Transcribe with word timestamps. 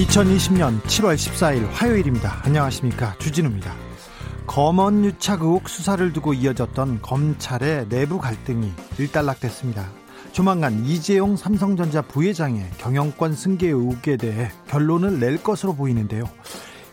(2020년 0.00 0.80
7월 0.82 1.14
14일) 1.14 1.68
화요일입니다. 1.72 2.40
안녕하십니까? 2.44 3.16
주진우입니다. 3.18 3.74
검언 4.46 5.04
유착 5.04 5.42
의혹 5.42 5.68
수사를 5.68 6.10
두고 6.14 6.32
이어졌던 6.32 7.02
검찰의 7.02 7.88
내부 7.90 8.18
갈등이 8.18 8.72
일단락됐습니다. 8.98 9.90
조만간 10.32 10.86
이재용 10.86 11.36
삼성전자 11.36 12.00
부회장의 12.00 12.70
경영권 12.78 13.34
승계 13.34 13.66
의혹에 13.66 14.16
대해 14.16 14.50
결론을 14.68 15.20
낼 15.20 15.42
것으로 15.42 15.74
보이는데요. 15.74 16.24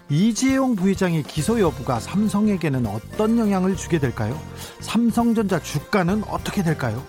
이재용 0.09 0.75
부회장의 0.75 1.23
기소 1.23 1.61
여부가 1.61 2.02
삼성에게는 2.02 2.88
어떤 2.88 3.38
영향을 3.38 3.77
주게 3.77 3.99
될까요? 3.99 4.38
삼성전자 4.81 5.59
주가는 5.59 6.23
어떻게 6.27 6.61
될까요? 6.61 7.02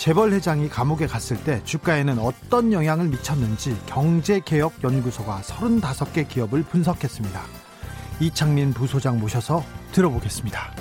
재벌 0.00 0.32
회장이 0.32 0.70
감옥에 0.70 1.06
갔을 1.06 1.36
때 1.44 1.60
주가에는 1.62 2.20
어떤 2.20 2.72
영향을 2.72 3.08
미쳤는지 3.08 3.76
경제개혁연구소가 3.84 5.42
35개 5.42 6.26
기업을 6.26 6.62
분석했습니다. 6.62 7.42
이창민 8.18 8.72
부소장 8.72 9.20
모셔서 9.20 9.62
들어보겠습니다. 9.92 10.72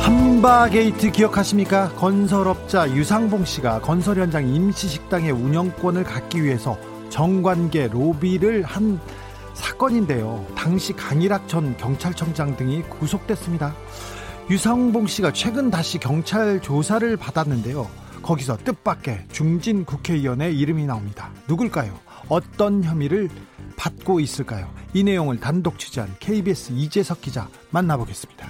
한바게이트 0.00 1.12
기억하십니까? 1.12 1.90
건설업자 1.90 2.90
유상봉 2.90 3.44
씨가 3.44 3.82
건설 3.82 4.18
현장 4.18 4.48
임시식당의 4.48 5.32
운영권을 5.32 6.02
갖기 6.04 6.42
위해서 6.42 6.78
정관계 7.10 7.88
로비를 7.88 8.62
한 8.62 8.98
사건인데요. 9.52 10.46
당시 10.54 10.94
강일학 10.94 11.46
전 11.46 11.76
경찰청장 11.76 12.56
등이 12.56 12.84
구속됐습니다. 12.84 13.74
유상봉 14.48 15.08
씨가 15.08 15.32
최근 15.32 15.72
다시 15.72 15.98
경찰 15.98 16.62
조사를 16.62 17.16
받았는데요. 17.16 17.90
거기서 18.22 18.56
뜻밖의 18.58 19.24
중진 19.32 19.84
국회의원의 19.84 20.56
이름이 20.56 20.86
나옵니다. 20.86 21.32
누굴까요? 21.48 21.98
어떤 22.28 22.84
혐의를 22.84 23.28
받고 23.76 24.20
있을까요? 24.20 24.70
이 24.94 25.02
내용을 25.02 25.40
단독 25.40 25.80
취재한 25.80 26.14
KBS 26.20 26.72
이재석 26.72 27.22
기자 27.22 27.48
만나보겠습니다. 27.70 28.46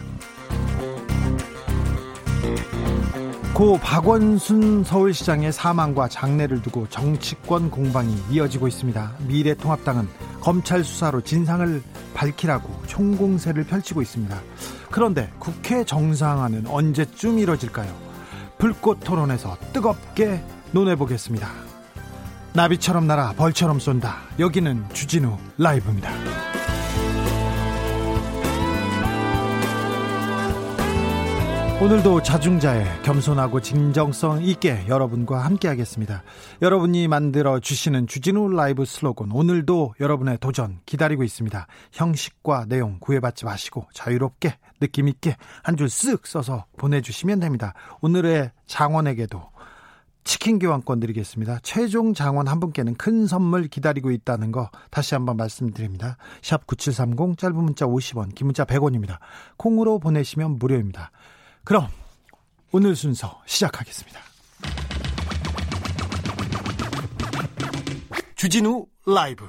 고 3.54 3.78
박원순 3.78 4.84
서울시장의 4.84 5.50
사망과 5.50 6.08
장례를 6.08 6.60
두고 6.60 6.90
정치권 6.90 7.70
공방이 7.70 8.14
이어지고 8.30 8.68
있습니다. 8.68 9.14
미래통합당은 9.26 10.06
검찰 10.46 10.84
수사로 10.84 11.22
진상을 11.22 11.82
밝히라고 12.14 12.72
총공세를 12.86 13.64
펼치고 13.64 14.00
있습니다. 14.00 14.40
그런데 14.92 15.28
국회 15.40 15.82
정상화는 15.82 16.68
언제쯤 16.68 17.40
이뤄질까요? 17.40 17.92
불꽃 18.56 19.00
토론에서 19.00 19.56
뜨겁게 19.72 20.40
논해보겠습니다. 20.70 21.50
나비처럼 22.52 23.08
날아 23.08 23.32
벌처럼 23.32 23.80
쏜다. 23.80 24.18
여기는 24.38 24.84
주진우 24.92 25.36
라이브입니다. 25.58 26.45
오늘도 31.82 32.22
자중자애 32.22 33.02
겸손하고 33.02 33.60
진정성 33.60 34.42
있게 34.42 34.86
여러분과 34.88 35.44
함께하겠습니다. 35.44 36.22
여러분이 36.62 37.06
만들어 37.06 37.60
주시는 37.60 38.06
주진우 38.06 38.48
라이브 38.48 38.86
슬로건 38.86 39.30
오늘도 39.30 39.96
여러분의 40.00 40.38
도전 40.40 40.80
기다리고 40.86 41.22
있습니다. 41.22 41.66
형식과 41.92 42.64
내용 42.66 42.96
구애받지 42.98 43.44
마시고 43.44 43.86
자유롭게 43.92 44.56
느낌 44.80 45.06
있게 45.08 45.36
한 45.62 45.76
줄 45.76 45.86
쓱 45.88 46.26
써서 46.26 46.64
보내주시면 46.78 47.40
됩니다. 47.40 47.74
오늘의 48.00 48.52
장원에게도 48.66 49.42
치킨 50.24 50.58
교환권 50.58 50.98
드리겠습니다. 50.98 51.60
최종 51.62 52.12
장원 52.12 52.48
한 52.48 52.58
분께는 52.58 52.94
큰 52.94 53.28
선물 53.28 53.68
기다리고 53.68 54.10
있다는 54.10 54.50
거 54.50 54.70
다시 54.90 55.14
한번 55.14 55.36
말씀드립니다. 55.36 56.16
샵 56.42 56.66
9730 56.66 57.38
짧은 57.38 57.54
문자 57.54 57.86
50원 57.86 58.34
긴 58.34 58.48
문자 58.48 58.64
100원입니다. 58.64 59.18
콩으로 59.56 60.00
보내시면 60.00 60.58
무료입니다. 60.58 61.12
그럼 61.66 61.88
오늘 62.70 62.94
순서 62.94 63.42
시작하겠습니다. 63.44 64.20
주진우 68.36 68.86
라이브 69.04 69.44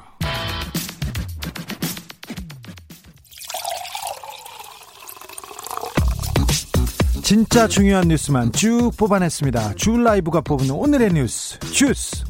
진짜 7.23 7.67
중요한 7.67 8.07
뉴스만 8.07 8.51
쭉 8.51 8.89
뽑아냈습니다. 8.97 9.75
주 9.75 9.95
라이브가 9.97 10.41
뽑는 10.41 10.72
오늘의 10.72 11.13
뉴스 11.13 11.59
주스. 11.59 12.23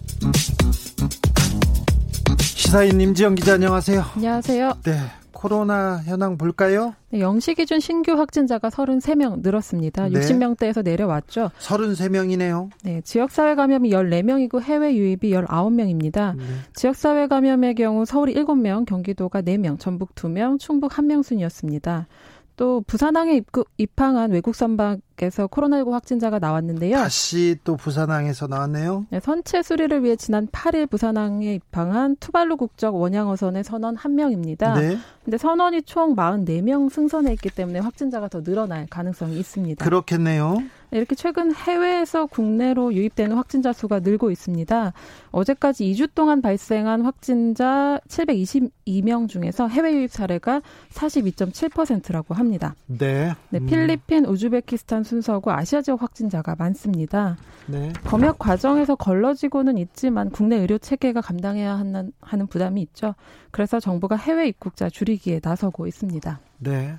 시사인 2.42 3.00
임지영 3.00 3.36
기자 3.36 3.54
안녕하세요. 3.54 4.02
안녕하세요. 4.16 4.80
네. 4.84 5.00
코로나 5.38 6.02
현황 6.04 6.36
볼까요? 6.36 6.96
네, 7.12 7.20
영시 7.20 7.54
기준 7.54 7.80
신규 7.80 8.14
확진자가 8.14 8.70
33명 8.70 9.42
늘었습니다. 9.44 10.10
네. 10.10 10.20
60명대에서 10.20 10.84
내려왔죠. 10.84 11.52
33명이네요. 11.60 12.72
네, 12.84 13.02
지역사회 13.02 13.54
감염이 13.54 13.92
14명이고 13.92 14.62
해외 14.62 14.96
유입이 14.96 15.32
19명입니다. 15.32 16.36
네. 16.36 16.44
지역사회 16.74 17.28
감염의 17.28 17.76
경우 17.76 18.04
서울이 18.04 18.34
7명, 18.34 18.88
경기도가 18.88 19.44
4명, 19.44 19.80
전북 19.80 20.16
2명, 20.16 20.60
충북 20.60 20.94
1명 20.94 21.22
순이었습니다. 21.22 22.08
또 22.58 22.82
부산항에 22.82 23.36
입구, 23.36 23.64
입항한 23.78 24.32
외국 24.32 24.56
선박에서 24.56 25.48
코로나19 25.48 25.92
확진자가 25.92 26.40
나왔는데요. 26.40 26.98
다시 26.98 27.56
또 27.64 27.78
부산항에서 27.78 28.48
나왔네요. 28.48 29.06
네, 29.12 29.20
선체 29.20 29.62
수리를 29.62 30.04
위해 30.04 30.16
지난 30.16 30.48
8일 30.48 30.90
부산항에 30.90 31.54
입항한 31.54 32.18
투발루 32.20 32.58
국적 32.58 32.96
원양어선의 32.96 33.64
선원 33.64 33.96
한 33.96 34.16
명입니다. 34.16 34.74
네. 34.74 34.98
근데 35.24 35.38
선원이 35.38 35.84
총 35.84 36.16
44명 36.16 36.92
승선해 36.92 37.32
있기 37.34 37.52
때문에 37.52 37.78
확진자가 37.80 38.28
더 38.28 38.42
늘어날 38.42 38.88
가능성이 38.90 39.38
있습니다. 39.38 39.86
그렇겠네요. 39.86 40.58
이렇게 40.92 41.16
최근 41.16 41.54
해외에서 41.54 42.26
국내로 42.28 42.94
유입되는 42.94 43.36
확진자 43.36 43.74
수가 43.74 44.00
늘고 44.00 44.32
있습니다. 44.32 44.94
어제까지 45.32 45.86
2주 45.92 46.10
동안 46.16 46.42
발생한 46.42 47.02
확진자 47.02 48.00
722명 48.08 49.28
중에서 49.28 49.68
해외 49.68 49.94
유입 49.94 50.12
사례가 50.12 50.62
42.7%라고 50.94 52.34
합니다. 52.34 52.76
네. 52.86 53.34
네 53.50 53.60
필리핀, 53.60 54.26
우즈베키스탄 54.26 55.04
순서고 55.04 55.52
아시아 55.52 55.82
지역 55.82 56.02
확진자가 56.02 56.56
많습니다. 56.58 57.38
네. 57.66 57.92
검역 58.06 58.40
과정에서 58.40 58.96
걸러지고는 58.96 59.78
있지만 59.78 60.30
국내 60.30 60.56
의료 60.56 60.78
체계가 60.78 61.22
감당해야 61.22 61.78
하는, 61.78 62.14
하는 62.22 62.48
부담이 62.48 62.82
있죠. 62.84 63.14
그래서 63.52 63.80
정부가 63.80 64.16
해외 64.16 64.48
입국자 64.48 64.90
줄이기에 64.90 65.42
나서고 65.44 65.88
있습니다. 65.88 66.40
네. 66.60 66.96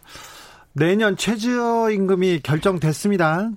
내년 0.75 1.17
최저임금이 1.17 2.41
결정됐습니다. 2.43 3.51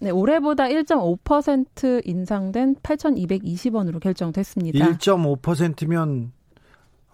네, 0.00 0.10
올해보다 0.10 0.64
1.5% 0.64 2.06
인상된 2.06 2.76
8,220원으로 2.76 4.00
결정됐습니다. 4.00 4.78
1.5%면 4.86 6.32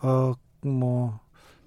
어 0.02 0.34
뭐 0.64 1.18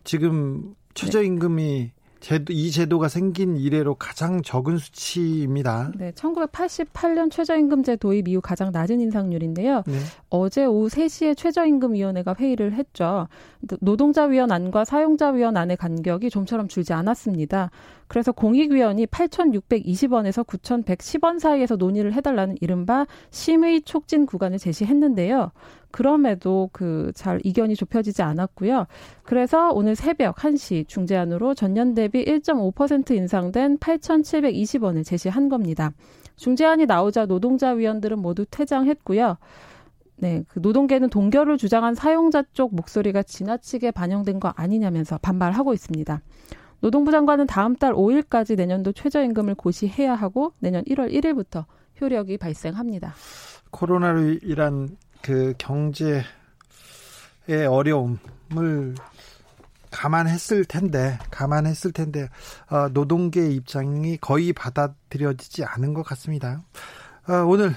지금 0.03 0.75
최저임금이 0.93 1.63
네. 1.63 1.93
제도, 2.25 2.53
이 2.53 2.71
제도가 2.71 3.07
생긴 3.07 3.55
이래로 3.55 3.93
가장 3.99 4.41
적은 4.41 4.79
수치입니다. 4.79 5.91
네, 5.95 6.11
1988년 6.13 7.29
최저임금제 7.29 7.97
도입 7.97 8.27
이후 8.27 8.41
가장 8.41 8.71
낮은 8.71 8.99
인상률인데요. 8.99 9.83
네. 9.85 9.99
어제 10.31 10.65
오후 10.65 10.87
3시에 10.87 11.37
최저임금위원회가 11.37 12.33
회의를 12.39 12.73
했죠. 12.73 13.27
노동자 13.79 14.23
위원안과 14.23 14.85
사용자 14.85 15.29
위원안의 15.29 15.77
간격이 15.77 16.31
좀처럼 16.31 16.67
줄지 16.67 16.93
않았습니다. 16.93 17.69
그래서 18.07 18.31
공익위원이 18.31 19.05
8,620원에서 19.05 20.43
9,110원 20.47 21.39
사이에서 21.39 21.75
논의를 21.75 22.13
해달라는 22.13 22.55
이른바 22.59 23.05
심의 23.29 23.83
촉진 23.83 24.25
구간을 24.25 24.57
제시했는데요. 24.57 25.51
그럼에도 25.95 26.69
그 26.73 27.13
잘 27.15 27.39
이견이 27.43 27.75
좁혀지지 27.75 28.21
않았고요. 28.21 28.85
그래서 29.23 29.71
오늘 29.71 29.95
새벽 29.95 30.35
1시 30.35 30.89
중재안으로 30.89 31.53
전년 31.53 31.93
대비 31.93 32.25
1.5% 32.25 33.11
인상된 33.11 33.77
8,720원을 33.77 35.05
제시한 35.05 35.47
겁니다. 35.47 35.93
중재안이 36.35 36.85
나오자 36.85 37.25
노동자 37.27 37.69
위원들은 37.71 38.19
모두 38.19 38.45
퇴장했고요. 38.51 39.37
네, 40.17 40.43
그 40.49 40.59
노동계는 40.59 41.09
동결을 41.09 41.57
주장한 41.57 41.95
사용자 41.95 42.43
쪽 42.51 42.75
목소리가 42.75 43.23
지나치게 43.23 43.91
반영된 43.91 44.41
거 44.41 44.53
아니냐면서 44.57 45.17
반발하고 45.19 45.73
있습니다. 45.73 46.21
노동부 46.81 47.11
장관은 47.11 47.47
다음 47.47 47.73
달 47.75 47.93
5일까지 47.93 48.57
내년도 48.57 48.91
최저임금을 48.91 49.55
고시해야 49.55 50.13
하고 50.13 50.51
내년 50.59 50.83
1월 50.83 51.09
1일부터 51.13 51.63
효력이 52.01 52.37
발생합니다. 52.37 53.13
코로나로 53.71 54.39
인한 54.43 54.89
그 55.25 55.55
경제의 55.57 56.21
어려움을 57.67 58.93
감안했을 59.89 60.65
텐데 60.65 61.17
감안했을 61.31 61.93
텐데 61.93 62.29
어, 62.69 62.89
노동계 62.89 63.49
입장이 63.49 64.17
거의 64.17 64.53
받아들여지지 64.53 65.63
않은 65.63 65.95
것 65.95 66.03
같습니다. 66.03 66.61
어, 67.27 67.33
오늘 67.47 67.71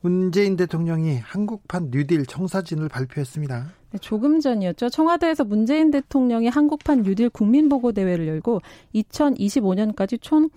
문재인 0.00 0.56
대통령이 0.56 1.18
한국판 1.18 1.90
뉴딜 1.90 2.24
청사진을 2.24 2.88
발표했습니다. 2.88 3.66
네, 3.90 3.98
조금 3.98 4.40
전이었죠. 4.40 4.88
청와대에서 4.88 5.44
문재인 5.44 5.90
대통령이 5.90 6.48
한국판 6.48 7.02
뉴딜 7.02 7.28
국민보고대회를 7.28 8.28
열고 8.28 8.62
2025년까지 8.94 10.18
총 10.22 10.48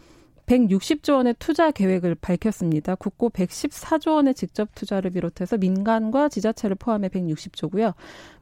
160조 0.47 1.15
원의 1.15 1.35
투자 1.39 1.71
계획을 1.71 2.15
밝혔습니다. 2.15 2.95
국고 2.95 3.29
114조 3.29 4.15
원의 4.15 4.33
직접 4.33 4.73
투자를 4.73 5.11
비롯해서 5.11 5.57
민간과 5.57 6.29
지자체를 6.29 6.77
포함해 6.77 7.09
160조고요. 7.09 7.93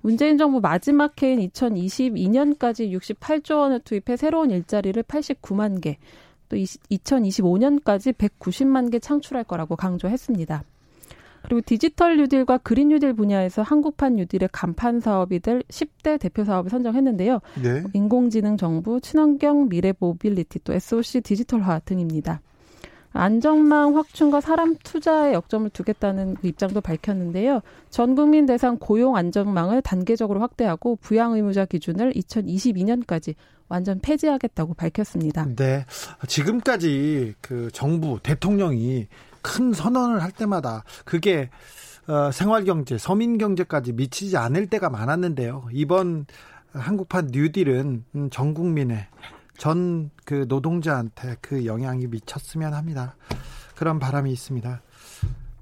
문재인 0.02 0.38
정부 0.38 0.62
마지막 0.62 1.22
해인 1.22 1.40
2022년까지 1.50 2.92
68조 2.96 3.58
원을 3.58 3.80
투입해 3.80 4.18
새로운 4.18 4.52
일자리를 4.52 5.02
89만 5.02 5.82
개, 5.82 5.98
또 6.48 6.56
2025년까지 6.56 8.14
190만 8.14 8.92
개 8.92 9.00
창출할 9.00 9.44
거라고 9.44 9.76
강조했습니다. 9.76 10.64
그리고 11.46 11.62
디지털 11.66 12.18
뉴딜과 12.18 12.60
그린 12.60 12.90
뉴딜 12.90 13.14
분야에서 13.14 13.62
한국판 13.62 14.16
뉴딜의 14.16 14.50
간판 14.52 15.00
사업이 15.00 15.40
될 15.40 15.62
10대 15.70 16.20
대표 16.20 16.44
사업을 16.44 16.70
선정했는데요. 16.70 17.40
네. 17.62 17.84
인공지능 17.94 18.58
정부, 18.58 19.00
친환경 19.02 19.70
미래 19.70 19.94
모빌리티, 19.98 20.60
또 20.64 20.74
SOC 20.74 21.22
디지털화 21.22 21.80
등입니다. 21.80 22.42
안전망 23.16 23.96
확충과 23.96 24.42
사람 24.42 24.76
투자에 24.84 25.34
역점을 25.34 25.70
두겠다는 25.70 26.36
그 26.36 26.48
입장도 26.48 26.82
밝혔는데요. 26.82 27.62
전 27.90 28.14
국민 28.14 28.46
대상 28.46 28.78
고용 28.78 29.16
안전망을 29.16 29.82
단계적으로 29.82 30.42
확대하고 30.42 30.98
부양 30.98 31.32
의무자 31.34 31.64
기준을 31.64 32.12
2022년까지 32.12 33.36
완전 33.70 34.00
폐지하겠다고 34.00 34.74
밝혔습니다. 34.74 35.48
네. 35.56 35.86
지금까지 36.28 37.36
그 37.40 37.70
정부 37.72 38.20
대통령이 38.22 39.08
큰 39.46 39.74
선언을 39.74 40.22
할 40.24 40.32
때마다 40.32 40.84
그게 41.06 41.50
어, 42.08 42.32
생활경제, 42.32 42.98
서민경제까지 42.98 43.94
미치지 43.94 44.38
않을 44.38 44.68
때가 44.68 44.90
많았는데요. 44.90 45.68
이번 45.72 46.26
한국판 46.74 47.30
뉴딜은 47.32 48.06
음, 48.16 48.30
전 48.30 48.54
국민의 48.54 49.08
전 49.58 50.16
그 50.26 50.46
노동자한테 50.48 51.38
그 51.40 51.66
영향이 51.66 52.08
미쳤으면 52.08 52.74
합니다. 52.74 53.16
그런 53.76 54.00
바람이 54.00 54.32
있습니다. 54.32 54.82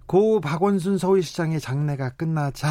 고 0.08 0.40
박원순 0.40 0.98
서울시장의 0.98 1.60
장례가 1.60 2.12
끝나자 2.12 2.70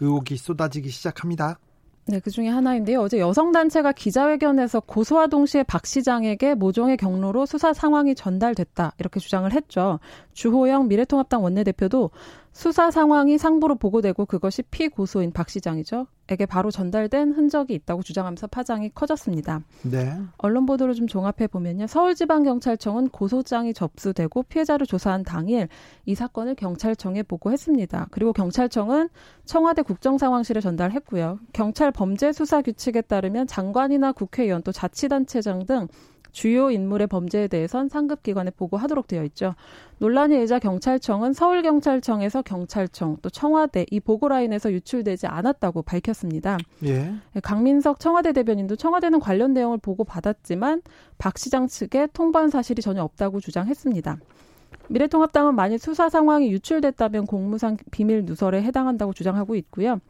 의혹이 0.00 0.36
쏟아지기 0.36 0.88
시작합니다. 0.88 1.58
네, 2.08 2.20
그 2.20 2.30
중에 2.30 2.48
하나인데요. 2.48 3.00
어제 3.00 3.18
여성단체가 3.18 3.90
기자회견에서 3.90 4.78
고소와 4.78 5.26
동시에 5.26 5.64
박 5.64 5.86
시장에게 5.86 6.54
모종의 6.54 6.98
경로로 6.98 7.46
수사 7.46 7.72
상황이 7.72 8.14
전달됐다. 8.14 8.92
이렇게 9.00 9.18
주장을 9.18 9.52
했죠. 9.52 9.98
주호영 10.32 10.86
미래통합당 10.86 11.42
원내대표도 11.42 12.10
수사 12.56 12.90
상황이 12.90 13.36
상부로 13.36 13.74
보고되고 13.74 14.24
그것이 14.24 14.62
피고소인 14.62 15.30
박 15.30 15.50
시장이죠. 15.50 16.06
에게 16.28 16.46
바로 16.46 16.70
전달된 16.70 17.32
흔적이 17.32 17.74
있다고 17.74 18.02
주장하면서 18.02 18.46
파장이 18.46 18.92
커졌습니다. 18.94 19.60
네. 19.82 20.18
언론 20.38 20.64
보도를 20.64 20.94
좀 20.94 21.06
종합해 21.06 21.48
보면요. 21.48 21.86
서울지방경찰청은 21.86 23.10
고소장이 23.10 23.74
접수되고 23.74 24.44
피해자를 24.44 24.86
조사한 24.86 25.22
당일 25.22 25.68
이 26.06 26.14
사건을 26.14 26.54
경찰청에 26.54 27.24
보고했습니다. 27.24 28.08
그리고 28.10 28.32
경찰청은 28.32 29.10
청와대 29.44 29.82
국정상황실에 29.82 30.62
전달했고요. 30.62 31.38
경찰 31.52 31.92
범죄 31.92 32.32
수사 32.32 32.62
규칙에 32.62 33.02
따르면 33.02 33.46
장관이나 33.48 34.12
국회의원 34.12 34.62
또 34.62 34.72
자치단체장 34.72 35.66
등 35.66 35.88
주요 36.36 36.70
인물의 36.70 37.06
범죄에 37.06 37.48
대해선 37.48 37.88
상급 37.88 38.22
기관에 38.22 38.50
보고하도록 38.50 39.08
되어 39.08 39.24
있죠. 39.24 39.54
논란이 40.00 40.36
일자 40.36 40.58
경찰청은 40.58 41.32
서울경찰청에서 41.32 42.42
경찰청 42.42 43.16
또 43.22 43.30
청와대 43.30 43.86
이 43.90 44.00
보고 44.00 44.28
라인에서 44.28 44.70
유출되지 44.70 45.28
않았다고 45.28 45.80
밝혔습니다. 45.80 46.58
예. 46.84 47.14
예. 47.34 47.40
강민석 47.40 48.00
청와대 48.00 48.34
대변인도 48.34 48.76
청와대는 48.76 49.18
관련 49.18 49.54
내용을 49.54 49.78
보고 49.78 50.04
받았지만 50.04 50.82
박 51.16 51.38
시장 51.38 51.68
측에 51.68 52.08
통보한 52.12 52.50
사실이 52.50 52.82
전혀 52.82 53.02
없다고 53.02 53.40
주장했습니다. 53.40 54.18
미래통합당은 54.90 55.54
만일 55.54 55.78
수사 55.78 56.10
상황이 56.10 56.52
유출됐다면 56.52 57.24
공무상 57.24 57.78
비밀 57.90 58.26
누설에 58.26 58.62
해당한다고 58.62 59.14
주장하고 59.14 59.54
있고요. 59.54 60.00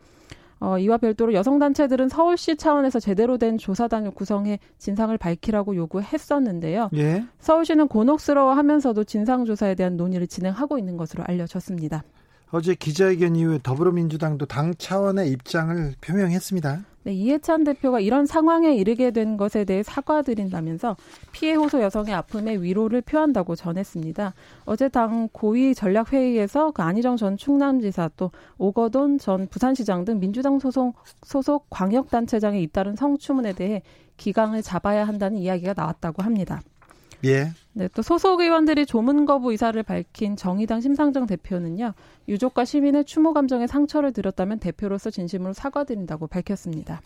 어, 0.58 0.79
이와 0.79 0.97
별도로 0.97 1.35
여성단체들은 1.35 2.08
서울시 2.08 2.56
차원에서 2.56 2.99
제대로 2.99 3.37
된 3.38 3.58
조사단을 3.58 4.12
구성해 4.12 4.58
진상을 4.79 5.17
밝히라고 5.19 5.76
요구했었는데요. 5.76 6.91
예. 6.94 7.25
서울시는 7.41 7.88
곤혹스러워 7.88 8.55
하면서도 8.55 9.05
진상조사에 9.05 9.75
대한 9.75 9.97
논의를 9.97 10.26
진행하고 10.26 10.79
있는 10.79 10.97
것으로 10.97 11.25
알려졌습니다. 11.26 12.05
어제 12.50 12.75
기자회견 12.75 13.37
이후에 13.37 13.58
더불어민주당도 13.62 14.47
당 14.47 14.75
차원의 14.76 15.31
입장을 15.31 15.94
표명했습니다. 16.00 16.85
네, 17.06 17.12
이해찬 17.12 17.62
대표가 17.62 18.00
이런 18.00 18.26
상황에 18.26 18.75
이르게 18.75 19.12
된 19.12 19.37
것에 19.37 19.64
대해 19.64 19.85
사과드린다면서 19.85 20.97
피해 21.31 21.55
호소 21.55 21.81
여성의 21.81 22.12
아픔에 22.12 22.56
위로를 22.56 23.00
표한다고 23.00 23.55
전했습니다. 23.55 24.35
어제 24.64 24.88
당 24.88 25.29
고위 25.31 25.73
전략회의에서 25.73 26.73
그 26.73 26.82
안희정 26.82 27.17
전 27.17 27.37
충남지사 27.37 28.11
또 28.17 28.32
오거돈 28.58 29.19
전 29.19 29.47
부산시장 29.47 30.05
등 30.05 30.19
민주당 30.19 30.58
소속, 30.58 30.97
소속 31.23 31.70
광역단체장의 31.70 32.61
잇따른 32.64 32.97
성추문에 32.97 33.52
대해 33.52 33.82
기강을 34.17 34.62
잡아야 34.62 35.07
한다는 35.07 35.38
이야기가 35.38 35.75
나왔다고 35.76 36.25
합니다. 36.25 36.61
예. 37.25 37.50
네, 37.73 37.88
또 37.94 38.02
소속 38.02 38.40
의원들이 38.40 38.87
조문 38.87 39.26
거부 39.26 39.50
의사를 39.52 39.80
밝힌 39.82 40.37
정의당 40.37 40.80
심상정 40.80 41.26
대표는요, 41.26 41.92
유족과 42.28 42.64
시민의 42.64 43.04
추모 43.04 43.32
감정에 43.32 43.66
상처를 43.66 44.12
드렸다면 44.12 44.58
대표로서 44.58 45.11
진심으로 45.11 45.52
사과드린다고 45.52 46.26
밝혔습니다. 46.26 47.00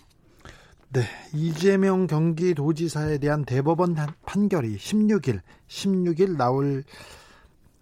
네, 0.92 1.02
이재명 1.34 2.06
경기도지사에 2.06 3.18
대한 3.18 3.44
대법원 3.44 3.96
판결이 4.26 4.76
16일, 4.76 5.40
16일 5.68 6.36
나올 6.36 6.82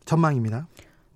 전망입니다. 0.05 0.67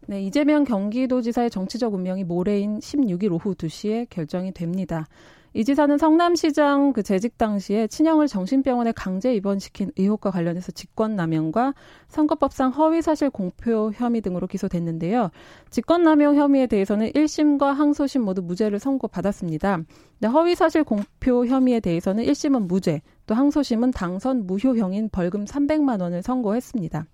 네, 0.06 0.22
이재명 0.22 0.64
경기도지사의 0.64 1.50
정치적 1.50 1.94
운명이 1.94 2.24
모레인 2.24 2.80
16일 2.80 3.32
오후 3.32 3.54
2시에 3.54 4.06
결정이 4.10 4.52
됩니다. 4.52 5.06
이 5.54 5.64
지사는 5.64 5.98
성남시장 5.98 6.94
그 6.94 7.02
재직 7.02 7.36
당시에 7.36 7.86
친형을 7.86 8.26
정신병원에 8.26 8.92
강제 8.92 9.34
입원시킨 9.34 9.92
의혹과 9.98 10.30
관련해서 10.30 10.72
직권남용과 10.72 11.74
선거법상 12.08 12.70
허위사실 12.70 13.28
공표 13.28 13.92
혐의 13.94 14.22
등으로 14.22 14.46
기소됐는데요. 14.46 15.30
직권남용 15.68 16.36
혐의에 16.36 16.66
대해서는 16.66 17.10
1심과 17.10 17.74
항소심 17.74 18.22
모두 18.22 18.40
무죄를 18.40 18.78
선고받았습니다. 18.78 19.80
네, 20.20 20.28
허위사실 20.28 20.84
공표 20.84 21.44
혐의에 21.44 21.80
대해서는 21.80 22.24
1심은 22.24 22.66
무죄, 22.66 23.02
또 23.26 23.34
항소심은 23.34 23.90
당선 23.90 24.46
무효형인 24.46 25.10
벌금 25.12 25.44
300만 25.44 26.00
원을 26.00 26.22
선고했습니다. 26.22 27.04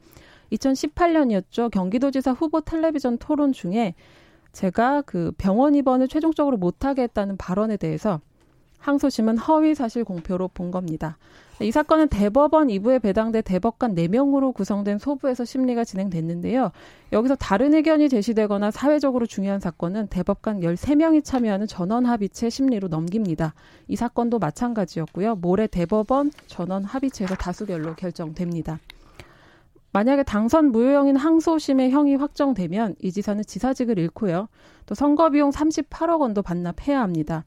2018년이었죠. 0.53 1.71
경기도지사 1.73 2.33
후보 2.33 2.61
텔레비전 2.61 3.19
토론 3.19 3.53
중에 3.53 3.95
제가 4.53 5.03
그 5.03 5.33
병원 5.39 5.75
입원을 5.75 6.09
최종적으로 6.09 6.57
못하게 6.57 7.03
했다는 7.03 7.37
발언에 7.37 7.77
대해서 7.77 8.21
항소심은 8.79 9.39
허위 9.39 9.75
사실 9.75 10.05
공표로 10.05 10.49
본 10.49 10.71
겁니다. 10.71 11.19
이 11.61 11.73
사건은 11.73 12.09
대법원 12.09 12.69
2부에 12.69 13.03
배당돼 13.03 13.43
대법관 13.43 13.97
4명으로 13.97 14.55
구성된 14.55 14.99
소부에서 14.99 15.45
심리가 15.45 15.85
진행됐는데요. 15.85 16.71
여기서 17.11 17.35
다른 17.35 17.75
의견이 17.75 18.09
제시되거나 18.09 18.71
사회적으로 18.71 19.27
중요한 19.27 19.59
사건은 19.59 20.07
대법관 20.07 20.61
13명이 20.61 21.25
참여하는 21.25 21.67
전원 21.67 22.07
합의체 22.07 22.49
심리로 22.49 22.87
넘깁니다. 22.89 23.55
이 23.89 23.97
사건도 23.97 24.39
마찬가지였고요. 24.39 25.35
모레 25.37 25.67
대법원 25.67 26.31
전원 26.47 26.85
합의체에서 26.85 27.35
다수결로 27.35 27.97
결정됩니다. 27.97 28.79
만약에 29.93 30.23
당선 30.23 30.71
무효형인 30.71 31.17
항소심의 31.17 31.91
형이 31.91 32.15
확정되면 32.17 32.95
이 33.01 33.11
지사는 33.11 33.43
지사직을 33.43 33.99
잃고요. 33.99 34.49
또 34.87 34.95
선거 34.95 35.31
비용 35.31 35.51
38억 35.51 36.21
원도 36.21 36.43
반납해야 36.43 37.01
합니다. 37.01 37.45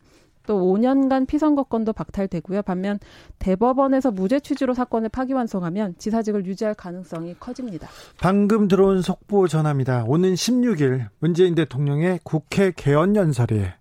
또 0.51 0.59
5년간 0.59 1.27
피선거권도 1.27 1.93
박탈되고요. 1.93 2.63
반면 2.63 2.99
대법원에서 3.39 4.11
무죄 4.11 4.41
취지로 4.41 4.73
사건을 4.73 5.07
파기환송하면 5.07 5.95
지사직을 5.97 6.45
유지할 6.45 6.73
가능성이 6.73 7.35
커집니다. 7.39 7.87
방금 8.19 8.67
들어온 8.67 9.01
속보 9.01 9.47
전합니다. 9.47 10.03
오는 10.05 10.33
16일 10.33 11.07
문재인 11.19 11.55
대통령의 11.55 12.19
국회 12.25 12.73
개헌 12.75 13.15
연설에 13.15 13.75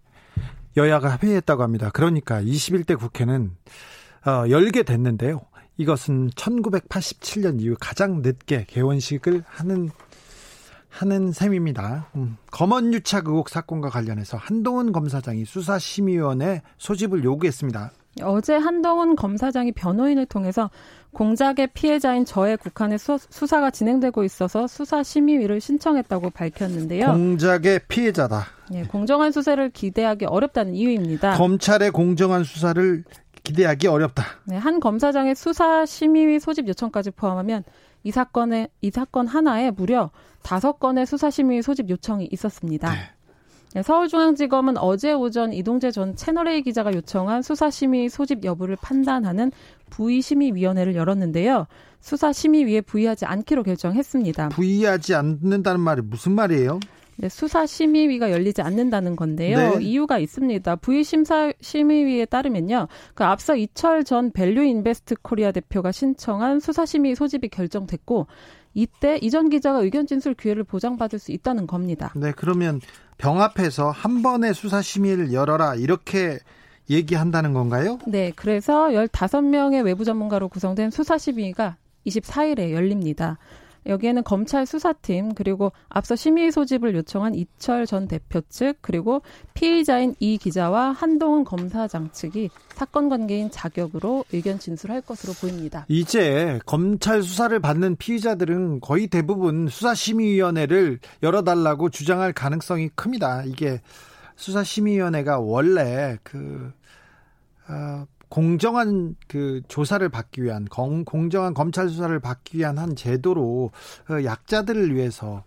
여야가 0.77 1.19
회의했다고 1.21 1.65
합니다. 1.65 1.91
그러니까 1.93 2.41
21대 2.41 2.97
국회는 2.97 3.51
어, 4.25 4.49
열게 4.49 4.85
됐는데요. 4.85 5.41
이것은 5.77 6.31
1987년 6.31 7.61
이후 7.61 7.75
가장 7.81 8.23
늦게 8.23 8.67
개원식을 8.69 9.43
하는 9.45 9.91
하는 10.91 11.33
셈입니다. 11.33 12.09
음, 12.17 12.37
검언 12.51 12.93
유착 12.93 13.29
의혹 13.29 13.49
사건과 13.49 13.89
관련해서 13.89 14.37
한동훈 14.37 14.93
검사장이 14.93 15.45
수사심의위원회 15.45 16.63
소집을 16.79 17.25
요구했습니다. 17.25 17.93
어제 18.23 18.57
한동훈 18.57 19.15
검사장이 19.15 19.73
변호인을 19.73 20.27
통해서 20.27 20.69
공작의 21.13 21.69
피해자인 21.75 22.25
저의 22.25 22.57
국한의 22.57 22.99
수, 22.99 23.19
사가 23.19 23.71
진행되고 23.71 24.25
있어서 24.25 24.67
수사심의위를 24.67 25.61
신청했다고 25.61 26.31
밝혔는데요. 26.31 27.07
공작의 27.07 27.81
피해자다. 27.89 28.47
네, 28.71 28.85
공정한 28.85 29.33
수사를 29.33 29.71
기대하기 29.71 30.27
어렵다는 30.27 30.75
이유입니다. 30.75 31.37
검찰의 31.37 31.93
공정한 31.93 32.45
수사를 32.45 33.05
기대하기 33.43 33.87
어렵다. 33.87 34.25
네, 34.45 34.57
한 34.57 34.81
검사장의 34.81 35.35
수사심의위 35.35 36.41
소집 36.41 36.69
요청까지 36.69 37.13
포함하면 37.13 37.65
이 38.03 38.11
사건에 38.11 38.69
이 38.81 38.91
사건 38.91 39.27
하나에 39.27 39.71
무려 39.71 40.11
다섯 40.43 40.79
건의 40.79 41.07
수사심의 41.07 41.63
소집 41.63 41.91
요청이 41.91 42.29
있었습니다. 42.33 42.93
네. 42.93 42.99
네. 43.75 43.83
서울중앙지검은 43.83 44.79
어제 44.79 45.13
오전 45.13 45.53
이동재 45.53 45.93
전 45.93 46.17
채널A 46.17 46.63
기자가 46.63 46.93
요청한 46.93 47.43
수사심의 47.43 48.09
소집 48.09 48.45
여부를 48.45 48.77
판단하는 48.81 49.53
부의심의위원회를 49.91 50.97
열었는데요. 50.97 51.67
수사심의위에 52.01 52.81
부의하지 52.81 53.27
않기로 53.27 53.63
결정했습니다. 53.63 54.49
부의하지 54.49 55.15
않는다는 55.15 55.81
말이 55.81 56.03
무슨 56.03 56.33
말이에요? 56.33 56.81
네, 57.21 57.29
수사 57.29 57.67
심의위가 57.67 58.31
열리지 58.31 58.63
않는다는 58.63 59.15
건데요. 59.15 59.77
네. 59.77 59.85
이유가 59.85 60.19
있습니다. 60.19 60.77
부의 60.77 61.05
심사 61.05 61.53
심의위에 61.61 62.25
따르면요. 62.25 62.89
그 63.15 63.25
앞서 63.25 63.57
이철 63.57 64.05
전 64.05 64.33
밸류 64.33 64.63
인베스트 64.63 65.17
코리아 65.21 65.53
대표가 65.53 65.93
신청한 65.93 66.61
수사 66.61 66.87
심의 66.87 67.15
소집이 67.15 67.51
결정됐고 67.51 68.27
이때 68.73 69.19
이전 69.21 69.51
기자가 69.51 69.81
의견 69.81 70.07
진술 70.07 70.35
기회를 70.35 70.65
보장받을 70.65 71.19
수 71.19 71.33
있다는 71.33 71.67
겁니다. 71.67 72.11
네, 72.17 72.33
그러면 72.35 72.81
병합해서 73.19 73.91
한 73.91 74.23
번에 74.23 74.55
수사 74.55 74.81
심의를 74.81 75.35
열어라 75.35 75.75
이렇게 75.75 76.39
얘기한다는 76.89 77.53
건가요? 77.53 77.99
네, 78.07 78.33
그래서 78.35 78.89
15명의 78.89 79.85
외부 79.85 80.07
전문가로 80.07 80.49
구성된 80.49 80.91
수사 80.91 81.19
심의가 81.19 81.77
24일에 82.07 82.73
열립니다. 82.73 83.37
여기에는 83.87 84.25
검찰 84.25 84.67
수사팀 84.67 85.35
그리고 85.35 85.73
앞서 85.89 86.17
심의 86.17 86.53
소집을 86.53 86.95
요청한 86.95 87.35
이철 87.35 87.87
전 87.87 88.09
대표 88.09 88.41
측 88.49 88.79
그리고 88.81 89.23
피의자인 89.55 90.15
이 90.21 90.39
기자와 90.39 90.93
한동훈 90.93 91.45
검사장 91.45 92.11
측이 92.13 92.51
사건 92.75 93.09
관계인 93.09 93.51
자격으로 93.51 94.25
의견 94.33 94.59
진술할 94.59 95.01
것으로 95.03 95.33
보입니다. 95.35 95.87
이제 95.89 96.59
검찰 96.67 97.23
수사를 97.23 97.59
받는 97.59 97.97
피의자들은 97.97 98.81
거의 98.81 99.09
대부분 99.09 99.69
수사심의위원회를 99.69 101.01
열어달라고 101.23 101.91
주장할 101.91 102.33
가능성이 102.33 102.89
큽니다. 102.95 103.45
이게 103.45 103.81
수사심의위원회가 104.37 105.39
원래 105.41 106.19
그 106.23 106.73
어, 107.69 108.07
공정한 108.31 109.17
그 109.27 109.61
조사를 109.69 110.09
받기 110.09 110.43
위한 110.45 110.65
공, 110.65 111.05
공정한 111.05 111.53
검찰 111.53 111.89
수사를 111.89 112.19
받기 112.21 112.59
위한 112.59 112.79
한 112.79 112.95
제도로 112.97 113.73
그 114.07 114.25
약자들을 114.25 114.95
위해서 114.95 115.43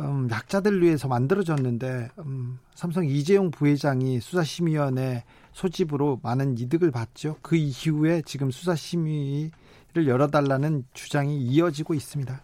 음, 0.00 0.28
약자들을 0.30 0.82
위해서 0.82 1.06
만들어졌는데 1.06 2.08
음, 2.20 2.58
삼성 2.74 3.06
이재용 3.06 3.50
부회장이 3.50 4.20
수사심의위원회 4.20 5.22
소집으로 5.52 6.18
많은 6.22 6.58
이득을 6.58 6.90
봤죠. 6.90 7.36
그 7.42 7.56
이후에 7.56 8.22
지금 8.24 8.50
수사심의를 8.50 10.08
열어달라는 10.08 10.84
주장이 10.94 11.42
이어지고 11.42 11.92
있습니다. 11.92 12.40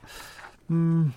음, 0.71 1.13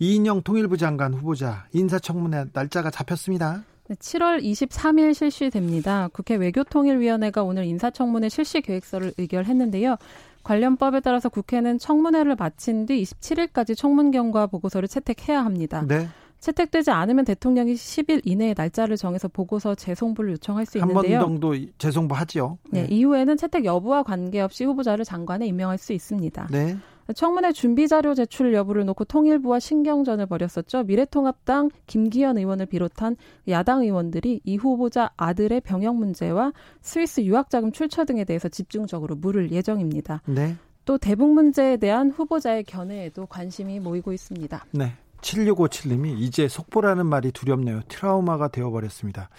이인영 0.00 0.42
통일부 0.42 0.76
장관 0.76 1.14
후보자 1.14 1.66
인사청문회 1.72 2.46
날짜가 2.52 2.90
잡혔습니다. 2.90 3.62
7월 3.94 4.42
23일 4.42 5.14
실시됩니다. 5.14 6.08
국회 6.12 6.34
외교통일위원회가 6.36 7.42
오늘 7.42 7.64
인사청문회 7.64 8.28
실시 8.28 8.60
계획서를 8.60 9.12
의결했는데요. 9.18 9.96
관련법에 10.44 11.00
따라서 11.00 11.28
국회는 11.28 11.78
청문회를 11.78 12.36
마친 12.36 12.86
뒤 12.86 13.02
27일까지 13.02 13.76
청문 13.76 14.10
경과 14.10 14.46
보고서를 14.46 14.88
채택해야 14.88 15.44
합니다. 15.44 15.84
네. 15.86 16.08
채택되지 16.40 16.92
않으면 16.92 17.24
대통령이 17.24 17.74
10일 17.74 18.22
이내에 18.24 18.54
날짜를 18.56 18.96
정해서 18.96 19.26
보고서 19.26 19.74
재송부를 19.74 20.32
요청할 20.34 20.66
수 20.66 20.78
있는데요. 20.78 21.18
한 21.18 21.24
번 21.24 21.40
정도 21.40 21.66
재송부 21.78 22.14
하지요. 22.14 22.58
네. 22.70 22.82
네, 22.82 22.88
이후에는 22.94 23.36
채택 23.36 23.64
여부와 23.64 24.04
관계없이 24.04 24.64
후보자를 24.64 25.04
장관에 25.04 25.46
임명할 25.46 25.78
수 25.78 25.92
있습니다. 25.92 26.46
네. 26.52 26.76
청문회 27.14 27.52
준비 27.52 27.88
자료 27.88 28.14
제출 28.14 28.52
여부를 28.52 28.84
놓고 28.84 29.04
통일부와 29.04 29.60
신경전을 29.60 30.26
벌였었죠. 30.26 30.84
미래통합당 30.84 31.70
김기현 31.86 32.36
의원을 32.38 32.66
비롯한 32.66 33.16
야당 33.48 33.82
의원들이 33.82 34.42
이 34.44 34.56
후보자 34.56 35.10
아들의 35.16 35.62
병역 35.62 35.96
문제와 35.96 36.52
스위스 36.82 37.22
유학 37.22 37.48
자금 37.50 37.72
출처 37.72 38.04
등에 38.04 38.24
대해서 38.24 38.48
집중적으로 38.48 39.16
물을 39.16 39.50
예정입니다. 39.50 40.22
네. 40.26 40.56
또 40.84 40.98
대북 40.98 41.30
문제에 41.32 41.76
대한 41.76 42.10
후보자의 42.10 42.64
견해에도 42.64 43.26
관심이 43.26 43.80
모이고 43.80 44.12
있습니다. 44.12 44.66
네. 44.72 44.94
7657님이 45.20 46.18
이제 46.20 46.46
속보라는 46.48 47.06
말이 47.06 47.32
두렵네요. 47.32 47.82
트라우마가 47.88 48.48
되어버렸습니다. 48.48 49.30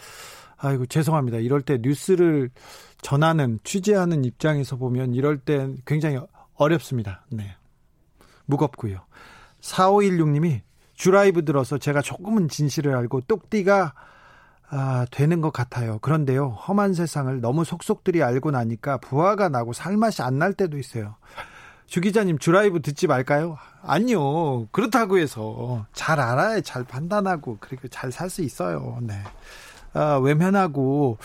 아이고 0.57 0.85
죄송합니다. 0.85 1.38
이럴 1.38 1.61
때 1.61 1.77
뉴스를 1.81 2.49
전하는 3.01 3.59
취재하는 3.63 4.25
입장에서 4.25 4.75
보면 4.75 5.13
이럴 5.13 5.38
때 5.38 5.73
굉장히 5.85 6.19
어렵습니다. 6.55 7.25
네. 7.29 7.55
무겁고요. 8.50 9.00
4516님이 9.62 10.62
주라이브 10.94 11.46
들어서 11.46 11.77
제가 11.77 12.01
조금은 12.01 12.50
진실을 12.50 12.96
알고 12.96 13.22
똑띠가 13.22 13.94
아, 14.72 15.06
되는 15.12 15.41
것 15.41 15.51
같아요. 15.51 15.98
그런데요, 16.00 16.50
험한 16.50 16.94
세상을 16.94 17.41
너무 17.41 17.63
속속들이 17.63 18.22
알고 18.22 18.51
나니까 18.51 18.98
부하가 18.98 19.50
나고 19.50 19.74
살맛이 19.74 20.22
안 20.22 20.38
날 20.38 20.53
때도 20.53 20.77
있어요. 20.77 21.15
주 21.88 22.01
기자님 22.01 22.38
주라이브 22.38 22.82
듣지 22.82 23.08
말까요? 23.08 23.58
아니요. 23.82 24.68
그렇다고 24.72 25.18
해서 25.18 25.88
잘 25.94 26.20
알아야 26.20 26.62
잘 26.62 26.84
판단하고 26.84 27.58
그리고 27.60 27.88
잘 27.88 28.12
살 28.12 28.29
수 28.29 28.44
있어요. 28.44 29.00
네. 29.01 29.15
아, 29.94 30.18
외면하고 30.18 31.18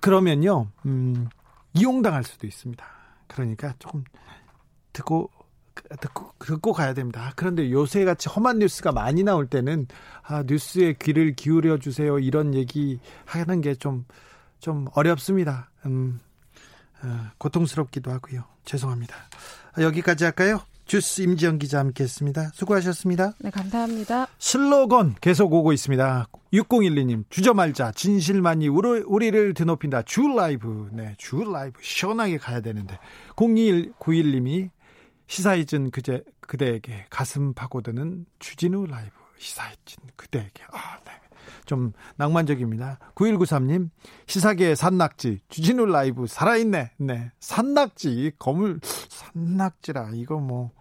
그러면요, 0.00 0.66
음, 0.86 1.28
이용당할 1.74 2.24
수도 2.24 2.46
있습니다. 2.46 2.84
그러니까 3.28 3.74
조금 3.78 4.02
듣고 4.92 5.30
듣고, 6.00 6.32
듣고 6.38 6.72
가야 6.72 6.94
됩니다. 6.94 7.32
그런데 7.36 7.70
요새 7.70 8.04
같이 8.04 8.28
험한 8.28 8.58
뉴스가 8.58 8.92
많이 8.92 9.22
나올 9.22 9.46
때는 9.46 9.86
아, 10.22 10.42
뉴스에 10.46 10.94
귀를 11.00 11.34
기울여 11.34 11.78
주세요. 11.78 12.18
이런 12.18 12.54
얘기 12.54 13.00
하는 13.26 13.60
게 13.60 13.74
좀 13.74 14.04
좀 14.60 14.86
어렵습니다. 14.94 15.70
음, 15.86 16.20
어, 17.02 17.26
고통스럽기도 17.38 18.10
하고요. 18.10 18.44
죄송합니다. 18.64 19.14
여기까지 19.80 20.24
할까요? 20.24 20.60
주스 20.84 21.20
임지영 21.20 21.58
기자 21.58 21.78
함께했습니다. 21.80 22.50
수고하셨습니다. 22.54 23.34
네, 23.40 23.50
감사합니다. 23.50 24.26
슬로건 24.38 25.16
계속 25.20 25.52
오고 25.52 25.72
있습니다. 25.74 26.26
6012님 26.54 27.24
주저 27.28 27.52
말자 27.52 27.92
진실만이 27.92 28.68
우리, 28.68 29.30
를 29.30 29.52
드높인다. 29.52 30.02
주 30.02 30.22
라이브 30.34 30.88
네, 30.92 31.14
주 31.18 31.44
라이브 31.44 31.78
시원하게 31.82 32.38
가야 32.38 32.62
되는데 32.62 32.98
0291님이 33.36 34.70
시사이즌 35.28 35.90
그제 35.90 36.24
그대에게 36.40 37.06
가슴 37.10 37.52
파고드는 37.54 38.26
주진우 38.38 38.86
라이브 38.86 39.12
시사이즌 39.36 40.02
그대에게 40.16 40.64
아, 40.72 40.98
네. 41.04 41.12
좀 41.66 41.92
낭만적입니다. 42.16 42.98
9193님 43.14 43.90
시사계의 44.26 44.74
산낙지 44.74 45.40
주진우 45.48 45.86
라이브 45.86 46.26
살아있네. 46.26 46.92
네. 46.96 47.30
산낙지 47.38 48.32
거물 48.38 48.80
산낙지라 48.82 50.10
이거 50.14 50.38
뭐 50.38 50.72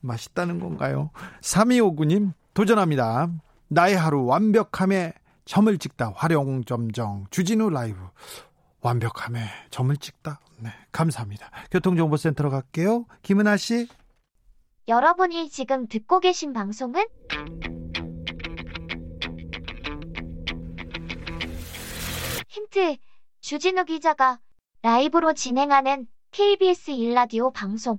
맛있다는 0.00 0.60
건가요? 0.60 1.10
3259님 1.40 2.32
도전합니다. 2.54 3.30
나의 3.68 3.96
하루 3.96 4.24
완벽함에 4.24 5.12
점을 5.44 5.76
찍다 5.76 6.12
활용점정 6.14 7.26
주진우 7.30 7.70
라이브 7.70 7.98
완벽함에 8.82 9.40
점을 9.70 9.96
찍다. 9.96 10.40
네, 10.58 10.70
감사합니다. 10.90 11.50
교통정보센터로 11.70 12.50
갈게요. 12.50 13.06
김은아 13.22 13.56
씨. 13.56 13.88
여러분이 14.88 15.48
지금 15.48 15.86
듣고 15.86 16.18
계신 16.20 16.52
방송은 16.52 17.04
힌트 22.48 22.96
주진우 23.40 23.84
기자가 23.84 24.40
라이브로 24.82 25.32
진행하는 25.32 26.06
KBS 26.32 26.90
일라디오 26.90 27.52
방송 27.52 27.98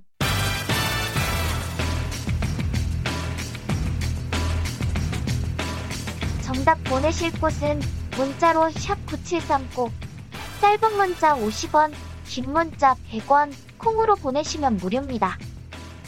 정답 6.42 6.76
보내실 6.84 7.32
곳은 7.40 7.80
문자로 8.16 8.70
샵 8.70 8.94
9730 9.06 10.13
짧은 10.60 10.96
문자 10.96 11.34
50원 11.34 11.92
긴 12.26 12.52
문자 12.52 12.94
100원 13.10 13.52
콩으로 13.78 14.14
보내시면 14.16 14.76
무료입니다. 14.76 15.38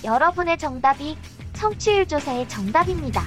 여러분의 0.05 0.59
정답이 0.59 1.17
청취율 1.53 2.07
조사의 2.07 2.49
정답입니다. 2.49 3.23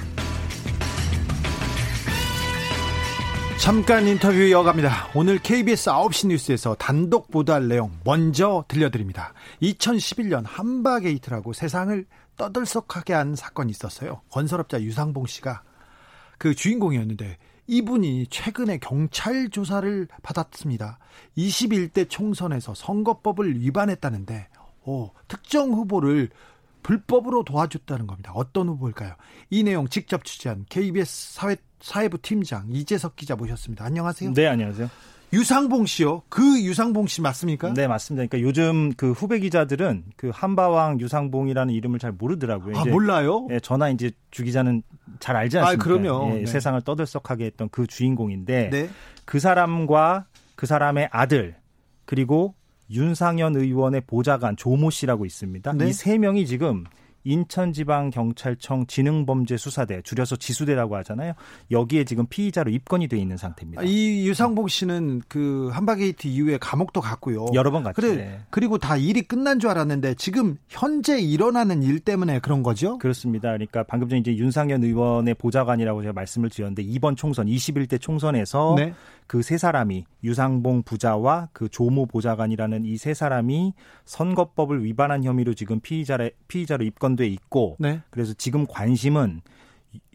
잠깐 3.59 4.07
인터뷰 4.07 4.35
이어갑니다. 4.35 5.09
오늘 5.15 5.37
KBS 5.37 5.89
9시 5.89 6.27
뉴스에서 6.27 6.75
단독 6.75 7.29
보도할 7.29 7.67
내용 7.67 7.91
먼저 8.05 8.63
들려드립니다. 8.67 9.33
2011년 9.61 10.43
한바게이트라고 10.45 11.53
세상을 11.53 12.05
떠들썩하게 12.37 13.13
한 13.13 13.35
사건이 13.35 13.69
있었어요. 13.71 14.21
건설업자 14.29 14.81
유상봉 14.81 15.25
씨가 15.27 15.61
그 16.37 16.55
주인공이었는데 16.55 17.37
이분이 17.69 18.27
최근에 18.31 18.79
경찰 18.79 19.49
조사를 19.49 20.07
받았습니다. 20.23 20.97
21대 21.37 22.09
총선에서 22.09 22.73
선거법을 22.73 23.61
위반했다는데 23.61 24.47
오, 24.85 25.11
특정 25.27 25.71
후보를 25.71 26.29
불법으로 26.81 27.43
도와줬다는 27.43 28.07
겁니다. 28.07 28.31
어떤 28.33 28.69
후보일까요? 28.69 29.13
이 29.51 29.61
내용 29.61 29.87
직접 29.87 30.25
취재한 30.25 30.65
KBS 30.67 31.33
사회, 31.35 31.57
사회부 31.79 32.17
팀장 32.23 32.69
이재석 32.71 33.15
기자 33.15 33.35
모셨습니다. 33.35 33.85
안녕하세요. 33.85 34.33
네, 34.33 34.47
안녕하세요. 34.47 34.89
유상봉 35.31 35.85
씨요. 35.85 36.23
그 36.29 36.61
유상봉 36.61 37.07
씨 37.07 37.21
맞습니까? 37.21 37.73
네, 37.73 37.87
맞습니다. 37.87 38.25
그러니까 38.27 38.47
요즘 38.47 38.93
그 38.93 39.11
후배 39.11 39.39
기자들은 39.39 40.05
그 40.15 40.31
한바왕 40.33 40.99
유상봉이라는 40.99 41.73
이름을 41.73 41.99
잘 41.99 42.11
모르더라고요. 42.11 42.77
아, 42.77 42.85
몰라요? 42.85 43.47
예, 43.51 43.59
저나 43.59 43.89
이제 43.89 44.11
주 44.31 44.43
기자는 44.43 44.81
잘 45.19 45.35
알지 45.35 45.59
않습니까? 45.59 45.83
아, 45.83 45.83
그럼요. 45.83 46.31
예, 46.31 46.39
네. 46.39 46.45
세상을 46.45 46.81
떠들썩하게 46.81 47.45
했던 47.45 47.69
그 47.69 47.85
주인공인데 47.85 48.69
네. 48.71 48.89
그 49.25 49.39
사람과 49.39 50.25
그 50.55 50.65
사람의 50.65 51.09
아들 51.11 51.55
그리고 52.05 52.55
윤상현 52.91 53.55
의원의 53.55 54.01
보좌관 54.07 54.55
조모 54.55 54.89
씨라고 54.89 55.25
있습니다. 55.25 55.73
네. 55.73 55.89
이세 55.89 56.17
명이 56.17 56.47
지금 56.47 56.85
인천지방경찰청 57.23 58.87
지능범죄수사대 58.87 60.01
줄여서 60.03 60.37
지수대라고 60.37 60.95
하잖아요. 60.97 61.33
여기에 61.71 62.03
지금 62.05 62.25
피의자로 62.27 62.71
입건이 62.71 63.07
돼 63.07 63.17
있는 63.17 63.37
상태입니다. 63.37 63.81
아, 63.81 63.85
이 63.85 64.27
유상봉 64.27 64.67
씨는 64.67 65.21
그 65.27 65.69
한바게이트 65.73 66.27
이후에 66.27 66.57
감옥도 66.57 67.01
갔고요. 67.01 67.47
여러 67.53 67.71
번 67.71 67.83
갔죠. 67.83 68.01
그래, 68.01 68.15
네. 68.15 68.39
그리고 68.49 68.77
다 68.77 68.97
일이 68.97 69.21
끝난 69.21 69.59
줄 69.59 69.69
알았는데 69.69 70.15
지금 70.15 70.57
현재 70.67 71.19
일어나는 71.19 71.83
일 71.83 71.99
때문에 71.99 72.39
그런 72.39 72.63
거죠? 72.63 72.97
그렇습니다. 72.97 73.49
그러니까 73.49 73.83
방금 73.83 74.09
전에 74.09 74.19
이제 74.19 74.35
윤상현 74.35 74.83
의원의 74.83 75.35
보좌관이라고 75.35 76.01
제가 76.01 76.13
말씀을 76.13 76.49
드렸는데 76.49 76.83
이번 76.83 77.15
총선 77.15 77.47
21대 77.47 77.99
총선에서 77.99 78.75
네. 78.77 78.93
그 79.29 79.43
세 79.43 79.57
사람이 79.59 80.05
유상봉 80.23 80.83
부자와 80.83 81.49
그 81.53 81.69
조모 81.69 82.07
보좌관이라는 82.07 82.83
이 82.85 82.97
세 82.97 83.13
사람이 83.13 83.73
선거법을 84.05 84.83
위반한 84.83 85.23
혐의로 85.23 85.53
지금 85.53 85.79
피의자로 85.79 86.31
피의자로 86.47 86.83
입건돼 86.83 87.27
있고 87.27 87.77
네. 87.79 88.01
그래서 88.09 88.33
지금 88.33 88.65
관심은 88.67 89.41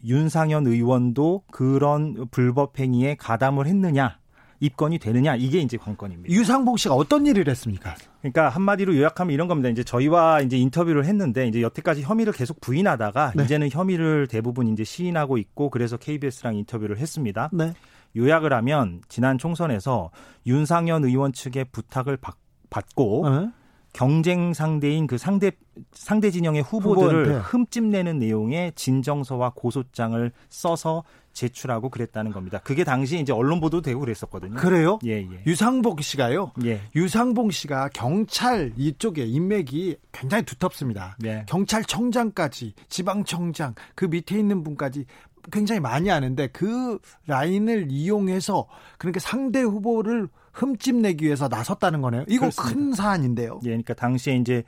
윤상현 0.03 0.67
의원도 0.67 1.43
그런 1.51 2.27
불법 2.29 2.77
행위에 2.77 3.15
가담을 3.15 3.67
했느냐 3.67 4.19
입건이 4.59 4.99
되느냐 4.99 5.35
이게 5.35 5.59
이제 5.59 5.77
관건입니다. 5.77 6.33
유상봉 6.33 6.77
씨가 6.77 6.95
어떤 6.95 7.25
일을 7.25 7.47
했습니까? 7.47 7.95
그러니까 8.21 8.49
한마디로 8.49 8.95
요약하면 8.97 9.33
이런 9.33 9.47
겁니다. 9.47 9.69
이제 9.69 9.83
저희와 9.83 10.41
이제 10.41 10.57
인터뷰를 10.57 11.05
했는데 11.05 11.47
이제 11.47 11.61
여태까지 11.61 12.01
혐의를 12.03 12.33
계속 12.33 12.59
부인하다가 12.61 13.33
네. 13.35 13.43
이제는 13.43 13.69
혐의를 13.69 14.27
대부분 14.27 14.67
이제 14.67 14.83
시인하고 14.83 15.37
있고 15.37 15.69
그래서 15.69 15.97
KBS랑 15.97 16.55
인터뷰를 16.55 16.97
했습니다. 16.97 17.49
네. 17.53 17.73
요약을 18.15 18.53
하면 18.53 19.01
지난 19.09 19.37
총선에서 19.37 20.11
윤상현 20.45 21.05
의원 21.05 21.33
측의 21.33 21.65
부탁을 21.71 22.17
받, 22.17 22.35
받고 22.69 23.27
어? 23.27 23.51
경쟁 23.93 24.53
상대인 24.53 25.07
그 25.07 25.17
상대 25.17 25.51
상대 25.93 26.29
진영의 26.29 26.63
후보들을 26.63 27.25
후보한테. 27.25 27.47
흠집내는 27.49 28.19
내용의 28.19 28.73
진정서와 28.75 29.53
고소장을 29.55 30.31
써서 30.49 31.03
제출하고 31.31 31.89
그랬다는 31.89 32.31
겁니다. 32.31 32.59
그게 32.63 32.83
당시 32.83 33.19
이제 33.19 33.31
언론 33.31 33.59
보도 33.59 33.81
되고 33.81 33.99
그랬었거든요. 33.99 34.55
그래요? 34.55 34.99
예, 35.05 35.21
예. 35.21 35.43
유상봉 35.45 36.01
씨가요. 36.01 36.51
예. 36.65 36.81
유상봉 36.95 37.51
씨가 37.51 37.89
경찰 37.93 38.73
이쪽에 38.77 39.25
인맥이 39.25 39.97
굉장히 40.11 40.43
두텁습니다. 40.43 41.17
네. 41.19 41.45
경찰청장까지 41.47 42.73
지방청장 42.89 43.75
그 43.95 44.05
밑에 44.05 44.37
있는 44.37 44.63
분까지 44.63 45.05
굉장히 45.51 45.79
많이 45.79 46.11
아는데 46.11 46.47
그 46.47 46.99
라인을 47.27 47.87
이용해서 47.89 48.67
그러니까 48.97 49.19
상대 49.19 49.61
후보를 49.61 50.27
흠집내기 50.53 51.25
위해서 51.25 51.47
나섰다는 51.47 52.01
거네요. 52.01 52.25
이거 52.27 52.49
그렇습니다. 52.49 52.73
큰 52.73 52.93
사안인데요. 52.93 53.59
예, 53.63 53.69
그러니까 53.69 53.93
당시에 53.93 54.35
이제 54.37 54.63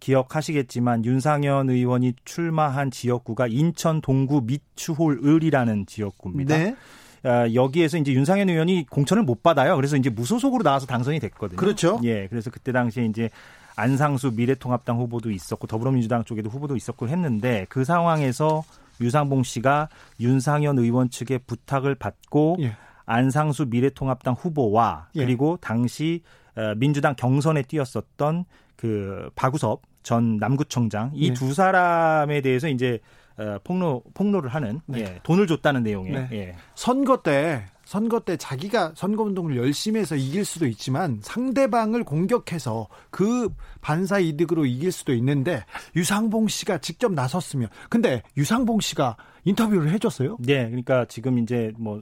기억하시겠지만 0.00 1.04
윤상현 1.04 1.70
의원이 1.70 2.14
출마한 2.24 2.90
지역구가 2.90 3.48
인천 3.48 4.00
동구 4.00 4.42
미추홀 4.46 5.20
을이라는 5.24 5.86
지역구입니다. 5.86 6.58
네. 6.58 6.76
아, 7.22 7.52
여기에서 7.52 7.98
이제 7.98 8.12
윤상현 8.12 8.48
의원이 8.48 8.86
공천을 8.88 9.22
못 9.22 9.42
받아요. 9.42 9.76
그래서 9.76 9.96
이제 9.96 10.08
무소속으로 10.08 10.62
나와서 10.62 10.86
당선이 10.86 11.20
됐거든요. 11.20 11.58
그렇죠. 11.58 12.00
예, 12.02 12.26
그래서 12.28 12.50
그때 12.50 12.72
당시에 12.72 13.04
이제 13.04 13.28
안상수 13.76 14.32
미래통합당 14.34 14.98
후보도 14.98 15.30
있었고 15.30 15.66
더불어민주당 15.66 16.24
쪽에도 16.24 16.48
후보도 16.50 16.76
있었고 16.76 17.08
했는데 17.08 17.66
그 17.68 17.84
상황에서 17.84 18.64
유상봉 19.00 19.42
씨가 19.42 19.88
윤상현 20.20 20.78
의원 20.78 21.10
측의 21.10 21.40
부탁을 21.46 21.94
받고 21.94 22.56
예. 22.60 22.76
안상수 23.06 23.66
미래통합당 23.66 24.34
후보와 24.34 25.08
예. 25.16 25.24
그리고 25.24 25.58
당시 25.60 26.22
어, 26.56 26.74
민주당 26.76 27.14
경선에 27.16 27.62
뛰었었던 27.62 28.44
그 28.76 29.30
박우섭 29.34 29.82
전 30.02 30.36
남구청장 30.38 31.12
이 31.14 31.28
예. 31.28 31.32
두 31.32 31.52
사람에 31.52 32.40
대해서 32.40 32.68
이제 32.68 33.00
어, 33.36 33.58
폭로 33.64 34.02
폭로를 34.14 34.50
하는 34.50 34.80
네. 34.86 35.00
예, 35.00 35.20
돈을 35.22 35.46
줬다는 35.46 35.82
내용의 35.82 36.12
네. 36.12 36.28
예. 36.32 36.56
선거 36.74 37.22
때 37.22 37.64
선거 37.90 38.20
때 38.20 38.36
자기가 38.36 38.92
선거 38.94 39.24
운동을 39.24 39.56
열심히 39.56 39.98
해서 39.98 40.14
이길 40.14 40.44
수도 40.44 40.68
있지만 40.68 41.18
상대방을 41.24 42.04
공격해서 42.04 42.86
그 43.10 43.48
반사 43.80 44.20
이득으로 44.20 44.64
이길 44.64 44.92
수도 44.92 45.12
있는데 45.12 45.64
유상봉 45.96 46.46
씨가 46.46 46.78
직접 46.78 47.12
나섰으면 47.12 47.68
근데 47.88 48.22
유상봉 48.36 48.78
씨가 48.78 49.16
인터뷰를 49.42 49.90
해줬어요. 49.90 50.36
네, 50.38 50.66
그러니까 50.66 51.04
지금 51.06 51.40
이제 51.40 51.72
뭐 51.80 52.00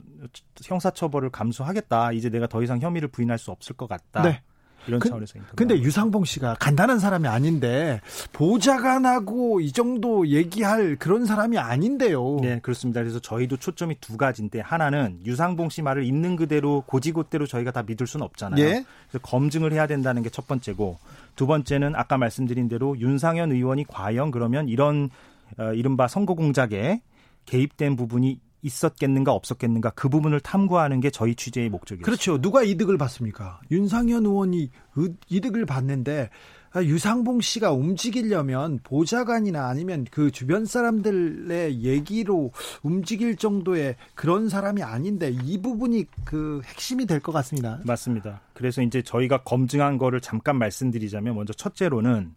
형사처벌을 0.63 1.31
감수하겠다. 1.31 2.11
이제 2.11 2.29
내가 2.29 2.45
더 2.45 2.61
이상 2.61 2.79
혐의를 2.79 3.07
부인할 3.07 3.39
수 3.39 3.49
없을 3.49 3.75
것 3.75 3.89
같다. 3.89 4.21
네. 4.21 4.43
이런 4.89 4.99
그- 4.99 5.07
차원에서 5.09 5.33
인터뷰. 5.37 5.55
근데 5.55 5.79
유상봉 5.79 6.25
씨가 6.25 6.55
간단한 6.59 6.99
사람이 6.99 7.27
아닌데 7.27 8.01
보좌관하고 8.33 9.61
이 9.61 9.71
정도 9.71 10.27
얘기할 10.27 10.95
그런 10.97 11.25
사람이 11.25 11.57
아닌데요. 11.57 12.39
네, 12.41 12.59
그렇습니다. 12.61 13.01
그래서 13.01 13.19
저희도 13.19 13.57
초점이 13.57 13.95
두 14.01 14.17
가지인데 14.17 14.59
하나는 14.59 15.19
유상봉 15.25 15.69
씨 15.69 15.81
말을 15.81 16.03
있는 16.03 16.35
그대로 16.35 16.83
고지고대로 16.85 17.47
저희가 17.47 17.71
다 17.71 17.83
믿을 17.83 18.05
수는 18.07 18.25
없잖아요. 18.25 18.63
예. 18.63 18.85
그래서 19.09 19.19
검증을 19.23 19.71
해야 19.73 19.87
된다는 19.87 20.23
게 20.23 20.29
첫 20.29 20.47
번째고 20.47 20.99
두 21.35 21.47
번째는 21.47 21.95
아까 21.95 22.17
말씀드린 22.17 22.67
대로 22.69 22.97
윤상현 22.99 23.51
의원이 23.51 23.85
과연 23.87 24.29
그러면 24.31 24.67
이런 24.69 25.09
어, 25.57 25.73
이른바 25.73 26.07
선거 26.07 26.35
공작에 26.35 27.01
개입된 27.45 27.95
부분이 27.95 28.39
있었겠는가 28.61 29.31
없었겠는가 29.33 29.91
그 29.91 30.09
부분을 30.09 30.39
탐구하는 30.41 30.99
게 30.99 31.09
저희 31.09 31.35
취재의 31.35 31.69
목적이죠. 31.69 32.05
그렇죠. 32.05 32.39
누가 32.41 32.63
이득을 32.63 32.97
받습니까? 32.97 33.59
윤상현 33.71 34.25
의원이 34.25 34.69
의- 34.95 35.13
이득을 35.29 35.65
받는데 35.65 36.29
아, 36.71 36.83
유상봉 36.83 37.41
씨가 37.41 37.71
움직이려면 37.71 38.79
보좌관이나 38.83 39.67
아니면 39.69 40.05
그 40.11 40.29
주변 40.29 40.65
사람들의 40.65 41.81
얘기로 41.81 42.51
움직일 42.83 43.37
정도의 43.37 43.95
그런 44.13 44.49
사람이 44.49 44.83
아닌데 44.83 45.35
이 45.43 45.59
부분이 45.59 46.05
그 46.25 46.61
핵심이 46.65 47.07
될 47.07 47.21
것 47.21 47.31
같습니다. 47.31 47.79
맞습니다. 47.85 48.41
그래서 48.53 48.83
이제 48.83 49.01
저희가 49.01 49.41
검증한 49.43 49.97
거를 49.97 50.21
잠깐 50.21 50.57
말씀드리자면 50.59 51.33
먼저 51.35 51.53
첫째로는 51.53 52.35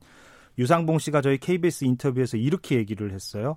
유상봉 0.59 0.99
씨가 0.99 1.21
저희 1.21 1.37
KBS 1.39 1.85
인터뷰에서 1.85 2.37
이렇게 2.39 2.77
얘기를 2.77 3.13
했어요. 3.13 3.57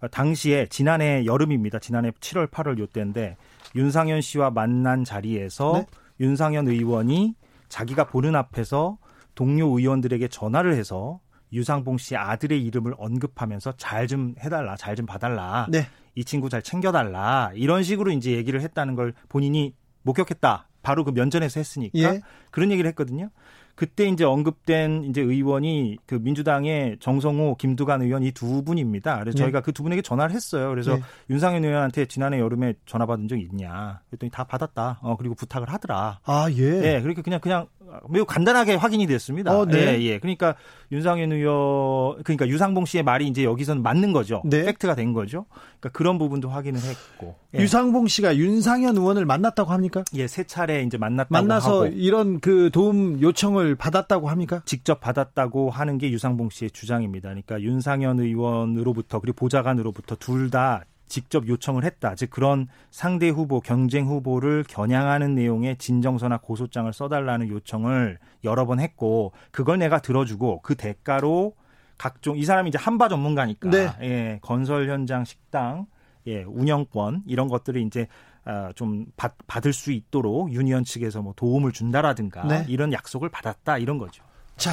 아, 0.00 0.08
당시에 0.08 0.66
지난해 0.66 1.24
여름입니다. 1.24 1.78
지난해 1.78 2.10
7월 2.10 2.50
8월 2.50 2.78
요때인데 2.78 3.36
윤상현 3.74 4.20
씨와 4.20 4.50
만난 4.50 5.04
자리에서 5.04 5.72
네. 5.74 5.86
윤상현 6.20 6.68
의원이 6.68 7.34
자기가 7.68 8.04
보는 8.04 8.34
앞에서 8.36 8.98
동료 9.34 9.66
의원들에게 9.78 10.28
전화를 10.28 10.74
해서 10.74 11.20
유상봉 11.52 11.98
씨 11.98 12.16
아들의 12.16 12.62
이름을 12.64 12.94
언급하면서 12.98 13.72
잘 13.76 14.06
좀 14.08 14.34
해달라, 14.40 14.76
잘 14.76 14.96
좀 14.96 15.06
봐달라. 15.06 15.66
네. 15.70 15.86
이 16.14 16.24
친구 16.24 16.48
잘 16.48 16.62
챙겨달라. 16.62 17.52
이런 17.54 17.82
식으로 17.82 18.10
이제 18.12 18.32
얘기를 18.32 18.60
했다는 18.62 18.94
걸 18.94 19.12
본인이 19.28 19.74
목격했다. 20.02 20.68
바로 20.82 21.04
그 21.04 21.10
면전에서 21.10 21.60
했으니까 21.60 21.98
예. 21.98 22.20
그런 22.50 22.70
얘기를 22.70 22.88
했거든요. 22.90 23.30
그때 23.76 24.08
이제 24.08 24.24
언급된 24.24 25.04
이제 25.04 25.20
의원이 25.20 25.98
그 26.06 26.14
민주당의 26.16 26.96
정성호, 26.98 27.56
김두관 27.56 28.02
의원 28.02 28.22
이 28.24 28.32
두 28.32 28.64
분입니다. 28.64 29.18
그래서 29.20 29.36
네. 29.36 29.42
저희가 29.44 29.60
그 29.60 29.72
두 29.72 29.82
분에게 29.82 30.02
전화를 30.02 30.34
했어요. 30.34 30.70
그래서 30.70 30.96
네. 30.96 31.02
윤상현 31.30 31.62
의원한테 31.64 32.06
지난해 32.06 32.40
여름에 32.40 32.74
전화 32.86 33.06
받은 33.06 33.28
적 33.28 33.38
있냐? 33.38 34.00
그랬더니 34.08 34.30
다 34.30 34.44
받았다. 34.44 34.98
어 35.02 35.16
그리고 35.16 35.34
부탁을 35.34 35.68
하더라. 35.70 36.18
아 36.24 36.48
예. 36.50 36.70
네, 36.80 37.00
그러니까 37.00 37.22
그냥 37.22 37.40
그냥 37.40 37.66
매우 38.08 38.24
간단하게 38.24 38.74
확인이 38.74 39.06
됐습니다. 39.06 39.56
어, 39.56 39.64
네. 39.66 39.98
예, 39.98 40.02
예. 40.02 40.18
그러니까 40.18 40.54
윤상현 40.92 41.32
의원, 41.32 42.22
그러니까 42.22 42.46
유상봉 42.48 42.84
씨의 42.84 43.02
말이 43.02 43.26
이제 43.26 43.44
여기서는 43.44 43.82
맞는 43.82 44.12
거죠. 44.12 44.42
네. 44.44 44.64
팩트가 44.64 44.94
된 44.94 45.12
거죠. 45.12 45.46
그러니까 45.80 45.88
그런 45.90 46.18
부분도 46.18 46.48
확인을 46.48 46.80
했고. 46.80 47.36
예. 47.54 47.58
유상봉 47.60 48.06
씨가 48.06 48.36
윤상현 48.36 48.96
의원을 48.96 49.24
만났다고 49.26 49.72
합니까? 49.72 50.04
예, 50.14 50.26
세 50.26 50.44
차례 50.44 50.82
이제 50.82 50.98
만났다고 50.98 51.32
만나서 51.32 51.84
하고. 51.84 51.86
이런 51.86 52.40
그 52.40 52.70
도움 52.72 53.20
요청을 53.20 53.74
받았다고 53.74 54.28
합니까? 54.28 54.62
직접 54.64 55.00
받았다고 55.00 55.70
하는 55.70 55.98
게 55.98 56.10
유상봉 56.10 56.50
씨의 56.50 56.70
주장입니다. 56.72 57.28
그러니까 57.28 57.60
윤상현 57.60 58.20
의원으로부터 58.20 59.20
그리고 59.20 59.36
보좌관으로부터 59.36 60.16
둘 60.16 60.50
다 60.50 60.84
직접 61.08 61.46
요청을 61.46 61.84
했다. 61.84 62.14
즉 62.14 62.30
그런 62.30 62.68
상대 62.90 63.28
후보, 63.28 63.60
경쟁 63.60 64.06
후보를 64.06 64.64
겨냥하는 64.68 65.34
내용의 65.34 65.76
진정서나 65.76 66.38
고소장을 66.38 66.92
써달라는 66.92 67.48
요청을 67.48 68.18
여러 68.44 68.66
번 68.66 68.80
했고 68.80 69.32
그걸 69.50 69.78
내가 69.78 70.00
들어주고 70.00 70.62
그 70.62 70.74
대가로 70.74 71.54
각종 71.98 72.36
이 72.36 72.44
사람이 72.44 72.68
이제 72.68 72.78
한바 72.78 73.08
전문가니까 73.08 73.70
네. 73.70 73.88
예, 74.02 74.38
건설 74.42 74.88
현장 74.88 75.24
식당 75.24 75.86
예, 76.26 76.42
운영권 76.42 77.22
이런 77.26 77.48
것들을 77.48 77.80
이제 77.82 78.06
어, 78.44 78.70
좀 78.74 79.06
받, 79.16 79.34
받을 79.46 79.72
수 79.72 79.90
있도록 79.90 80.52
유니언 80.52 80.84
측에서 80.84 81.20
뭐 81.20 81.32
도움을 81.36 81.72
준다라든가 81.72 82.44
네. 82.44 82.64
이런 82.68 82.92
약속을 82.92 83.28
받았다 83.28 83.78
이런 83.78 83.98
거죠. 83.98 84.22
자, 84.56 84.72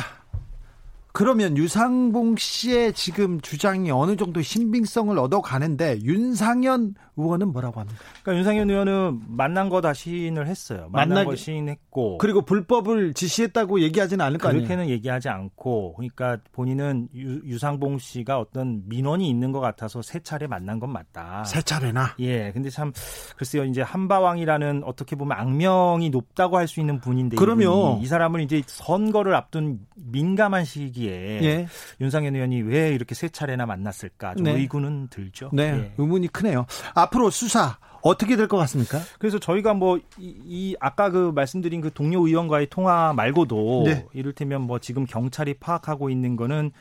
그러면 1.13 1.55
유상봉 1.57 2.37
씨의 2.37 2.93
지금 2.93 3.39
주장이 3.39 3.91
어느 3.91 4.15
정도 4.15 4.41
신빙성을 4.41 5.15
얻어가는데 5.19 5.99
윤상현 6.01 6.95
의원은 7.15 7.49
뭐라고 7.53 7.79
합니까? 7.81 7.99
그러니까 8.23 8.39
윤상현 8.39 8.69
의원은 8.71 9.21
만난 9.27 9.69
거 9.69 9.81
다 9.81 9.93
시인을 9.93 10.47
했어요. 10.47 10.87
만난 10.91 11.09
만나... 11.09 11.25
거 11.25 11.35
시인했고 11.35 12.17
그리고 12.17 12.41
불법을 12.41 13.13
지시했다고 13.13 13.81
얘기하지는 13.81 14.25
않을 14.25 14.39
거 14.39 14.47
아니에요? 14.49 14.63
그렇게는 14.63 14.89
얘기하지 14.89 15.29
않고 15.29 15.93
그러니까 15.95 16.37
본인은 16.51 17.09
유, 17.13 17.59
상봉 17.59 17.99
씨가 17.99 18.39
어떤 18.39 18.81
민원이 18.87 19.29
있는 19.29 19.51
것 19.51 19.59
같아서 19.59 20.01
세 20.01 20.19
차례 20.21 20.47
만난 20.47 20.79
건 20.79 20.91
맞다. 20.91 21.43
세 21.43 21.61
차례나? 21.61 22.15
예. 22.19 22.51
근데 22.53 22.71
참 22.71 22.91
글쎄요. 23.37 23.65
이제 23.65 23.81
한바왕이라는 23.83 24.81
어떻게 24.85 25.15
보면 25.15 25.37
악명이 25.37 26.09
높다고 26.09 26.57
할 26.57 26.67
수 26.67 26.79
있는 26.79 26.99
분인데 26.99 27.35
그러면 27.35 27.99
이 28.01 28.07
사람을 28.07 28.41
이제 28.41 28.63
선거를 28.65 29.35
앞둔 29.35 29.79
민감한 29.95 30.65
시기 30.65 31.02
에 31.09 31.43
예. 31.43 31.67
윤상현 32.01 32.35
의원이 32.35 32.61
왜 32.63 32.93
이렇게 32.93 33.15
세 33.15 33.29
차례나 33.29 33.65
만났을까 33.65 34.35
좀 34.35 34.45
네. 34.45 34.53
의구는 34.53 35.07
들죠. 35.09 35.49
네. 35.53 35.63
예. 35.63 35.93
의문이 35.97 36.27
크네요. 36.29 36.65
앞으로 36.95 37.29
수사 37.29 37.77
어떻게 38.01 38.35
될 38.35 38.47
것 38.47 38.57
같습니까? 38.57 38.99
그래서 39.17 39.39
저희가 39.39 39.73
뭐 39.73 39.97
이, 40.17 40.35
이, 40.45 40.75
아까 40.79 41.09
그 41.09 41.31
말씀드린 41.33 41.79
그 41.81 41.91
동료 41.93 42.25
의원과의 42.27 42.67
통화 42.69 43.13
말고도 43.13 43.83
네. 43.85 44.05
이를테면 44.13 44.61
뭐 44.63 44.79
지금 44.79 45.05
경찰이 45.05 45.53
파악하고 45.55 46.09
있는 46.09 46.35
거는 46.35 46.71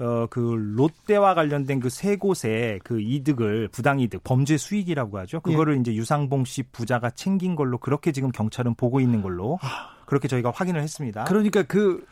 어, 0.00 0.26
그 0.30 0.40
롯데와 0.76 1.34
관련된 1.34 1.80
그 1.80 1.88
세 1.90 2.16
곳의 2.16 2.80
그 2.84 3.00
이득을 3.00 3.68
부당 3.72 3.98
이득, 3.98 4.22
범죄 4.22 4.56
수익이라고 4.56 5.18
하죠. 5.18 5.40
그거를 5.40 5.76
예. 5.76 5.80
이제 5.80 5.94
유상봉 5.94 6.44
씨 6.44 6.62
부자가 6.64 7.10
챙긴 7.10 7.56
걸로 7.56 7.78
그렇게 7.78 8.12
지금 8.12 8.30
경찰은 8.30 8.74
보고 8.74 9.00
있는 9.00 9.22
걸로 9.22 9.58
아. 9.62 9.96
그렇게 10.06 10.28
저희가 10.28 10.52
확인을 10.54 10.82
했습니다. 10.82 11.24
그러니까 11.24 11.62
그 11.64 12.04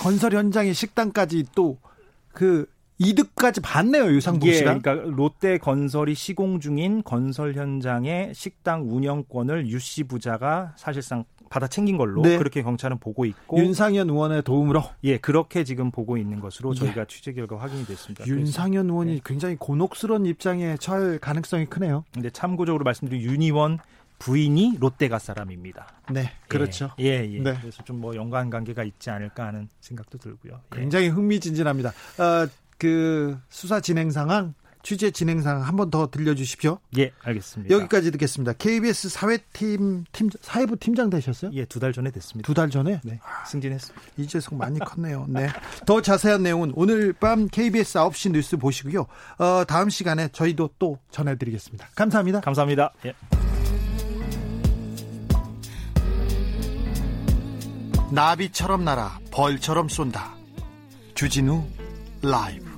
건설 0.00 0.34
현장의 0.34 0.74
식당까지 0.74 1.44
또 1.54 1.78
그 2.32 2.66
이득까지 2.98 3.60
받네요 3.60 4.04
유상봉 4.12 4.48
예, 4.48 4.54
씨가. 4.54 4.78
그러니까 4.78 4.92
롯데 5.16 5.58
건설이 5.58 6.14
시공 6.14 6.60
중인 6.60 7.02
건설 7.02 7.54
현장의 7.54 8.32
식당 8.34 8.84
운영권을 8.88 9.68
유 9.68 9.78
씨 9.78 10.04
부자가 10.04 10.72
사실상 10.76 11.24
받아 11.48 11.66
챙긴 11.66 11.96
걸로 11.96 12.22
네. 12.22 12.38
그렇게 12.38 12.62
경찰은 12.62 12.98
보고 12.98 13.24
있고 13.24 13.58
윤상현 13.58 14.08
의원의 14.08 14.42
도움으로 14.42 14.84
예 15.02 15.18
그렇게 15.18 15.64
지금 15.64 15.90
보고 15.90 16.16
있는 16.16 16.38
것으로 16.38 16.72
예. 16.76 16.78
저희가 16.78 17.00
예. 17.00 17.06
취재 17.08 17.32
결과 17.32 17.58
확인이 17.58 17.84
됐습니다. 17.86 18.24
윤상현. 18.26 18.88
의원이 18.88 19.14
네. 19.14 19.20
굉장히 19.24 19.56
곤혹스러운 19.56 20.26
입장에 20.26 20.76
처할 20.78 21.18
가능성이 21.18 21.66
크네요. 21.66 22.04
근데 22.12 22.30
참고적으로 22.30 22.84
말씀드린 22.84 23.22
윤 23.22 23.42
의원 23.42 23.78
부인이 24.20 24.76
롯데가 24.78 25.18
사람입니다. 25.18 25.88
네, 26.12 26.30
그렇죠. 26.46 26.90
예, 27.00 27.04
예. 27.24 27.32
예. 27.34 27.40
네. 27.40 27.58
그래서 27.60 27.82
좀 27.84 28.00
뭐 28.00 28.14
연관 28.14 28.48
관계가 28.50 28.84
있지 28.84 29.10
않을까 29.10 29.46
하는 29.48 29.68
생각도 29.80 30.18
들고요. 30.18 30.60
예. 30.76 30.78
굉장히 30.80 31.08
흥미진진합니다. 31.08 31.88
어, 31.90 32.46
그 32.78 33.36
수사 33.48 33.80
진행 33.80 34.10
상황 34.10 34.54
취재 34.82 35.10
진행 35.10 35.42
상황 35.42 35.62
한 35.66 35.76
번 35.76 35.90
더 35.90 36.10
들려주십시오. 36.10 36.78
예, 36.96 37.12
알겠습니다. 37.22 37.74
여기까지 37.74 38.10
듣겠습니다. 38.12 38.52
KBS 38.54 39.10
사회팀 39.10 40.04
팀 40.12 40.30
사회부 40.40 40.76
팀장 40.76 41.10
되셨어요? 41.10 41.50
예, 41.52 41.64
두 41.66 41.80
달 41.80 41.92
전에 41.92 42.10
됐습니다. 42.10 42.46
두 42.46 42.54
달 42.54 42.70
전에? 42.70 43.00
네, 43.04 43.20
승진했습니다. 43.46 44.06
이재석 44.16 44.54
많이 44.54 44.78
컸네요. 44.78 45.26
네, 45.28 45.48
더 45.84 46.00
자세한 46.00 46.42
내용은 46.42 46.72
오늘 46.76 47.12
밤 47.12 47.48
KBS 47.48 47.98
9시 47.98 48.32
뉴스 48.32 48.56
보시고요. 48.56 49.06
어, 49.38 49.64
다음 49.66 49.90
시간에 49.90 50.28
저희도 50.28 50.70
또 50.78 50.98
전해드리겠습니다. 51.10 51.88
감사합니다. 51.94 52.40
감사합니다. 52.40 52.92
예. 53.04 53.39
나비처럼 58.10 58.84
날아 58.84 59.20
벌처럼 59.30 59.88
쏜다. 59.88 60.34
주진우 61.14 61.64
라이브. 62.22 62.70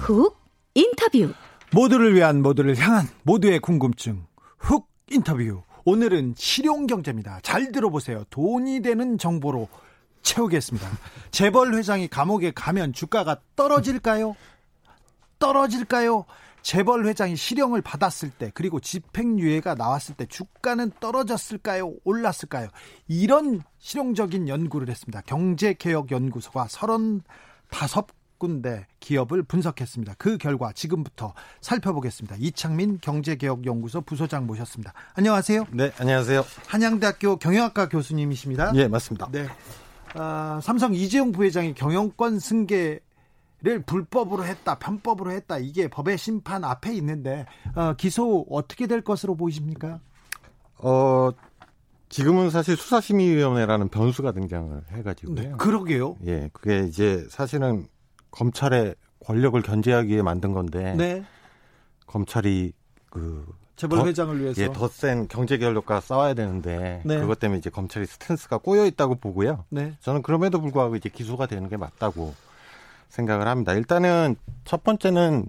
훅 0.00 0.38
인터뷰 0.72 1.34
모두를 1.72 2.14
위한 2.14 2.42
모두를 2.42 2.76
향한 2.78 3.06
모두의 3.22 3.60
궁금증 3.60 4.26
훅 4.58 4.88
인터뷰 5.10 5.62
오늘은 5.84 6.34
실용 6.36 6.86
경제입니다. 6.86 7.40
잘 7.42 7.72
들어보세요. 7.72 8.24
돈이 8.30 8.82
되는 8.82 9.16
정보로 9.16 9.68
채우겠습니다. 10.22 10.86
재벌 11.30 11.74
회장이 11.74 12.08
감옥에 12.08 12.50
가면 12.50 12.92
주가가 12.92 13.40
떨어질까요? 13.56 14.36
떨어질까요? 15.38 16.26
재벌 16.60 17.06
회장이 17.06 17.36
실형을 17.36 17.80
받았을 17.80 18.30
때 18.30 18.50
그리고 18.52 18.80
집행유예가 18.80 19.76
나왔을 19.76 20.14
때 20.14 20.26
주가는 20.26 20.90
떨어졌을까요? 21.00 21.94
올랐을까요? 22.04 22.68
이런 23.06 23.62
실용적인 23.78 24.48
연구를 24.48 24.90
했습니다. 24.90 25.22
경제개혁연구소가 25.22 26.66
35 26.68 28.17
군데 28.38 28.86
기업을 29.00 29.42
분석했습니다. 29.42 30.14
그 30.18 30.38
결과 30.38 30.72
지금부터 30.72 31.34
살펴보겠습니다. 31.60 32.36
이창민 32.38 32.98
경제개혁연구소 33.00 34.02
부소장 34.02 34.46
모셨습니다. 34.46 34.92
안녕하세요. 35.14 35.66
네, 35.72 35.92
안녕하세요. 35.98 36.44
한양대학교 36.66 37.36
경영학과 37.36 37.88
교수님이십니다. 37.88 38.72
네, 38.72 38.88
맞습니다. 38.88 39.28
네. 39.30 39.46
아, 40.14 40.60
삼성 40.62 40.94
이재용 40.94 41.32
부회장이 41.32 41.74
경영권 41.74 42.38
승계 42.38 43.00
를 43.60 43.82
불법으로 43.82 44.44
했다, 44.44 44.78
편법으로 44.78 45.32
했다. 45.32 45.58
이게 45.58 45.88
법의 45.88 46.16
심판 46.16 46.62
앞에 46.62 46.94
있는데 46.94 47.44
어, 47.74 47.94
기소 47.94 48.46
어떻게 48.48 48.86
될 48.86 49.00
것으로 49.00 49.34
보이십니까? 49.34 49.98
어, 50.76 51.30
지금은 52.08 52.50
사실 52.50 52.76
수사심의위원회라는 52.76 53.88
변수가 53.88 54.30
등장을 54.30 54.80
해가지고요. 54.92 55.34
네, 55.34 55.52
그러게요. 55.58 56.18
예, 56.26 56.50
그게 56.52 56.84
이제 56.88 57.26
사실은 57.30 57.88
검찰의 58.30 58.94
권력을 59.24 59.60
견제하기 59.60 60.08
위해 60.08 60.22
만든 60.22 60.52
건데 60.52 60.94
네. 60.94 61.24
검찰이 62.06 62.72
그 63.10 63.46
재벌 63.76 64.06
회장을 64.06 64.40
위해서 64.40 64.60
예, 64.60 64.72
더 64.72 64.88
센 64.88 65.28
경제 65.28 65.56
결력과 65.56 66.00
싸워야 66.00 66.34
되는데 66.34 67.02
네. 67.04 67.20
그것 67.20 67.38
때문에 67.38 67.58
이제 67.58 67.70
검찰이 67.70 68.06
스탠스가 68.06 68.58
꼬여 68.58 68.86
있다고 68.86 69.16
보고요. 69.16 69.64
네. 69.70 69.94
저는 70.00 70.22
그럼에도 70.22 70.60
불구하고 70.60 70.96
이제 70.96 71.08
기소가 71.08 71.46
되는 71.46 71.68
게 71.68 71.76
맞다고 71.76 72.34
생각을 73.08 73.46
합니다. 73.46 73.74
일단은 73.74 74.36
첫 74.64 74.82
번째는 74.82 75.48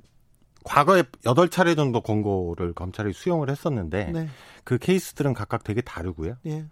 과거에 0.64 1.02
8차례 1.02 1.76
정도 1.76 2.02
권고를 2.02 2.74
검찰이 2.74 3.14
수용을 3.14 3.50
했었는데 3.50 4.12
네. 4.12 4.30
그 4.64 4.78
케이스들은 4.78 5.34
각각 5.34 5.64
되게 5.64 5.82
다르고요. 5.82 6.36
예. 6.46 6.66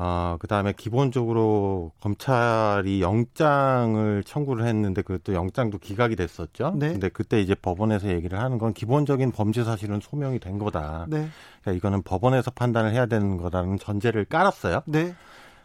어, 0.00 0.36
그 0.38 0.46
다음에 0.46 0.72
기본적으로 0.72 1.90
검찰이 2.00 3.02
영장을 3.02 4.22
청구를 4.24 4.64
했는데 4.64 5.02
그것도 5.02 5.34
영장도 5.34 5.78
기각이 5.78 6.14
됐었죠. 6.14 6.74
네. 6.76 6.92
근데 6.92 7.08
그때 7.08 7.40
이제 7.40 7.56
법원에서 7.56 8.08
얘기를 8.08 8.38
하는 8.38 8.58
건 8.58 8.72
기본적인 8.72 9.32
범죄 9.32 9.64
사실은 9.64 9.98
소명이 10.00 10.38
된 10.38 10.58
거다. 10.58 11.06
네. 11.08 11.28
그러니까 11.62 11.72
이거는 11.76 12.02
법원에서 12.02 12.52
판단을 12.52 12.92
해야 12.92 13.06
되는 13.06 13.36
거라는 13.38 13.78
전제를 13.78 14.24
깔았어요. 14.26 14.82
네. 14.86 15.16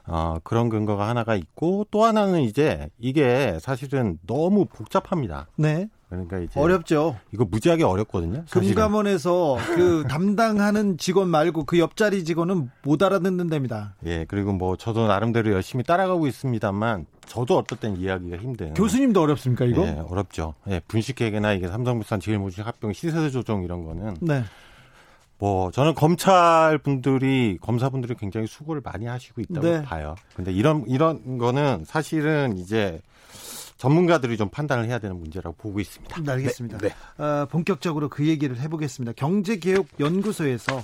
어, 0.05 0.37
그런 0.43 0.69
근거가 0.69 1.07
하나가 1.07 1.35
있고 1.35 1.85
또 1.91 2.03
하나는 2.03 2.41
이제 2.41 2.89
이게 2.99 3.57
사실은 3.61 4.19
너무 4.25 4.65
복잡합니다. 4.65 5.47
네. 5.55 5.89
그러니까 6.09 6.37
이제 6.37 6.59
어렵죠. 6.59 7.17
이거 7.31 7.43
무지하게 7.43 7.83
어렵거든요. 7.83 8.43
사실은. 8.45 8.75
금감원에서 8.75 9.57
그 9.75 10.03
담당하는 10.07 10.97
직원 10.99 11.29
말고 11.29 11.65
그 11.65 11.79
옆자리 11.79 12.23
직원은 12.23 12.69
못 12.83 13.01
알아듣는 13.01 13.49
답니다. 13.49 13.95
예, 14.05 14.23
그리고 14.25 14.53
뭐 14.53 14.75
저도 14.75 15.07
나름대로 15.07 15.51
열심히 15.51 15.83
따라가고 15.83 16.27
있습니다만 16.27 17.07
저도 17.25 17.57
어떨 17.57 17.79
땐 17.79 17.97
이해하기가 17.97 18.37
힘든. 18.37 18.73
교수님도 18.75 19.21
어렵습니까 19.21 19.65
이거? 19.65 19.83
예, 19.87 20.03
어렵죠. 20.07 20.53
예, 20.69 20.81
분식회계나 20.87 21.53
이게 21.53 21.67
삼성물산 21.67 22.19
제일모직 22.19 22.67
합병 22.67 22.93
시세 22.93 23.31
조정 23.31 23.63
이런 23.63 23.83
거는 23.83 24.17
네. 24.21 24.43
뭐 25.43 25.71
저는 25.71 25.93
검찰 25.93 26.77
분들이 26.77 27.57
검사 27.59 27.89
분들이 27.89 28.15
굉장히 28.15 28.47
수고를 28.47 28.81
많이 28.81 29.07
하시고 29.07 29.41
있다고 29.41 29.67
네. 29.67 29.81
봐요. 29.81 30.15
근데 30.37 30.53
이런 30.53 30.85
이런 30.87 31.37
거는 31.37 31.83
사실은 31.85 32.57
이제 32.57 33.01
전문가들이 33.75 34.37
좀 34.37 34.47
판단을 34.47 34.85
해야 34.85 34.99
되는 34.99 35.19
문제라고 35.19 35.57
보고 35.57 35.81
있습니다. 35.81 36.21
네, 36.21 36.31
알겠습니다. 36.31 36.77
네, 36.77 36.87
네. 36.87 37.21
어, 37.21 37.45
본격적으로 37.47 38.07
그 38.07 38.25
얘기를 38.25 38.57
해보겠습니다. 38.57 39.11
경제개혁연구소에서 39.17 40.81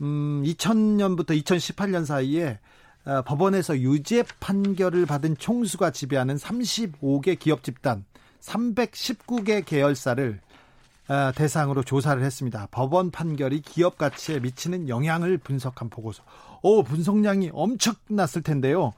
음, 0.00 0.42
2000년부터 0.44 1.40
2018년 1.40 2.04
사이에 2.04 2.58
어, 3.04 3.22
법원에서 3.22 3.78
유죄 3.78 4.24
판결을 4.40 5.06
받은 5.06 5.36
총수가 5.36 5.92
지배하는 5.92 6.34
35개 6.34 7.38
기업 7.38 7.62
집단 7.62 8.04
319개 8.40 9.64
계열사를 9.64 10.40
어, 10.40 10.45
대상으로 11.34 11.82
조사를 11.82 12.22
했습니다. 12.22 12.68
법원 12.70 13.10
판결이 13.10 13.60
기업 13.62 13.96
가치에 13.96 14.40
미치는 14.40 14.88
영향을 14.88 15.38
분석한 15.38 15.88
보고서. 15.88 16.22
오, 16.62 16.82
분석량이 16.82 17.50
엄청났을 17.52 18.42
텐데요. 18.42 18.92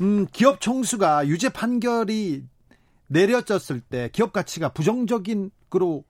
음, 0.00 0.26
기업 0.32 0.60
총수가 0.60 1.26
유죄 1.26 1.48
판결이 1.50 2.44
내려졌을 3.08 3.80
때 3.80 4.08
기업 4.12 4.32
가치가 4.32 4.70
부정적인 4.70 5.50
으로 5.74 6.04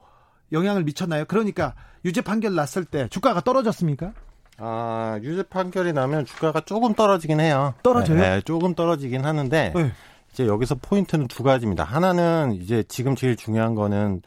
영향을 0.52 0.84
미쳤나요? 0.84 1.24
그러니까 1.26 1.74
유죄 2.04 2.22
판결 2.22 2.54
났을 2.54 2.84
때 2.84 3.08
주가가 3.08 3.42
떨어졌습니까? 3.42 4.14
아, 4.56 5.18
유죄 5.22 5.42
판결이 5.42 5.92
나면 5.92 6.24
주가가 6.24 6.60
조금 6.60 6.94
떨어지긴 6.94 7.40
해요. 7.40 7.74
떨어져요? 7.82 8.18
네, 8.18 8.36
네 8.36 8.40
조금 8.42 8.74
떨어지긴 8.74 9.24
하는데 9.24 9.72
네. 9.74 9.92
이제 10.32 10.46
여기서 10.46 10.76
포인트는 10.76 11.28
두 11.28 11.42
가지입니다. 11.42 11.84
하나는 11.84 12.52
이제 12.52 12.82
지금 12.88 13.16
제일 13.16 13.36
중요한 13.36 13.74
거는 13.74 14.22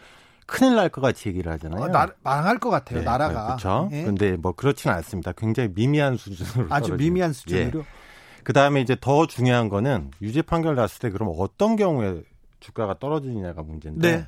큰일 0.45 0.75
날 0.75 0.89
것 0.89 1.01
같이 1.01 1.29
얘기를 1.29 1.51
하잖아요. 1.53 1.82
어, 1.84 1.88
나, 1.88 2.08
망할 2.23 2.60
것 2.60 2.69
같아요, 2.69 2.99
네, 2.99 3.06
나라가. 3.06 3.45
그렇죠. 3.45 3.89
예. 3.91 4.03
근데 4.03 4.36
뭐 4.38 4.51
그렇지는 4.53 4.95
않습니다. 4.97 5.32
굉장히 5.34 5.69
미미한 5.73 6.17
수준으로 6.17 6.67
아주. 6.73 6.95
미미한 6.95 7.34
수준으로. 7.34 7.79
예. 7.79 7.86
그 8.43 8.51
다음에 8.53 8.82
이제 8.82 8.95
더 8.99 9.25
중요한 9.25 9.69
거는 9.69 10.12
유죄 10.21 10.41
판결 10.41 10.75
났을 10.75 10.99
때 10.99 11.10
그럼 11.10 11.34
어떤 11.38 11.75
경우에 11.75 12.23
주가가 12.60 12.99
떨어지느냐가 12.99 13.63
문제인데 13.63 14.15
네. 14.17 14.27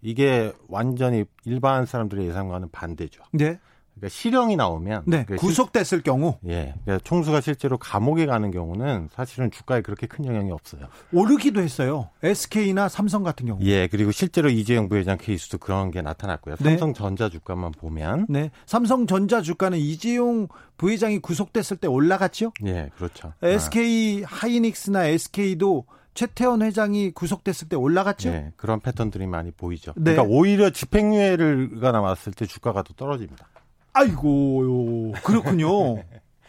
이게 0.00 0.52
완전히 0.68 1.24
일반 1.44 1.86
사람들의 1.86 2.26
예상과는 2.26 2.70
반대죠. 2.72 3.22
네. 3.32 3.58
그러니까 3.94 4.08
실형이 4.08 4.56
나오면 4.56 5.02
네, 5.06 5.24
그러니까 5.24 5.36
구속됐을 5.36 5.84
실, 5.84 6.02
경우 6.02 6.38
예, 6.46 6.74
그러니까 6.84 7.04
총수가 7.04 7.40
실제로 7.40 7.78
감옥에 7.78 8.26
가는 8.26 8.50
경우는 8.50 9.08
사실은 9.12 9.50
주가에 9.50 9.80
그렇게 9.82 10.06
큰 10.06 10.24
영향이 10.24 10.50
없어요. 10.50 10.88
오르기도 11.12 11.60
했어요. 11.60 12.08
SK나 12.22 12.88
삼성 12.88 13.22
같은 13.22 13.46
경우. 13.46 13.60
예, 13.62 13.86
그리고 13.86 14.10
실제로 14.10 14.48
이재용 14.48 14.88
부회장 14.88 15.18
케이스도 15.18 15.58
그런 15.58 15.90
게 15.90 16.02
나타났고요. 16.02 16.56
네. 16.56 16.70
삼성전자 16.70 17.28
주가만 17.28 17.72
보면 17.72 18.26
네, 18.28 18.50
삼성전자 18.66 19.42
주가는 19.42 19.78
이재용 19.78 20.48
부회장이 20.78 21.20
구속됐을 21.20 21.76
때 21.76 21.86
올라갔죠. 21.86 22.52
예, 22.66 22.90
그렇죠. 22.96 23.32
SK 23.42 24.24
아. 24.24 24.26
하이닉스나 24.28 25.06
SK도 25.06 25.84
최태원 26.14 26.62
회장이 26.62 27.12
구속됐을 27.12 27.68
때 27.68 27.76
올라갔죠. 27.76 28.30
네, 28.30 28.52
그런 28.56 28.80
패턴들이 28.80 29.26
많이 29.26 29.50
보이죠. 29.50 29.92
네. 29.96 30.12
그러니까 30.12 30.34
오히려 30.34 30.70
집행유예가 30.70 31.92
나왔을 31.92 32.32
때 32.32 32.46
주가가 32.46 32.82
더 32.82 32.92
떨어집니다. 32.94 33.46
아이고 33.92 35.12
그렇군요. 35.24 36.02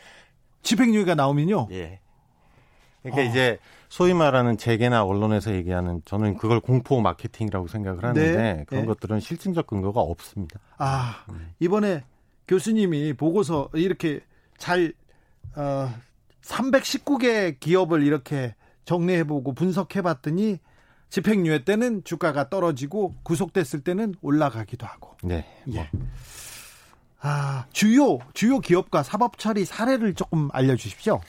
집행유예가 0.64 1.16
나오면요. 1.16 1.68
예. 1.72 2.00
그러니까 3.02 3.22
어. 3.22 3.26
이제 3.26 3.60
소위 3.90 4.14
말하는 4.14 4.58
재계나 4.58 5.04
언론에서 5.04 5.54
얘기하는 5.54 6.02
저는 6.06 6.38
그걸 6.38 6.60
공포 6.60 7.02
마케팅이라고 7.02 7.68
생각을 7.68 8.04
하는데 8.04 8.36
네. 8.36 8.64
그런 8.66 8.84
네. 8.84 8.88
것들은 8.88 9.20
실증적 9.20 9.68
근거가 9.68 10.00
없습니다. 10.00 10.60
아 10.78 11.26
이번에 11.60 12.04
교수님이 12.48 13.14
보고서 13.14 13.70
이렇게 13.74 14.22
잘 14.58 14.94
어, 15.56 15.94
319개 16.42 17.60
기업을 17.60 18.04
이렇게 18.04 18.56
정리해보고 18.86 19.54
분석해봤더니 19.54 20.60
집행유예 21.10 21.64
때는 21.64 22.04
주가가 22.04 22.50
떨어지고 22.50 23.16
구속됐을 23.24 23.82
때는 23.82 24.16
올라가기도 24.22 24.88
하고. 24.88 25.16
네. 25.22 25.46
예. 25.68 25.74
뭐. 25.74 25.86
아, 27.26 27.66
주요, 27.72 28.20
주요 28.34 28.60
기업과 28.60 29.02
사법 29.02 29.40
처리 29.40 29.64
사례를 29.64 30.14
조금 30.14 30.50
알려 30.52 30.76
주십시오. 30.76 31.22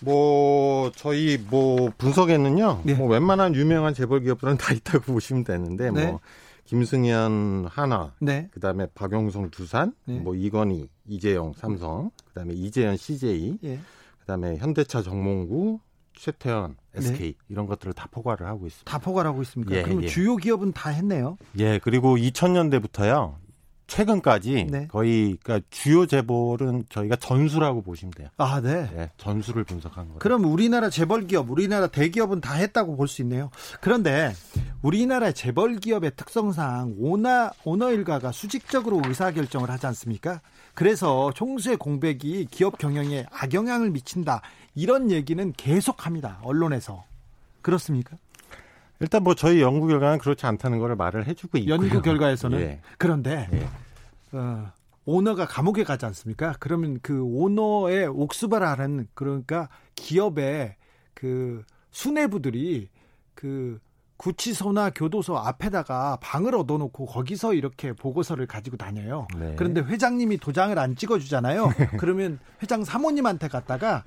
뭐, 0.00 0.90
저희 0.96 1.38
뭐 1.38 1.92
분석에는요, 1.98 2.82
네. 2.84 2.94
뭐 2.94 3.06
웬만한 3.08 3.54
유명한 3.54 3.92
재벌 3.92 4.20
기업들은 4.20 4.56
다 4.56 4.72
있다고 4.72 5.12
보시면 5.12 5.44
되는데, 5.44 5.90
네. 5.90 6.06
뭐, 6.06 6.20
김승현 6.64 7.66
하나, 7.70 8.14
네. 8.18 8.48
그 8.50 8.60
다음에 8.60 8.86
박용성 8.94 9.50
두산, 9.50 9.92
네. 10.06 10.18
뭐 10.18 10.34
이건희, 10.34 10.88
이재용 11.06 11.52
삼성, 11.52 12.10
그 12.26 12.32
다음에 12.32 12.54
이재현 12.54 12.96
CJ, 12.96 13.58
예. 13.62 13.76
그 14.20 14.26
다음에 14.26 14.56
현대차 14.56 15.02
정몽구, 15.02 15.80
최태원, 16.14 16.76
SK 16.94 17.32
네. 17.32 17.38
이런 17.50 17.66
것들을 17.66 17.92
다 17.92 18.08
포괄을 18.10 18.46
하고 18.46 18.66
있습니다. 18.66 18.90
다 18.90 18.98
포괄하고 18.98 19.42
있습니까? 19.42 19.74
예, 19.74 19.82
그럼 19.82 20.02
예. 20.04 20.06
주요 20.06 20.36
기업은 20.36 20.72
다 20.72 20.88
했네요. 20.88 21.36
예, 21.58 21.78
그리고 21.78 22.16
2000년대부터요. 22.16 23.34
최근까지 23.86 24.66
네. 24.70 24.86
거의 24.88 25.36
그러니까 25.42 25.66
주요 25.70 26.06
재벌은 26.06 26.84
저희가 26.88 27.16
전수라고 27.16 27.82
보시면 27.82 28.12
돼요. 28.12 28.28
아, 28.36 28.60
네. 28.60 28.90
네 28.94 29.10
전수를 29.18 29.64
분석한 29.64 30.06
거예요. 30.06 30.18
그럼 30.18 30.44
우리나라 30.44 30.90
재벌 30.90 31.26
기업, 31.26 31.50
우리나라 31.50 31.86
대기업은 31.86 32.40
다 32.40 32.54
했다고 32.54 32.96
볼 32.96 33.08
수 33.08 33.22
있네요. 33.22 33.50
그런데 33.80 34.32
우리나라 34.82 35.32
재벌 35.32 35.76
기업의 35.76 36.12
특성상 36.16 36.94
오나 36.98 37.52
오너 37.64 37.92
일가가 37.92 38.32
수직적으로 38.32 39.02
의사 39.06 39.30
결정을 39.30 39.70
하지 39.70 39.86
않습니까? 39.86 40.40
그래서 40.74 41.30
총수의 41.34 41.76
공백이 41.76 42.48
기업 42.50 42.78
경영에 42.78 43.26
악영향을 43.30 43.90
미친다. 43.90 44.42
이런 44.74 45.10
얘기는 45.10 45.52
계속합니다. 45.56 46.40
언론에서. 46.42 47.04
그렇습니까? 47.62 48.16
일단 49.00 49.22
뭐 49.22 49.34
저희 49.34 49.60
연구 49.60 49.86
결과는 49.86 50.18
그렇지 50.18 50.46
않다는 50.46 50.78
거를 50.78 50.96
말을 50.96 51.26
해주고 51.26 51.58
있고요. 51.58 51.74
연구 51.74 52.00
결과에서는 52.00 52.60
예. 52.60 52.80
그런데 52.98 53.48
예. 53.52 54.36
어, 54.36 54.72
오너가 55.04 55.46
감옥에 55.46 55.84
가지 55.84 56.06
않습니까? 56.06 56.54
그러면 56.60 56.98
그 57.02 57.22
오너의 57.22 58.06
옥수발하는 58.06 59.08
그러니까 59.14 59.68
기업의 59.94 60.76
그 61.12 61.64
수뇌부들이 61.90 62.88
그 63.34 63.78
구치소나 64.16 64.90
교도소 64.90 65.36
앞에다가 65.36 66.18
방을 66.20 66.54
얻어놓고 66.54 67.06
거기서 67.06 67.54
이렇게 67.54 67.92
보고서를 67.92 68.46
가지고 68.46 68.76
다녀요. 68.76 69.26
네. 69.38 69.54
그런데 69.56 69.80
회장님이 69.80 70.38
도장을 70.38 70.78
안 70.78 70.96
찍어주잖아요. 70.96 71.72
그러면 71.98 72.38
회장 72.62 72.84
사모님한테 72.84 73.48
갔다가 73.48 74.04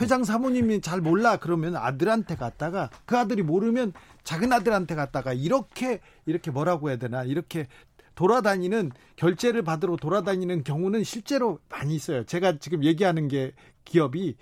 회장 0.00 0.24
사모님이 0.24 0.80
잘 0.80 1.00
몰라 1.00 1.36
그러면 1.36 1.76
아들한테 1.76 2.36
갔다가 2.36 2.90
그 3.04 3.18
아들이 3.18 3.42
모르면 3.42 3.92
작은 4.24 4.52
아들한테 4.52 4.94
갔다가 4.94 5.32
이렇게 5.32 6.00
이렇게 6.26 6.50
뭐라고 6.50 6.88
해야 6.88 6.96
되나 6.96 7.24
이렇게 7.24 7.66
돌아다니는 8.14 8.92
결제를 9.16 9.62
받으러 9.62 9.96
돌아다니는 9.96 10.64
경우는 10.64 11.04
실제로 11.04 11.58
많이 11.68 11.94
있어요. 11.94 12.24
제가 12.24 12.58
지금 12.58 12.84
얘기하는 12.84 13.28
게 13.28 13.52
기업이 13.90 14.36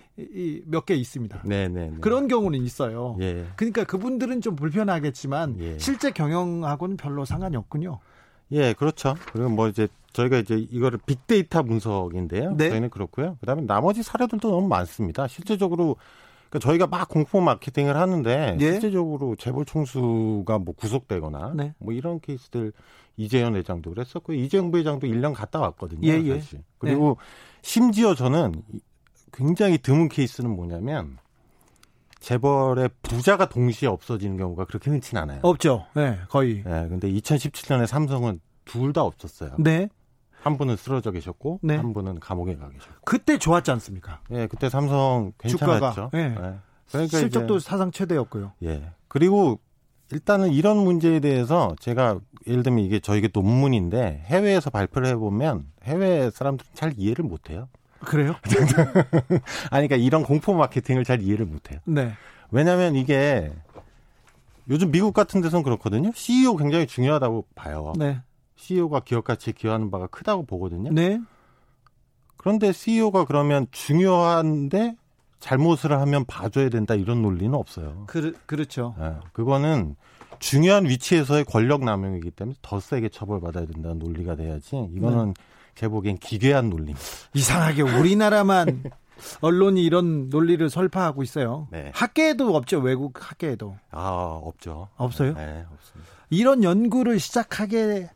몇 0.67 0.85
개 0.85 0.95
있습니다. 0.95 1.43
네네. 1.43 1.69
네, 1.69 1.91
네. 1.91 1.97
그런 2.01 2.29
경우는 2.29 2.63
있어요. 2.63 3.17
예. 3.21 3.47
그러니까 3.57 3.85
그분들은 3.85 4.43
좀 4.43 4.55
불편하겠지만 4.55 5.57
예. 5.61 5.79
실제 5.79 6.11
경영하고는 6.11 6.97
별로 6.99 7.25
상관이 7.25 7.57
없군요. 7.57 7.99
예, 8.53 8.75
그렇죠. 8.75 9.15
그리고 9.33 9.49
뭐 9.49 9.69
이제 9.69 9.89
저희가 10.13 10.39
이제 10.39 10.57
이거를 10.71 10.99
빅데이터 11.05 11.63
분석인데요. 11.63 12.57
네. 12.57 12.69
저희는 12.69 12.91
그렇고요. 12.91 13.37
그다음에 13.41 13.63
나머지 13.63 14.03
사례들도 14.03 14.51
너무 14.51 14.69
많습니다. 14.69 15.27
실제적으로 15.27 15.97
그러니까 16.51 16.67
저희가 16.67 16.87
막 16.87 17.09
공포 17.09 17.41
마케팅을 17.41 17.97
하는데 17.97 18.57
예? 18.61 18.73
실제적으로 18.73 19.35
재벌 19.37 19.65
총수가 19.65 20.59
뭐 20.59 20.75
구속되거나 20.75 21.53
네. 21.57 21.75
뭐 21.79 21.93
이런 21.95 22.21
케이스들 22.21 22.73
이재현 23.17 23.57
회장도 23.57 23.91
그랬었고 23.91 24.33
이재용 24.35 24.71
부회장도 24.71 25.07
1년 25.07 25.35
갔다 25.35 25.61
왔거든요. 25.61 26.07
예, 26.09 26.23
예. 26.23 26.35
사실. 26.41 26.63
그리고 26.79 27.17
네. 27.19 27.25
심지어 27.63 28.15
저는 28.15 28.63
굉장히 29.33 29.79
드문 29.79 30.09
케이스는 30.09 30.51
뭐냐면 30.55 31.19
재벌의 32.21 32.91
부자가 33.03 33.49
동시에 33.49 33.89
없어지는 33.89 34.37
경우가 34.37 34.65
그렇게 34.65 34.91
흔치는 34.91 35.23
않아요. 35.23 35.41
없죠. 35.43 35.87
네, 35.95 36.19
거의. 36.29 36.63
네, 36.65 36.89
근데 36.89 37.11
2017년에 37.11 37.87
삼성은 37.87 38.41
둘 38.65 38.93
다 38.93 39.03
없었어요. 39.03 39.55
네. 39.59 39.89
한 40.41 40.57
분은 40.57 40.77
쓰러져 40.77 41.11
계셨고 41.11 41.61
네. 41.63 41.77
한 41.77 41.93
분은 41.93 42.21
감옥에 42.21 42.57
가 42.57 42.69
계셨고. 42.69 42.95
그때 43.05 43.39
좋았지 43.39 43.71
않습니까? 43.73 44.21
예, 44.31 44.47
그때 44.47 44.69
삼성 44.69 45.33
괜찮았죠. 45.39 46.11
주가가, 46.11 46.11
예. 46.15 46.29
네. 46.29 46.55
그러니까 46.91 47.19
실적도 47.19 47.57
이제, 47.57 47.69
사상 47.69 47.91
최대였고요. 47.91 48.53
예. 48.63 48.93
그리고 49.09 49.59
일단은 50.11 50.53
이런 50.53 50.79
문제에 50.79 51.21
대해서 51.21 51.75
제가 51.81 52.21
예를 52.47 52.63
들면 52.63 52.85
이게 52.85 52.99
저희게 53.01 53.29
논문인데 53.33 54.23
해외에서 54.27 54.71
발표를 54.71 55.09
해보면 55.09 55.67
해외 55.83 56.31
사람들은 56.31 56.71
잘 56.75 56.95
이해를 56.97 57.25
못해요. 57.25 57.69
그래요? 58.01 58.35
아니, 59.71 59.89
그러니까 59.89 59.97
이런 59.97 60.23
공포 60.23 60.55
마케팅을 60.55 61.05
잘 61.05 61.23
이해를 61.23 61.47
못해요. 61.47 61.81
네. 61.85 62.13
왜냐하면 62.51 62.95
이게 62.95 63.53
요즘 64.69 64.91
미국 64.91 65.13
같은 65.13 65.41
데서는 65.41 65.63
그렇거든요. 65.63 66.13
CEO 66.15 66.57
굉장히 66.57 66.87
중요하다고 66.87 67.47
봐요. 67.55 67.93
네. 67.97 68.21
CEO가 68.57 69.01
기업 69.01 69.25
가치에 69.25 69.53
기여하는 69.53 69.91
바가 69.91 70.09
크다고 70.09 70.45
보거든요. 70.45 70.91
네. 70.93 71.21
그런데 72.37 72.73
CEO가 72.73 73.25
그러면 73.25 73.67
중요한데 73.71 74.97
잘못을 75.41 75.93
하면 75.93 76.25
봐줘야 76.25 76.69
된다 76.69 76.95
이런 76.95 77.23
논리는 77.23 77.55
없어요. 77.55 78.05
그, 78.07 78.37
그렇죠. 78.47 78.95
네, 78.99 79.15
그거는 79.33 79.97
중요한 80.41 80.87
위치에서의 80.87 81.45
권력 81.45 81.85
남용이기 81.85 82.33
때문에 82.33 82.57
더 82.63 82.81
세게 82.81 83.11
처벌받아야 83.11 83.67
된다는 83.67 83.99
논리가 83.99 84.37
돼야지 84.37 84.89
이거는 84.95 85.29
네. 85.29 85.43
제 85.79 85.87
보기엔 85.87 86.19
기괴한 86.19 86.71
논리입니다. 86.71 87.01
이상하게 87.35 87.83
우리나라만 87.83 88.83
언론이 89.43 89.85
이런 89.85 90.29
논리를 90.29 90.69
설파하고 90.69 91.23
있어요. 91.23 91.69
네. 91.71 91.93
학계에도 91.95 92.57
없죠. 92.57 92.81
외국 92.81 93.31
학계에도. 93.31 93.77
아, 93.93 94.41
없죠. 94.43 94.89
없어요? 94.97 95.35
네, 95.35 95.65
없습니다. 95.73 96.11
이런 96.31 96.65
연구를 96.65 97.21
시작하게 97.21 98.11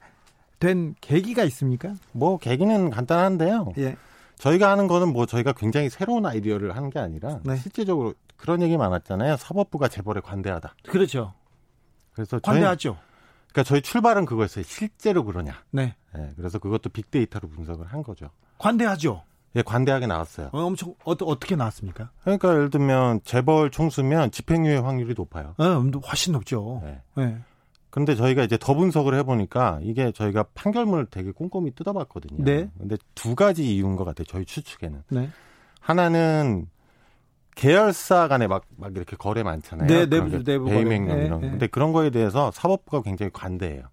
된 0.58 0.96
계기가 1.00 1.44
있습니까? 1.44 1.94
뭐 2.10 2.36
계기는 2.36 2.90
간단한데요. 2.90 3.74
예. 3.78 3.96
저희가 4.38 4.68
하는 4.68 4.88
거는 4.88 5.12
뭐 5.12 5.26
저희가 5.26 5.52
굉장히 5.52 5.88
새로운 5.88 6.26
아이디어를 6.26 6.74
하는 6.74 6.90
게 6.90 6.98
아니라 6.98 7.38
네. 7.44 7.56
실제적으로 7.58 8.14
그런 8.36 8.60
얘기 8.60 8.76
많았잖아요. 8.76 9.36
사법부가 9.36 9.86
재벌에 9.86 10.20
관대하다. 10.20 10.74
그렇죠. 10.88 11.32
그래서 12.12 12.40
관대하죠. 12.40 12.96
그러니까 13.52 13.62
저희 13.64 13.82
출발은 13.82 14.24
그거였어요. 14.24 14.64
실제로 14.64 15.24
그러냐. 15.24 15.62
네. 15.70 15.94
네. 16.14 16.30
그래서 16.36 16.58
그것도 16.58 16.90
빅데이터로 16.90 17.48
분석을 17.48 17.86
한 17.86 18.02
거죠. 18.02 18.30
관대하죠. 18.58 19.22
예, 19.54 19.62
관대하게 19.62 20.06
나왔어요. 20.06 20.48
어, 20.52 20.60
엄청 20.62 20.94
어, 21.04 21.12
어떻게 21.12 21.56
나왔습니까? 21.56 22.10
그러니까 22.22 22.54
예를 22.54 22.70
들면 22.70 23.20
재벌 23.24 23.70
총수면 23.70 24.30
집행유예 24.30 24.78
확률이 24.78 25.14
높아요. 25.16 25.54
네, 25.58 25.66
훨씬 26.08 26.32
높죠. 26.32 26.80
네. 26.82 27.02
네. 27.16 27.38
근데 27.90 28.14
저희가 28.14 28.42
이제 28.42 28.56
더 28.56 28.72
분석을 28.72 29.14
해보니까 29.18 29.80
이게 29.82 30.12
저희가 30.12 30.44
판결문을 30.54 31.06
되게 31.10 31.30
꼼꼼히 31.30 31.72
뜯어봤거든요. 31.72 32.42
네. 32.42 32.70
근데 32.78 32.96
두 33.14 33.34
가지 33.34 33.74
이유인 33.74 33.96
것 33.96 34.04
같아요. 34.04 34.24
저희 34.24 34.46
추측에는. 34.46 35.02
네. 35.10 35.28
하나는 35.78 36.68
계열사 37.54 38.28
간에 38.28 38.46
막, 38.46 38.64
막 38.76 38.96
이렇게 38.96 39.16
거래 39.16 39.42
많잖아요. 39.42 39.86
네, 39.86 40.06
내부, 40.06 40.42
내부 40.42 40.64
배임 40.66 40.90
행령 40.90 41.18
네, 41.18 41.26
이런. 41.26 41.40
네. 41.40 41.50
근데 41.50 41.66
그런 41.66 41.92
거에 41.92 42.10
대해서 42.10 42.50
사법부가 42.50 43.02
굉장히 43.02 43.30
관대해요. 43.32 43.84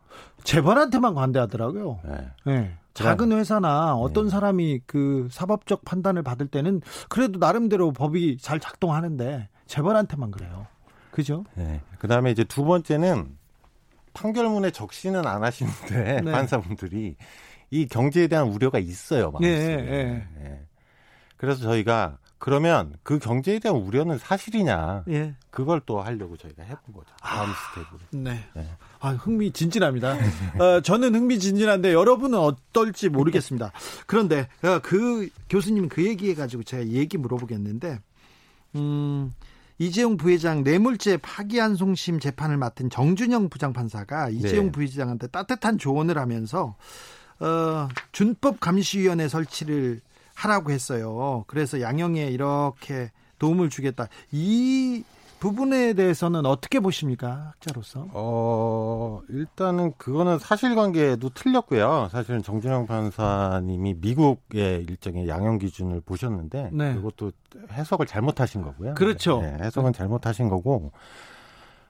재벌한테만 0.43 1.13
관대하더라고요. 1.13 1.99
네. 2.05 2.27
네. 2.45 2.77
작은 2.93 3.31
회사나 3.31 3.95
어떤 3.95 4.25
네. 4.25 4.29
사람이 4.29 4.81
그 4.85 5.27
사법적 5.31 5.85
판단을 5.85 6.23
받을 6.23 6.47
때는 6.47 6.81
그래도 7.07 7.39
나름대로 7.39 7.91
법이 7.91 8.37
잘 8.39 8.59
작동하는데 8.59 9.47
재벌한테만 9.67 10.31
그래요. 10.31 10.67
그죠? 11.11 11.45
네. 11.55 11.81
그 11.97 12.07
다음에 12.07 12.31
이제 12.31 12.43
두 12.43 12.65
번째는 12.65 13.37
판결문에 14.13 14.71
적시는 14.71 15.25
안 15.25 15.43
하시는데 15.43 16.21
네. 16.21 16.31
판사분들이 16.31 17.15
이 17.71 17.87
경제에 17.87 18.27
대한 18.27 18.47
우려가 18.47 18.79
있어요. 18.79 19.31
마음속에. 19.31 19.47
예, 19.47 19.87
예. 19.89 20.27
예. 20.43 20.61
그래서 21.37 21.61
저희가 21.61 22.17
그러면 22.39 22.93
그 23.03 23.19
경제에 23.19 23.59
대한 23.59 23.77
우려는 23.77 24.17
사실이냐? 24.17 25.03
예. 25.09 25.35
그걸 25.51 25.81
또 25.85 26.01
하려고 26.01 26.37
저희가 26.37 26.63
해본 26.63 26.93
거죠. 26.93 27.07
다음 27.21 27.49
아, 27.49 27.53
스텝으로. 27.53 27.99
네. 28.11 28.45
네. 28.53 28.69
아, 29.01 29.09
흥미진진합니다. 29.09 30.13
어, 30.57 30.81
저는 30.81 31.13
흥미진진한데 31.15 31.93
여러분은 31.93 32.39
어떨지 32.39 33.09
모르겠습니다. 33.09 33.73
그런데 34.07 34.47
어, 34.63 34.79
그 34.81 35.29
교수님 35.49 35.89
그 35.89 36.05
얘기해가지고 36.05 36.63
제가 36.63 36.87
얘기 36.87 37.17
물어보겠는데, 37.17 37.99
음, 38.75 39.33
이재용 39.77 40.15
부회장 40.15 40.63
뇌물죄 40.63 41.17
파기환송심 41.17 42.19
재판을 42.19 42.57
맡은 42.57 42.89
정준영 42.89 43.49
부장판사가 43.49 44.29
이재용 44.29 44.65
네. 44.67 44.71
부회장한테 44.71 45.27
따뜻한 45.27 45.77
조언을 45.77 46.17
하면서 46.17 46.75
어, 47.39 47.87
준법감시위원회 48.11 49.27
설치를 49.27 50.01
하라고 50.39 50.71
했어요. 50.71 51.43
그래서 51.47 51.81
양형에 51.81 52.27
이렇게 52.27 53.11
도움을 53.39 53.69
주겠다. 53.69 54.07
이 54.31 55.03
부분에 55.39 55.93
대해서는 55.93 56.45
어떻게 56.45 56.81
보십니까, 56.81 57.53
학자로서? 57.53 58.07
어, 58.11 59.21
일단은 59.29 59.93
그거는 59.97 60.37
사실관계도 60.37 61.29
틀렸고요. 61.29 62.09
사실은 62.11 62.43
정준영 62.43 62.87
판사님이 62.87 63.95
미국의 64.01 64.85
일정의 64.89 65.29
양형 65.29 65.57
기준을 65.59 66.01
보셨는데 66.01 66.71
네. 66.73 66.93
그것도 66.95 67.31
해석을 67.71 68.05
잘못하신 68.05 68.61
거고요. 68.63 68.95
그렇죠. 68.95 69.41
네, 69.41 69.57
해석은 69.61 69.93
잘못하신 69.93 70.49
거고. 70.49 70.91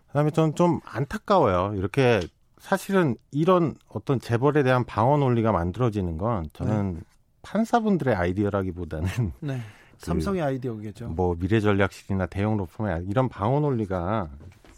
그다음에 0.07 0.29
저는 0.29 0.55
좀 0.55 0.79
안타까워요. 0.85 1.73
이렇게 1.75 2.21
사실은 2.59 3.15
이런 3.31 3.75
어떤 3.87 4.19
재벌에 4.19 4.63
대한 4.63 4.83
방어 4.85 5.17
논리가 5.17 5.51
만들어지는 5.51 6.17
건 6.17 6.49
저는 6.53 6.93
네. 6.95 6.99
판사분들의 7.41 8.15
아이디어라기보다는 8.15 9.07
네. 9.39 9.61
그 9.99 10.05
삼성의 10.05 10.41
아이디어겠죠. 10.41 11.09
뭐 11.09 11.35
미래 11.37 11.59
전략실이나 11.59 12.27
대형 12.27 12.57
로펌의 12.57 13.05
이런 13.07 13.27
방어 13.27 13.59
논리가 13.59 14.29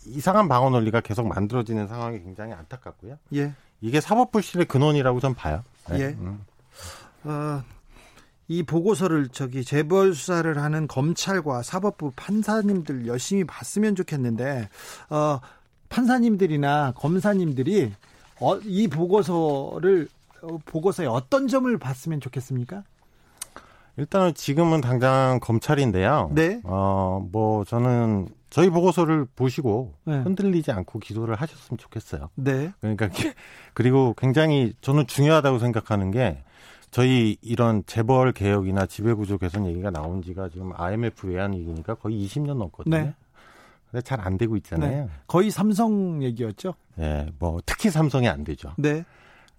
이상한 0.06 0.48
방어 0.48 0.70
논리가 0.72 1.02
계속 1.02 1.28
만들어지는 1.28 1.88
상황이 1.88 2.20
굉장히 2.22 2.54
안타깝고요. 2.54 3.18
예. 3.36 3.54
이게 3.82 4.02
사법 4.02 4.32
불신의 4.32 4.66
근원이라고 4.68 5.20
전 5.20 5.36
봐요. 5.36 5.64
네. 5.90 6.00
예. 6.00 6.06
음. 6.20 6.44
어, 7.24 7.64
이 8.48 8.64
보고서를 8.64 9.30
저기 9.30 9.64
재벌 9.64 10.14
수사를 10.14 10.58
하는 10.58 10.88
검찰과 10.88 11.64
사법부 11.64 12.12
판사님들 12.16 13.08
열심히 13.08 13.44
봤으면 13.44 13.96
좋겠는데 13.96 14.70
어, 15.10 15.40
판사님들이나 15.90 16.94
검사님들이 16.96 17.94
어, 18.40 18.58
이 18.58 18.88
보고서를 18.88 20.08
어, 20.12 20.21
보고서에 20.66 21.06
어떤 21.06 21.48
점을 21.48 21.76
봤으면 21.78 22.20
좋겠습니까? 22.20 22.84
일단은 23.98 24.34
지금은 24.34 24.82
당장 24.82 25.40
검찰인데요. 25.42 26.32
네. 26.34 26.62
어, 26.64 27.26
뭐 27.32 27.64
저는 27.66 28.30
저희 28.50 28.70
보고서를 28.70 29.26
보시고 29.36 29.94
네. 30.06 30.18
흔들리지 30.20 30.72
않고 30.72 31.00
기소를 31.00 31.36
하셨으면 31.36 31.78
좋겠어요. 31.78 32.30
네. 32.36 32.72
그러니까 32.80 33.10
그리고 33.74 34.14
굉장히 34.18 34.74
저는 34.82 35.08
중요하다고 35.08 35.60
생각하는 35.60 36.12
게 36.12 36.44
저희 36.90 37.38
이런 37.42 37.84
재벌 37.86 38.32
개혁이나 38.34 38.86
지배구조 38.86 39.38
개선 39.38 39.66
얘기가 39.66 39.92
나온 39.92 40.22
지가 40.22 40.50
지금 40.50 40.72
IMF 40.76 41.28
외환 41.28 41.54
위기니까 41.54 41.96
거의 41.96 42.26
20년 42.26 42.56
넘거든요. 42.58 42.98
네. 42.98 43.16
근데 43.90 44.02
잘 44.02 44.22
안 44.22 44.38
되고 44.38 44.56
있잖아요. 44.58 45.06
네. 45.06 45.10
거의 45.28 45.52
삼성 45.52 46.24
얘기였죠. 46.24 46.74
네, 46.96 47.28
뭐 47.40 47.60
특히 47.66 47.90
삼성이 47.90 48.30
안 48.30 48.44
되죠. 48.46 48.74
네. 48.78 49.04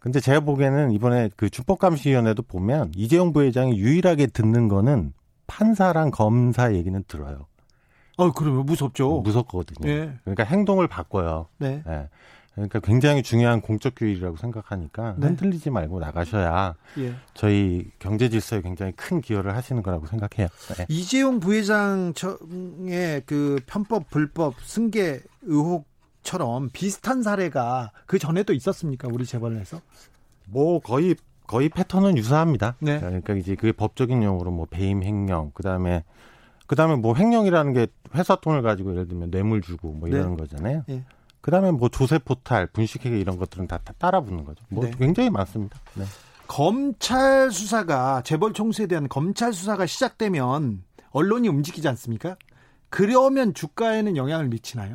근데 0.02 0.18
제가 0.18 0.40
보기에는 0.40 0.90
이번에 0.90 1.30
그 1.36 1.48
준법감시위원회도 1.48 2.42
보면 2.42 2.90
이재용 2.96 3.32
부회장이 3.32 3.78
유일하게 3.78 4.26
듣는 4.26 4.66
거는 4.66 5.12
판사랑 5.46 6.10
검사 6.10 6.74
얘기는 6.74 7.00
들어요. 7.06 7.46
어, 8.16 8.32
그러면 8.32 8.66
무섭죠. 8.66 9.20
무섭거든요. 9.20 9.88
네. 9.88 10.12
그러니까 10.24 10.42
행동을 10.42 10.88
바꿔요. 10.88 11.46
네. 11.59 11.84
네. 11.86 12.09
그러니까 12.55 12.80
굉장히 12.80 13.22
중요한 13.22 13.61
공적 13.61 13.94
규율이라고 13.94 14.36
생각하니까 14.36 15.14
네. 15.18 15.28
흔들리지 15.28 15.70
말고 15.70 16.00
나가셔야 16.00 16.74
예. 16.98 17.14
저희 17.32 17.86
경제 18.00 18.28
질서에 18.28 18.61
굉장히 18.61 18.92
큰 18.92 19.20
기여를 19.20 19.55
하시는 19.55 19.82
거라고 19.84 20.07
생각해요. 20.07 20.48
네. 20.76 20.86
이재용 20.88 21.38
부회장의 21.38 23.22
그 23.24 23.61
편법 23.66 24.11
불법 24.11 24.55
승계 24.64 25.20
의혹 25.42 25.91
처럼 26.23 26.70
비슷한 26.73 27.23
사례가 27.23 27.93
그 28.07 28.18
전에도 28.18 28.53
있었습니까? 28.53 29.09
우리 29.11 29.25
재벌에서? 29.25 29.81
뭐 30.47 30.81
거의 30.81 31.16
거의 31.47 31.68
패턴은 31.68 32.16
유사합니다. 32.16 32.77
네. 32.81 32.99
그러니까 32.99 33.35
이제 33.35 33.55
그게 33.55 33.73
법적인 33.73 34.23
용어로 34.23 34.51
뭐 34.51 34.66
배임 34.66 35.03
횡령, 35.03 35.51
그다음에 35.55 36.05
그다음에 36.66 36.97
뭐 36.97 37.14
횡령이라는 37.14 37.73
게 37.73 37.89
회사 38.14 38.37
돈을 38.37 38.62
가지고 38.62 38.93
예를 38.93 39.09
들면 39.09 39.31
뇌물 39.31 39.61
주고 39.61 39.93
뭐 39.93 40.09
이러는 40.09 40.37
네. 40.37 40.37
거잖아요. 40.37 40.85
네. 40.87 41.05
그다음에 41.41 41.73
뭐 41.73 41.89
조세 41.89 42.18
포탈, 42.18 42.68
분식회계 42.68 43.18
이런 43.18 43.37
것들은 43.37 43.66
다, 43.66 43.79
다 43.79 43.93
따라 43.99 44.20
붙는 44.20 44.45
거죠. 44.45 44.64
뭐 44.68 44.85
네. 44.85 44.93
굉장히 44.97 45.29
많습니다. 45.29 45.79
네. 45.95 46.05
검찰 46.47 47.51
수사가 47.51 48.23
재벌 48.23 48.53
총수에 48.53 48.87
대한 48.87 49.09
검찰 49.09 49.53
수사가 49.53 49.87
시작되면 49.87 50.85
언론이 51.11 51.49
움직이지 51.49 51.89
않습니까? 51.89 52.37
그러면 52.89 53.55
주가에는 53.55 54.16
영향을 54.16 54.49
미치나요? 54.49 54.95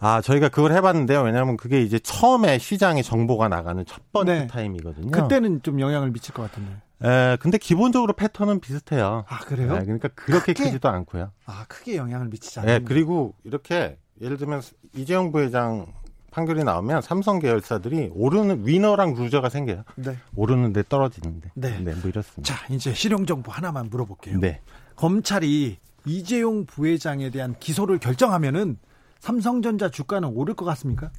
아, 0.00 0.20
저희가 0.20 0.48
그걸 0.48 0.72
해봤는데요. 0.72 1.22
왜냐하면 1.22 1.56
그게 1.56 1.82
이제 1.82 1.98
처음에 1.98 2.58
시장에 2.58 3.02
정보가 3.02 3.48
나가는 3.48 3.84
첫 3.84 4.12
번째 4.12 4.32
네. 4.40 4.46
타임이거든요. 4.46 5.10
그때는 5.10 5.62
좀 5.62 5.80
영향을 5.80 6.10
미칠 6.10 6.34
것 6.34 6.42
같은데. 6.42 6.72
에, 7.02 7.36
근데 7.40 7.58
기본적으로 7.58 8.12
패턴은 8.12 8.60
비슷해요. 8.60 9.24
아, 9.28 9.38
그래요? 9.40 9.74
네, 9.74 9.84
그러니까 9.84 10.08
그렇게 10.14 10.52
크게? 10.52 10.64
크지도 10.64 10.88
않고요. 10.88 11.30
아, 11.46 11.64
크게 11.68 11.96
영향을 11.96 12.28
미치지 12.28 12.60
않아요. 12.60 12.78
네, 12.78 12.84
그리고 12.84 13.34
이렇게 13.44 13.98
예를 14.20 14.36
들면 14.36 14.62
이재용 14.94 15.32
부회장 15.32 15.86
판결이 16.30 16.62
나오면 16.62 17.02
삼성 17.02 17.38
계열사들이 17.38 18.10
오르는 18.12 18.66
winner랑 18.66 19.14
loser가 19.14 19.48
생겨요. 19.48 19.82
네. 19.96 20.16
오르는데 20.36 20.84
떨어지는데. 20.88 21.50
네. 21.54 21.80
네, 21.80 21.94
뭐 21.94 22.08
이렇습니다. 22.08 22.42
자, 22.42 22.72
이제 22.72 22.92
실용 22.94 23.26
정보 23.26 23.50
하나만 23.50 23.88
물어볼게요. 23.90 24.38
네. 24.38 24.60
검찰이 24.94 25.78
이재용 26.04 26.66
부회장에 26.66 27.30
대한 27.30 27.54
기소를 27.58 27.98
결정하면은 27.98 28.78
삼성전자 29.20 29.90
주가는 29.90 30.28
오를 30.28 30.54
것 30.54 30.64
같습니까? 30.64 31.10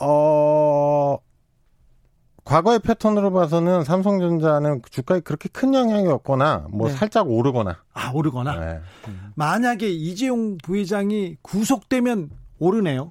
어, 0.00 1.18
과거의 2.44 2.80
패턴으로 2.80 3.32
봐서는 3.32 3.84
삼성전자는 3.84 4.82
주가에 4.90 5.20
그렇게 5.20 5.48
큰 5.48 5.74
영향이 5.74 6.08
없거나 6.08 6.66
뭐 6.70 6.88
네. 6.88 6.94
살짝 6.94 7.28
오르거나. 7.30 7.78
아, 7.92 8.10
오르거나. 8.12 8.58
네. 8.58 8.80
만약에 9.34 9.88
이재용 9.90 10.58
부회장이 10.58 11.36
구속되면 11.42 12.30
오르네요. 12.58 13.10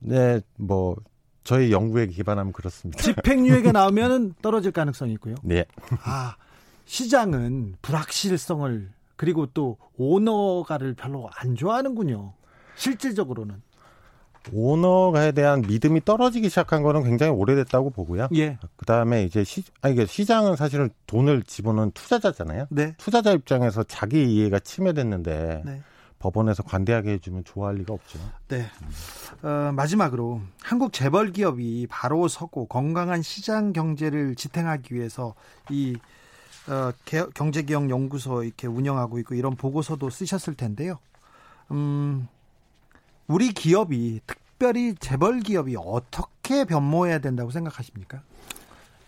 네, 0.00 0.40
뭐 0.56 0.96
저희 1.44 1.72
연구에 1.72 2.06
기반하면 2.06 2.52
그렇습니다. 2.52 3.02
집행유예가 3.02 3.72
나오면 3.72 4.34
떨어질 4.42 4.72
가능성이 4.72 5.12
있고요. 5.14 5.36
네. 5.42 5.64
아, 6.02 6.36
시장은 6.84 7.76
불확실성을 7.82 8.90
그리고 9.16 9.46
또 9.46 9.78
오너가를 9.96 10.94
별로 10.94 11.28
안 11.34 11.54
좋아하는군요. 11.54 12.32
실질적으로는. 12.78 13.62
오너가에 14.52 15.32
대한 15.32 15.60
믿음이 15.60 16.04
떨어지기 16.04 16.48
시작한 16.48 16.82
거는 16.82 17.04
굉장히 17.04 17.32
오래됐다고 17.32 17.90
보고요. 17.90 18.28
예. 18.34 18.58
그다음에 18.76 19.24
이제 19.24 19.44
시 19.44 19.62
아니 19.82 20.06
시장은 20.06 20.56
사실은 20.56 20.88
돈을 21.06 21.42
집어넣은 21.42 21.90
투자자잖아요. 21.90 22.66
네. 22.70 22.94
투자자 22.96 23.32
입장에서 23.32 23.82
자기 23.82 24.24
이해가 24.32 24.60
침해됐는데 24.60 25.62
네. 25.66 25.82
법원에서 26.18 26.62
관대하게 26.62 27.12
해주면 27.12 27.44
좋아할 27.44 27.76
리가 27.76 27.92
없죠. 27.92 28.18
네. 28.48 28.64
어, 29.42 29.72
마지막으로 29.72 30.40
한국 30.62 30.92
재벌 30.92 31.32
기업이 31.32 31.86
바로 31.90 32.26
서고 32.26 32.66
건강한 32.66 33.20
시장 33.22 33.72
경제를 33.72 34.34
지탱하기 34.34 34.94
위해서 34.94 35.34
이 35.68 35.96
어, 36.68 36.92
경제기억 37.34 37.90
연구소 37.90 38.44
이렇게 38.44 38.66
운영하고 38.66 39.18
있고 39.20 39.34
이런 39.34 39.56
보고서도 39.56 40.08
쓰셨을 40.10 40.54
텐데요. 40.54 40.98
음, 41.70 42.28
우리 43.28 43.52
기업이 43.52 44.20
특별히 44.26 44.94
재벌 44.94 45.40
기업이 45.40 45.76
어떻게 45.78 46.64
변모해야 46.64 47.18
된다고 47.20 47.50
생각하십니까? 47.50 48.22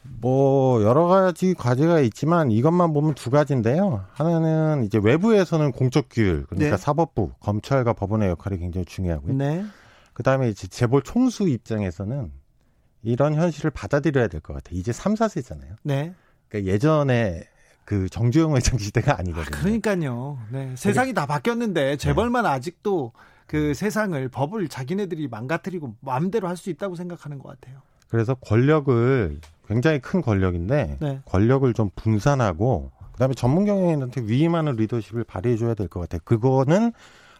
뭐 0.02 0.82
여러 0.82 1.06
가지 1.06 1.54
과제가 1.54 2.00
있지만 2.00 2.50
이것만 2.50 2.92
보면 2.92 3.14
두 3.14 3.30
가지인데요. 3.30 4.04
하나는 4.12 4.84
이제 4.84 4.98
외부에서는 5.02 5.72
공적 5.72 6.06
규율 6.10 6.46
그러니까 6.46 6.76
네. 6.76 6.82
사법부, 6.82 7.32
검찰과 7.40 7.94
법원의 7.94 8.28
역할이 8.30 8.58
굉장히 8.58 8.84
중요하고요. 8.84 9.34
네. 9.34 9.64
그다음에 10.12 10.48
이제 10.48 10.68
재벌 10.68 11.02
총수 11.02 11.48
입장에서는 11.48 12.30
이런 13.02 13.34
현실을 13.34 13.70
받아들여야 13.70 14.28
될 14.28 14.40
것 14.40 14.52
같아요. 14.54 14.78
이제 14.78 14.92
3, 14.92 15.14
4세잖아요. 15.14 15.76
네. 15.82 16.14
그러니까 16.48 16.72
예전에 16.72 17.44
그 17.84 18.08
정주영 18.08 18.56
회장 18.56 18.78
시대가 18.78 19.18
아니거든요. 19.18 19.56
아, 19.56 19.60
그러니까요. 19.60 20.38
네. 20.50 20.74
세상이 20.76 21.14
다 21.14 21.26
바뀌었는데 21.26 21.96
재벌만 21.96 22.44
네. 22.44 22.50
아직도 22.50 23.12
그 23.50 23.74
세상을 23.74 24.28
법을 24.28 24.68
자기네들이 24.68 25.26
망가뜨리고 25.26 25.96
마음대로 26.02 26.46
할 26.46 26.56
수 26.56 26.70
있다고 26.70 26.94
생각하는 26.94 27.40
것 27.40 27.48
같아요. 27.48 27.80
그래서 28.08 28.34
권력을 28.34 29.40
굉장히 29.66 29.98
큰 29.98 30.20
권력인데 30.22 30.98
네. 31.00 31.20
권력을 31.24 31.72
좀 31.74 31.90
분산하고 31.96 32.92
그다음에 33.10 33.34
전문 33.34 33.64
경영인한테 33.64 34.20
위임하는 34.22 34.76
리더십을 34.76 35.24
발휘해 35.24 35.56
줘야 35.56 35.74
될 35.74 35.88
것 35.88 35.98
같아요. 35.98 36.20
그거는 36.24 36.92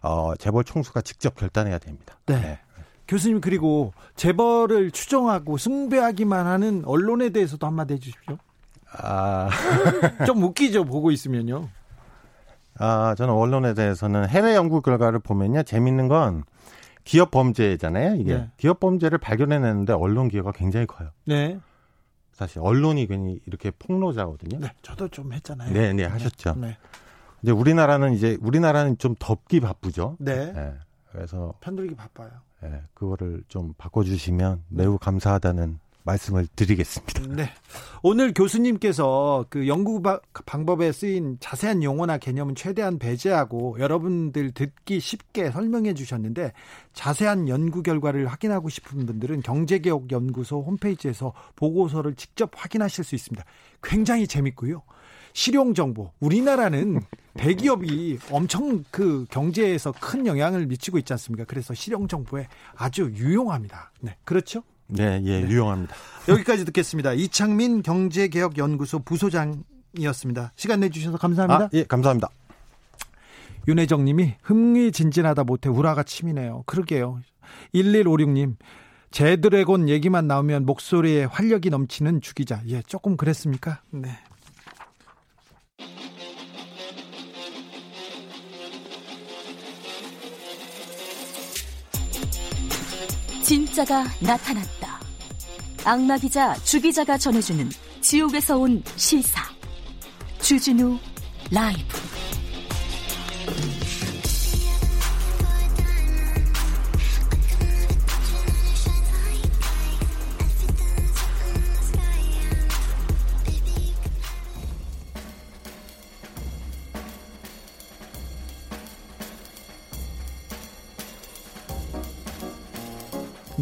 어 0.03 0.35
재벌 0.37 0.65
총수가 0.65 1.03
직접 1.03 1.37
결단해야 1.37 1.79
됩니다. 1.79 2.19
네. 2.27 2.41
네. 2.41 2.59
교수님 3.07 3.41
그리고 3.41 3.93
재벌을 4.17 4.91
추정하고 4.91 5.59
숭배하기만 5.59 6.45
하는 6.49 6.83
언론에 6.87 7.31
대해서도 7.31 7.69
한마디 7.69 7.95
해주십시오. 7.95 8.37
아, 8.99 9.49
좀 10.27 10.43
웃기죠 10.43 10.85
보고 10.87 11.13
있으면요. 11.13 11.69
아, 12.81 13.15
저는 13.15 13.35
언론에 13.35 13.75
대해서는 13.75 14.29
해외 14.29 14.55
연구 14.55 14.81
결과를 14.81 15.19
보면요 15.19 15.63
재밌는 15.63 16.09
건 16.09 16.45
기업 17.05 17.31
범죄잖아요. 17.31 18.17
이게 18.17 18.35
네. 18.37 18.51
기업 18.57 18.81
범죄를 18.81 19.19
발견해내는데 19.19 19.93
언론 19.93 20.29
기여가 20.29 20.53
굉장히 20.53 20.87
커요. 20.87 21.11
네. 21.27 21.61
사실 22.33 22.61
언론이 22.61 23.07
괜히 23.07 23.39
이렇게 23.47 23.71
폭로자거든요. 23.71 24.61
네, 24.61 24.73
저도 24.81 25.09
좀 25.09 25.33
했잖아요. 25.33 25.73
네, 25.75 25.93
네, 25.93 26.05
하셨죠. 26.05 26.55
네. 26.55 26.79
이제 27.43 27.53
우리나라는 27.53 28.15
이제 28.15 28.39
우리나라는 28.41 28.97
좀 28.97 29.15
덥기 29.19 29.61
바쁘죠. 29.61 30.17
네. 30.19 30.53
네. 30.53 30.75
그래서 31.13 31.55
편들기 31.61 31.97
바빠요. 31.97 32.31
네, 32.63 32.83
그거를 32.95 33.43
좀 33.49 33.75
바꿔주시면 33.77 34.65
매우 34.69 34.99
감사하다는 34.99 35.81
말씀을 36.05 36.47
드리겠습니다. 36.57 37.23
네. 37.29 37.51
오늘 38.03 38.33
교수님께서 38.33 39.45
그 39.51 39.69
연구 39.69 40.03
방법에 40.47 40.93
쓰인 40.93 41.37
자세한 41.41 41.83
용어나 41.83 42.19
개념은 42.19 42.55
최대한 42.55 42.99
배제하고 42.99 43.77
여러분들 43.79 44.53
듣기 44.53 45.01
쉽게 45.01 45.51
설명해 45.51 45.95
주셨는데 45.95 46.53
자세한 46.93 47.49
연구 47.49 47.83
결과를 47.83 48.27
확인하고 48.27 48.69
싶은 48.69 49.07
분들은 49.07 49.43
경제개혁연구소 49.43 50.63
홈페이지에서 50.63 51.33
보고서를 51.57 52.15
직접 52.15 52.51
확인하실 52.55 53.05
수 53.05 53.15
있습니다. 53.15 53.45
굉장히 53.83 54.27
재밌고요. 54.27 54.83
실용 55.33 55.75
정보. 55.75 56.11
우리나라는 56.21 57.01
대기업이 57.35 58.19
엄청 58.31 58.85
그 58.91 59.27
경제에서 59.31 59.93
큰 59.93 60.27
영향을 60.27 60.67
미치고 60.67 60.99
있지 60.99 61.13
않습니까? 61.13 61.45
그래서 61.45 61.75
실용 61.75 62.09
정보에 62.09 62.49
아주 62.75 63.13
유용합니다. 63.15 63.93
네. 64.01 64.17
그렇죠? 64.25 64.63
네, 64.91 65.21
예, 65.25 65.41
네. 65.41 65.49
유용합니다. 65.49 65.95
여기까지 66.29 66.65
듣겠습니다. 66.67 67.13
이창민 67.13 67.83
경제개혁연구소 67.83 69.01
부소장이었습니다. 69.01 70.53
시간 70.57 70.81
내주셔서 70.81 71.17
감사합니다. 71.17 71.65
아, 71.65 71.71
예, 71.73 71.85
감사합니다. 71.85 72.29
윤혜정 73.69 74.05
님이 74.05 74.35
흥미진진하다 74.43 75.45
못해 75.45 75.69
우라가 75.69 76.03
치미네요. 76.03 76.65
그러게요. 76.67 77.21
1156님, 77.75 78.57
제드래곤 79.11 79.89
얘기만 79.89 80.27
나오면 80.27 80.67
목소리에 80.67 81.25
활력이 81.25 81.71
넘치는 81.71 82.21
주기자. 82.21 82.63
예, 82.69 82.83
조금 82.83 83.17
그랬습니까? 83.17 83.83
네. 83.91 84.11
진짜가 93.51 94.05
나타났다. 94.21 95.01
악마 95.85 96.17
기자 96.17 96.55
주 96.63 96.81
기자가 96.81 97.19
전해주는 97.19 97.69
지옥에서 98.01 98.57
온 98.57 98.81
실사. 98.95 99.43
주진우 100.41 100.97
라이브. 101.51 102.00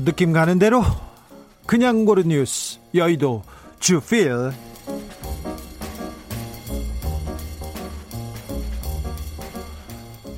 느낌 0.09 0.32
가는 0.32 0.59
대로 0.59 0.82
그냥 1.66 2.06
고른 2.06 2.28
뉴스 2.28 2.78
여의도 2.94 3.42
주필 3.78 4.52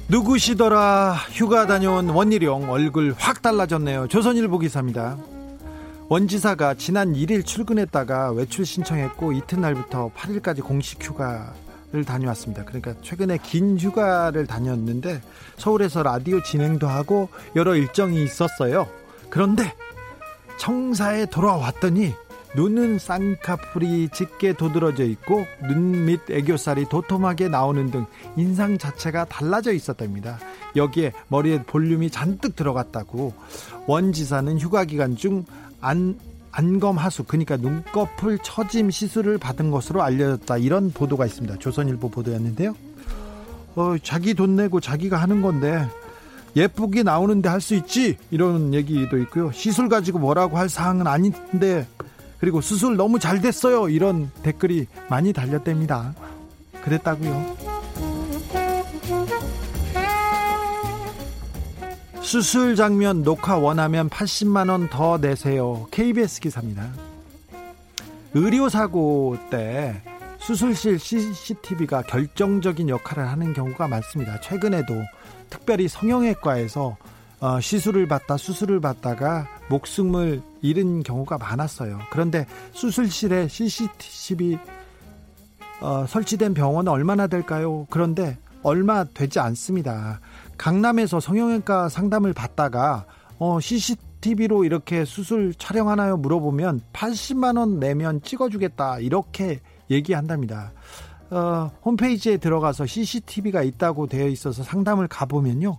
누구시더라 0.08 1.14
휴가 1.30 1.68
다녀온 1.68 2.08
원희룡 2.08 2.68
얼굴 2.68 3.14
확 3.16 3.42
달라졌네요 3.42 4.08
조선일보 4.08 4.58
기사입니다 4.58 5.16
원지사가 6.08 6.74
지난 6.74 7.12
1일 7.12 7.46
출근했다가 7.46 8.32
외출 8.32 8.66
신청했고 8.66 9.30
이튿날부터 9.30 10.10
8일까지 10.16 10.64
공식 10.64 11.00
휴가 11.00 11.54
를 11.92 12.04
다녀왔습니다. 12.04 12.64
그러니까 12.64 12.94
최근에 13.02 13.38
긴 13.42 13.76
휴가를 13.76 14.46
다녔는데 14.46 15.20
서울에서 15.56 16.04
라디오 16.04 16.40
진행도 16.40 16.86
하고 16.86 17.28
여러 17.56 17.74
일정이 17.74 18.22
있었어요. 18.22 18.86
그런데 19.30 19.72
청사에 20.58 21.26
돌아왔더니 21.26 22.12
눈은 22.56 22.98
쌍꺼풀이 22.98 24.08
짙게 24.12 24.54
도드러져 24.54 25.04
있고 25.04 25.46
눈 25.68 26.04
밑 26.04 26.28
애교살이 26.28 26.86
도톰하게 26.88 27.48
나오는 27.48 27.90
등 27.90 28.06
인상 28.36 28.76
자체가 28.76 29.26
달라져 29.26 29.72
있었답니다. 29.72 30.38
여기에 30.74 31.12
머리에 31.28 31.62
볼륨이 31.62 32.10
잔뜩 32.10 32.56
들어갔다고 32.56 33.32
원 33.86 34.12
지사는 34.12 34.58
휴가 34.58 34.84
기간 34.84 35.14
중 35.16 35.44
안, 35.80 36.18
안검하수 36.50 37.24
그러니까 37.24 37.56
눈꺼풀 37.56 38.38
처짐 38.42 38.90
시술을 38.90 39.38
받은 39.38 39.70
것으로 39.70 40.02
알려졌다 40.02 40.58
이런 40.58 40.90
보도가 40.90 41.26
있습니다. 41.26 41.58
조선일보 41.58 42.10
보도였는데요. 42.10 42.74
어, 43.76 43.94
자기 44.02 44.34
돈 44.34 44.56
내고 44.56 44.80
자기가 44.80 45.16
하는 45.16 45.40
건데 45.42 45.86
예쁘게 46.56 47.02
나오는데 47.02 47.48
할 47.48 47.60
수 47.60 47.74
있지 47.74 48.16
이런 48.30 48.72
얘기도 48.74 49.18
있고요. 49.18 49.52
시술 49.52 49.88
가지고 49.88 50.18
뭐라고 50.18 50.56
할 50.58 50.68
사항은 50.68 51.06
아닌데 51.06 51.86
그리고 52.38 52.60
수술 52.60 52.96
너무 52.96 53.18
잘 53.18 53.40
됐어요. 53.40 53.88
이런 53.88 54.30
댓글이 54.42 54.86
많이 55.08 55.32
달렸답니다. 55.32 56.14
그랬다고요. 56.82 57.56
수술 62.22 62.76
장면 62.76 63.22
녹화 63.22 63.56
원하면 63.56 64.08
80만 64.08 64.70
원 64.70 64.88
더 64.88 65.18
내세요. 65.18 65.86
KBS 65.90 66.40
기사입니다. 66.40 66.88
의료 68.34 68.68
사고 68.68 69.36
때 69.50 70.00
수술실 70.38 70.98
CCTV가 70.98 72.02
결정적인 72.02 72.88
역할을 72.88 73.28
하는 73.28 73.52
경우가 73.52 73.88
많습니다. 73.88 74.40
최근에도 74.40 74.94
특별히 75.50 75.88
성형외과에서 75.88 76.96
어, 77.40 77.60
시술을 77.60 78.06
받다 78.06 78.36
수술을 78.36 78.80
받다가 78.80 79.48
목숨을 79.68 80.42
잃은 80.62 81.02
경우가 81.02 81.38
많았어요. 81.38 81.98
그런데 82.10 82.46
수술실에 82.72 83.48
CCTV 83.48 84.58
어, 85.80 86.04
설치된 86.06 86.54
병원은 86.54 86.92
얼마나 86.92 87.26
될까요? 87.26 87.86
그런데 87.88 88.38
얼마 88.62 89.04
되지 89.04 89.40
않습니다. 89.40 90.20
강남에서 90.58 91.20
성형외과 91.20 91.88
상담을 91.88 92.34
받다가 92.34 93.06
어, 93.38 93.58
CCTV로 93.58 94.64
이렇게 94.64 95.06
수술 95.06 95.54
촬영하나요? 95.54 96.18
물어보면 96.18 96.82
80만 96.92 97.58
원 97.58 97.80
내면 97.80 98.20
찍어주겠다 98.20 98.98
이렇게 98.98 99.60
얘기한답니다. 99.90 100.72
어, 101.30 101.70
홈페이지에 101.84 102.36
들어가서 102.36 102.86
CCTV가 102.86 103.62
있다고 103.62 104.06
되어 104.06 104.26
있어서 104.28 104.62
상담을 104.62 105.08
가보면요. 105.08 105.76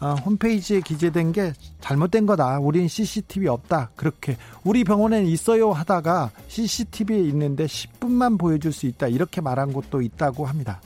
어, 0.00 0.14
홈페이지에 0.24 0.80
기재된 0.80 1.32
게 1.32 1.52
잘못된 1.80 2.26
거다. 2.26 2.58
우린 2.58 2.88
CCTV 2.88 3.48
없다. 3.48 3.90
그렇게 3.96 4.36
우리 4.64 4.84
병원에는 4.84 5.26
있어요 5.28 5.72
하다가 5.72 6.30
CCTV에 6.48 7.20
있는데 7.28 7.66
10분만 7.66 8.38
보여줄 8.38 8.72
수 8.72 8.86
있다. 8.86 9.08
이렇게 9.08 9.40
말한 9.40 9.72
곳도 9.72 10.02
있다고 10.02 10.46
합니다. 10.46 10.80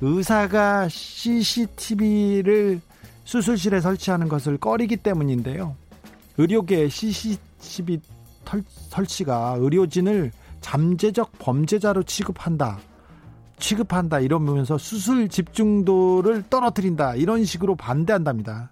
의사가 0.00 0.88
CCTV를 0.88 2.80
수술실에 3.24 3.80
설치하는 3.80 4.28
것을 4.28 4.58
꺼리기 4.58 4.98
때문인데요. 4.98 5.76
의료계의 6.36 6.90
CCTV 6.90 8.00
설치가 8.90 9.56
의료진을 9.58 10.32
잠재적 10.60 11.32
범죄자로 11.38 12.02
취급한다. 12.02 12.78
취급한다 13.58 14.20
이러면서 14.20 14.78
수술 14.78 15.28
집중도를 15.28 16.44
떨어뜨린다 16.50 17.14
이런 17.16 17.44
식으로 17.44 17.76
반대한답니다. 17.76 18.70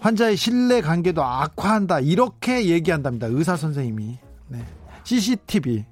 환자의 0.00 0.36
신뢰 0.36 0.80
관계도 0.80 1.22
악화한다 1.22 2.00
이렇게 2.00 2.66
얘기한답니다. 2.66 3.26
의사 3.28 3.56
선생님이 3.56 4.18
네. 4.48 4.64
CCTV 5.04 5.84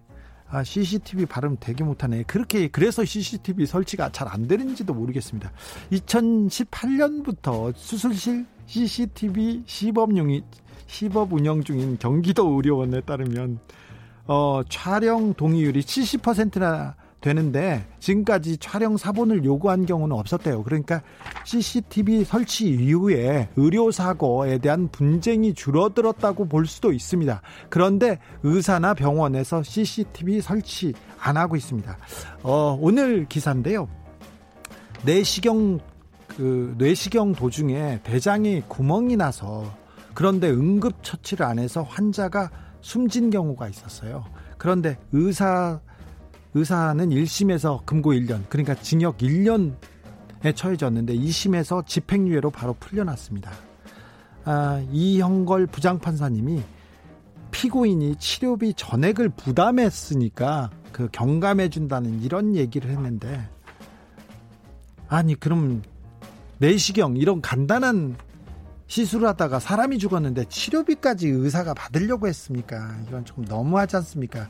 아, 0.49 0.63
CCTV 0.63 1.27
발음 1.27 1.57
되게 1.59 1.83
못하네. 1.83 2.23
그렇게 2.25 2.69
그래서 2.69 3.05
CCTV 3.05 3.67
설치가 3.67 4.11
잘 4.13 4.29
안 4.29 4.47
되는지도 4.47 4.95
모르겠습니다. 4.95 5.51
2018년부터 5.93 7.73
수술실 7.75 8.47
CCTV 8.67 9.63
시범용이 9.67 10.43
시범 10.87 11.33
운영 11.33 11.63
중인 11.63 11.99
경기도 11.99 12.49
의료원에 12.49 13.01
따르면 13.01 13.59
어, 14.27 14.63
촬영 14.69 15.35
동의율이 15.35 15.83
70%나 15.83 16.97
되는데 17.27 17.85
지금까지 17.99 18.59
촬영 18.59 18.97
사본을 18.97 19.45
요구한 19.45 19.85
경우는 19.85 20.15
없었대요. 20.17 20.63
그러니까 20.63 21.03
CCTV 21.45 22.23
설치 22.23 22.69
이후에 22.69 23.49
의료 23.57 23.91
사고에 23.91 24.59
대한 24.59 24.89
분쟁이 24.93 25.53
줄어들었다고 25.53 26.47
볼 26.47 26.69
수도 26.69 26.93
있습니다. 26.93 27.43
그런데 27.69 28.21
의사나 28.45 28.95
병원에서 28.95 29.65
CCTV 29.65 30.41
설치 30.41 30.95
안 31.19 31.37
하고 31.37 31.57
있습니다. 31.57 31.99
어, 32.45 32.79
오늘 32.81 33.27
기사인데요. 33.27 33.89
내시경 35.05 35.81
그 36.29 36.75
뇌시경 36.79 37.33
도중에 37.33 38.03
대장이 38.05 38.63
구멍이 38.69 39.17
나서 39.17 39.65
그런데 40.15 40.49
응급 40.49 41.03
처치를 41.03 41.45
안 41.45 41.59
해서 41.59 41.83
환자가 41.83 42.51
숨진 42.83 43.31
경우가 43.31 43.69
있었어요. 43.69 44.25
그런데 44.59 44.97
의사 45.11 45.81
의사는 46.57 47.11
1심에서 47.11 47.85
금고 47.85 48.15
1년, 48.15 48.49
그러니까 48.49 48.75
징역 48.75 49.19
1년에 49.19 50.55
처해졌는데 50.55 51.15
2심에서 51.15 51.87
집행유예로 51.87 52.51
바로 52.51 52.75
풀려났습니다. 52.81 53.53
아, 54.45 54.83
이형걸 54.91 55.67
부장판사님이 55.67 56.63
피고인이 57.51 58.17
치료비 58.17 58.73
전액을 58.75 59.31
부담했으니까 59.31 60.71
그 60.93 61.09
경감해준다는 61.13 62.23
이런 62.23 62.57
얘기를 62.57 62.91
했는데 62.91 63.49
아니 65.09 65.35
그럼 65.35 65.83
내시경 66.59 67.19
이런 67.19 67.43
간단한 67.43 68.17
시술을 68.87 69.29
하다가 69.29 69.59
사람이 69.59 69.99
죽었는데 69.99 70.47
치료비까지 70.49 71.29
의사가 71.29 71.75
받으려고 71.75 72.29
했습니까? 72.29 72.97
이건 73.07 73.25
조금 73.27 73.45
너무하지 73.45 73.97
않습니까? 73.97 74.49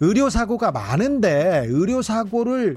의료 0.00 0.28
사고가 0.28 0.72
많은데 0.72 1.66
의료 1.68 2.02
사고를 2.02 2.76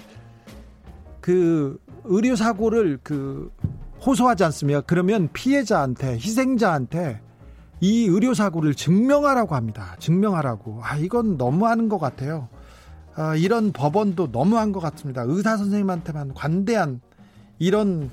그 1.19 1.79
의료 2.05 2.35
사고를 2.35 2.99
그 3.03 3.51
호소하지 4.05 4.43
않습니까? 4.45 4.81
그러면 4.81 5.29
피해자한테 5.33 6.13
희생자한테 6.13 7.21
이 7.79 8.05
의료 8.05 8.33
사고를 8.33 8.73
증명하라고 8.75 9.55
합니다. 9.55 9.95
증명하라고. 9.99 10.79
아 10.83 10.97
이건 10.97 11.37
너무하는 11.37 11.89
것 11.89 11.99
같아요. 11.99 12.47
아, 13.15 13.35
이런 13.35 13.71
법원도 13.71 14.27
너무한 14.31 14.71
것 14.71 14.79
같습니다. 14.79 15.23
의사 15.25 15.57
선생님한테만 15.57 16.35
관대한 16.35 17.01
이런 17.57 18.11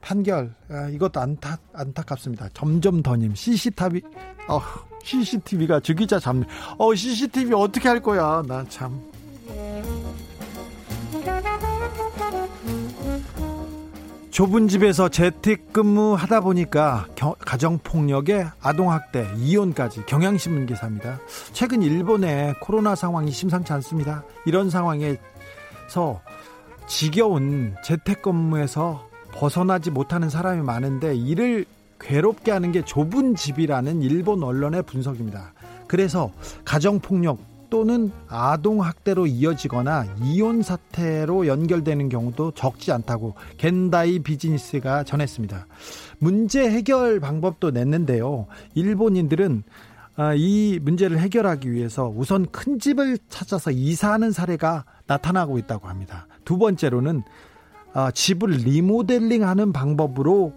판결 0.00 0.54
아, 0.70 0.88
이것도 0.88 1.20
안타 1.20 1.58
안타깝습니다. 1.74 2.48
점점 2.54 3.02
더님 3.02 3.34
CCTV 3.34 4.00
어, 4.48 4.60
CCTV가 5.02 5.80
주기자 5.80 6.18
잡네. 6.18 6.46
어, 6.78 6.94
CCTV 6.94 7.52
어떻게 7.54 7.88
할 7.88 8.00
거야? 8.00 8.42
나 8.46 8.64
참. 8.68 9.00
좁은 14.30 14.66
집에서 14.66 15.10
재택근무 15.10 16.14
하다 16.14 16.40
보니까 16.40 17.06
가정폭력에 17.40 18.46
아동학대, 18.62 19.30
이혼까지 19.36 20.06
경향신문 20.06 20.64
기사입니다. 20.64 21.20
최근 21.52 21.82
일본의 21.82 22.54
코로나 22.60 22.94
상황이 22.94 23.30
심상치 23.30 23.74
않습니다. 23.74 24.24
이런 24.46 24.70
상황에서 24.70 26.22
지겨운 26.86 27.74
재택근무에서 27.84 29.06
벗어나지 29.32 29.90
못하는 29.90 30.30
사람이 30.30 30.62
많은데 30.62 31.14
이를 31.14 31.66
괴롭게 32.02 32.50
하는 32.50 32.72
게 32.72 32.84
좁은 32.84 33.36
집이라는 33.36 34.02
일본 34.02 34.42
언론의 34.42 34.82
분석입니다. 34.82 35.54
그래서 35.86 36.30
가정폭력 36.64 37.52
또는 37.70 38.12
아동학대로 38.28 39.26
이어지거나 39.26 40.04
이혼 40.22 40.60
사태로 40.62 41.46
연결되는 41.46 42.10
경우도 42.10 42.50
적지 42.50 42.92
않다고 42.92 43.34
겐다이 43.56 44.18
비즈니스가 44.18 45.04
전했습니다. 45.04 45.66
문제 46.18 46.68
해결 46.68 47.18
방법도 47.18 47.70
냈는데요. 47.70 48.46
일본인들은 48.74 49.62
아, 50.16 50.34
이 50.34 50.78
문제를 50.82 51.18
해결하기 51.18 51.72
위해서 51.72 52.12
우선 52.14 52.46
큰 52.50 52.78
집을 52.78 53.16
찾아서 53.30 53.70
이사하는 53.70 54.32
사례가 54.32 54.84
나타나고 55.06 55.56
있다고 55.56 55.88
합니다. 55.88 56.26
두 56.44 56.58
번째로는 56.58 57.22
아, 57.94 58.10
집을 58.10 58.50
리모델링 58.50 59.46
하는 59.46 59.72
방법으로 59.72 60.52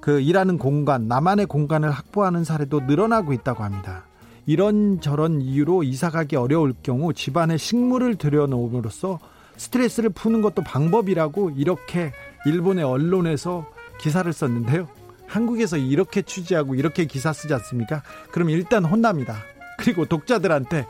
그 0.00 0.20
일하는 0.20 0.58
공간, 0.58 1.08
나만의 1.08 1.46
공간을 1.46 1.90
확보하는 1.90 2.44
사례도 2.44 2.80
늘어나고 2.80 3.32
있다고 3.32 3.64
합니다. 3.64 4.04
이런 4.46 5.00
저런 5.00 5.42
이유로 5.42 5.82
이사 5.82 6.10
가기 6.10 6.36
어려울 6.36 6.74
경우 6.82 7.12
집안에 7.12 7.56
식물을 7.56 8.14
들여놓음으로써 8.14 9.18
스트레스를 9.56 10.10
푸는 10.10 10.40
것도 10.40 10.62
방법이라고 10.62 11.50
이렇게 11.50 12.12
일본의 12.46 12.84
언론에서 12.84 13.66
기사를 14.00 14.32
썼는데요. 14.32 14.88
한국에서 15.26 15.76
이렇게 15.76 16.22
취재하고 16.22 16.74
이렇게 16.74 17.04
기사 17.04 17.32
쓰지 17.32 17.52
않습니까? 17.52 18.02
그럼 18.30 18.48
일단 18.48 18.84
혼납니다. 18.84 19.36
그리고 19.78 20.06
독자들한테 20.06 20.86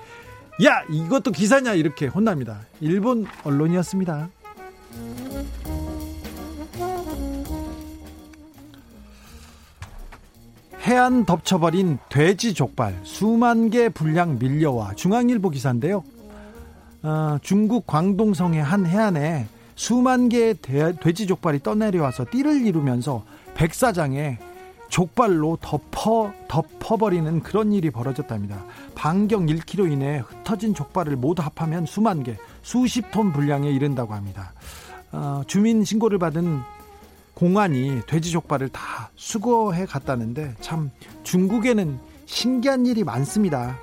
야 0.64 0.82
이것도 0.90 1.32
기사냐 1.32 1.74
이렇게 1.74 2.06
혼납니다. 2.06 2.60
일본 2.80 3.26
언론이었습니다. 3.44 4.28
해안 10.88 11.26
덮쳐버린 11.26 11.98
돼지 12.08 12.54
족발 12.54 12.98
수만 13.02 13.68
개 13.68 13.90
분량 13.90 14.38
밀려와 14.38 14.94
중앙일보 14.94 15.50
기사인데요. 15.50 16.02
어, 17.02 17.36
중국 17.42 17.86
광동성의 17.86 18.62
한 18.62 18.86
해안에 18.86 19.46
수만 19.74 20.30
개의 20.30 20.54
돼지 20.62 21.26
족발이 21.26 21.62
떠내려와서 21.62 22.24
띠를 22.30 22.66
이루면서 22.66 23.22
백사장에 23.54 24.38
족발로 24.88 25.58
덮어 25.60 26.32
덮어버리는 26.48 27.42
그런 27.42 27.72
일이 27.72 27.90
벌어졌답니다. 27.90 28.64
반경 28.94 29.44
1km 29.44 29.92
이내에 29.92 30.20
흩어진 30.20 30.72
족발을 30.72 31.16
모두 31.16 31.42
합하면 31.42 31.84
수만 31.84 32.22
개, 32.22 32.38
수십 32.62 33.10
톤 33.10 33.34
분량에 33.34 33.70
이른다고 33.70 34.14
합니다. 34.14 34.54
어, 35.12 35.42
주민 35.46 35.84
신고를 35.84 36.18
받은 36.18 36.60
공안이 37.38 38.02
돼지 38.08 38.32
족발을 38.32 38.68
다 38.68 39.10
수거해 39.14 39.86
갔다는데 39.86 40.56
참 40.60 40.90
중국에는 41.22 41.96
신기한 42.26 42.84
일이 42.84 43.04
많습니다. 43.04 43.78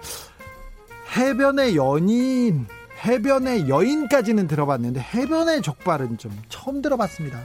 해변의 1.15 1.77
연인, 1.77 2.67
해변의 3.05 3.69
여인까지는 3.69 4.49
들어봤는데 4.49 4.99
해변의 4.99 5.61
족발은 5.61 6.17
좀 6.17 6.37
처음 6.49 6.81
들어봤습니다. 6.81 7.39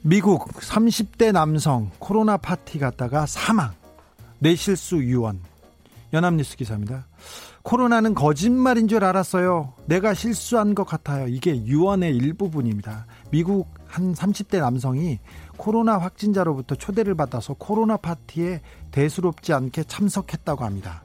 미국 0.00 0.48
30대 0.48 1.30
남성 1.32 1.90
코로나 1.98 2.38
파티 2.38 2.78
갔다가 2.78 3.26
사망. 3.26 3.79
뇌실수 4.40 5.04
유언. 5.04 5.40
연합뉴스 6.12 6.56
기사입니다. 6.56 7.06
코로나는 7.62 8.14
거짓말인 8.14 8.88
줄 8.88 9.04
알았어요. 9.04 9.74
내가 9.86 10.14
실수한 10.14 10.74
것 10.74 10.84
같아요. 10.84 11.28
이게 11.28 11.54
유언의 11.64 12.16
일부분입니다. 12.16 13.06
미국 13.30 13.68
한 13.86 14.14
30대 14.14 14.60
남성이 14.60 15.20
코로나 15.56 15.98
확진자로부터 15.98 16.74
초대를 16.74 17.14
받아서 17.14 17.54
코로나 17.54 17.96
파티에 17.96 18.62
대수롭지 18.90 19.52
않게 19.52 19.84
참석했다고 19.84 20.64
합니다. 20.64 21.02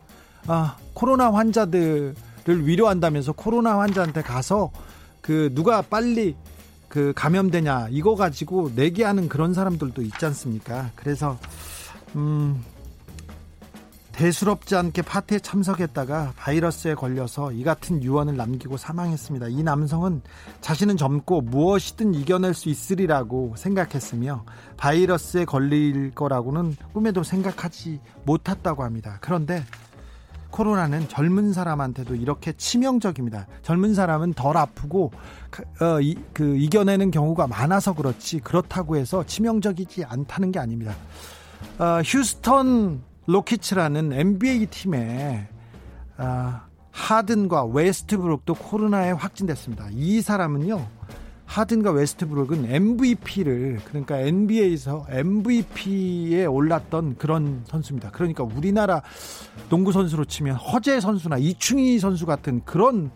아, 0.48 0.78
코로나 0.94 1.32
환자들을 1.32 2.16
위로한다면서 2.46 3.34
코로나 3.34 3.80
환자한테 3.80 4.22
가서 4.22 4.72
그 5.22 5.52
누가 5.54 5.82
빨리 5.82 6.36
그 6.88 7.12
감염되냐 7.16 7.88
이거 7.90 8.16
가지고 8.16 8.72
내기하는 8.76 9.28
그런 9.28 9.54
사람들도 9.54 10.02
있지 10.04 10.26
않습니까? 10.26 10.92
그래서 10.96 11.38
음 12.16 12.64
대수롭지 14.16 14.78
않게 14.78 15.02
파티에 15.02 15.40
참석했다가 15.40 16.34
바이러스에 16.38 16.96
걸려서 16.96 17.52
이 17.52 17.66
같은 17.66 18.02
유언을 18.02 18.38
남기고 18.38 18.78
사망했습니다. 18.78 19.50
이 19.50 19.62
남성은 19.62 20.22
자신은 20.62 20.96
젊고 20.96 21.42
무엇이든 21.42 22.14
이겨낼 22.14 22.54
수 22.54 22.70
있으리라고 22.70 23.56
생각했으며 23.58 24.46
바이러스에 24.78 25.44
걸릴 25.44 26.12
거라고는 26.16 26.78
꿈에도 26.94 27.24
생각하지 27.24 28.00
못했다고 28.24 28.84
합니다. 28.84 29.18
그런데 29.20 29.66
코로나는 30.50 31.10
젊은 31.10 31.52
사람한테도 31.52 32.16
이렇게 32.16 32.54
치명적입니다. 32.54 33.48
젊은 33.64 33.94
사람은 33.94 34.34
덜 34.34 34.56
아프고 34.56 35.12
어, 35.82 36.00
이, 36.00 36.16
그 36.32 36.56
이겨내는 36.56 37.12
경우가 37.12 37.48
많아서 37.48 37.94
그렇지 37.94 38.40
그렇다고 38.40 38.96
해서 38.96 39.26
치명적이지 39.26 40.06
않다는 40.06 40.54
게 40.54 40.60
아닙니다. 40.60 40.96
어, 41.78 42.02
휴스턴 42.06 43.04
로키츠라는 43.28 44.14
NBA 44.14 44.68
팀에 44.68 45.48
어, 46.18 46.62
하든과 46.92 47.66
웨스트브룩도 47.66 48.54
코로나에 48.56 49.12
확진됐습니다. 49.12 49.90
이 49.92 50.22
사람은요. 50.22 50.88
하든과 51.46 51.92
웨스트브룩은 51.92 52.72
MVP를 52.74 53.80
그러니까 53.86 54.18
NBA에서 54.18 55.06
MVP에 55.10 56.46
올랐던 56.46 57.18
그런 57.18 57.64
선수입니다. 57.68 58.10
그러니까 58.12 58.44
우리나라 58.44 59.04
농구 59.70 59.92
선수로 59.92 60.26
치면 60.26 60.56
허재 60.56 61.00
선수나 61.00 61.38
이충희 61.38 62.00
선수 62.00 62.26
같은 62.26 62.64
그런 62.66 63.12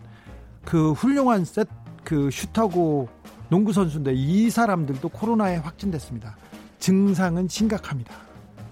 그 0.64 0.92
훌륭한 0.92 1.44
셋 1.44 1.66
그 2.04 2.30
슈터고 2.30 3.08
농구 3.48 3.72
선수인데 3.72 4.12
이 4.14 4.50
사람들도 4.50 5.08
코로나에 5.08 5.56
확진됐습니다. 5.56 6.36
증상은 6.78 7.48
심각합니다. 7.48 8.14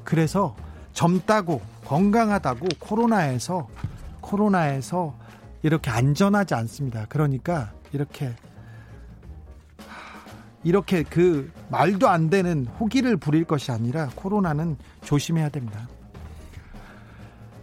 그래서 0.04 0.56
젊다고 0.92 1.60
건강하다고 1.84 2.66
코로나에서 2.78 3.68
코로나에서 4.20 5.16
이렇게 5.62 5.90
안전하지 5.90 6.54
않습니다. 6.54 7.06
그러니까 7.08 7.72
이렇게 7.92 8.34
이렇게 10.64 11.02
그 11.02 11.50
말도 11.70 12.08
안 12.08 12.30
되는 12.30 12.66
호기를 12.66 13.16
부릴 13.16 13.44
것이 13.44 13.70
아니라 13.70 14.08
코로나는 14.14 14.76
조심해야 15.02 15.48
됩니다. 15.48 15.88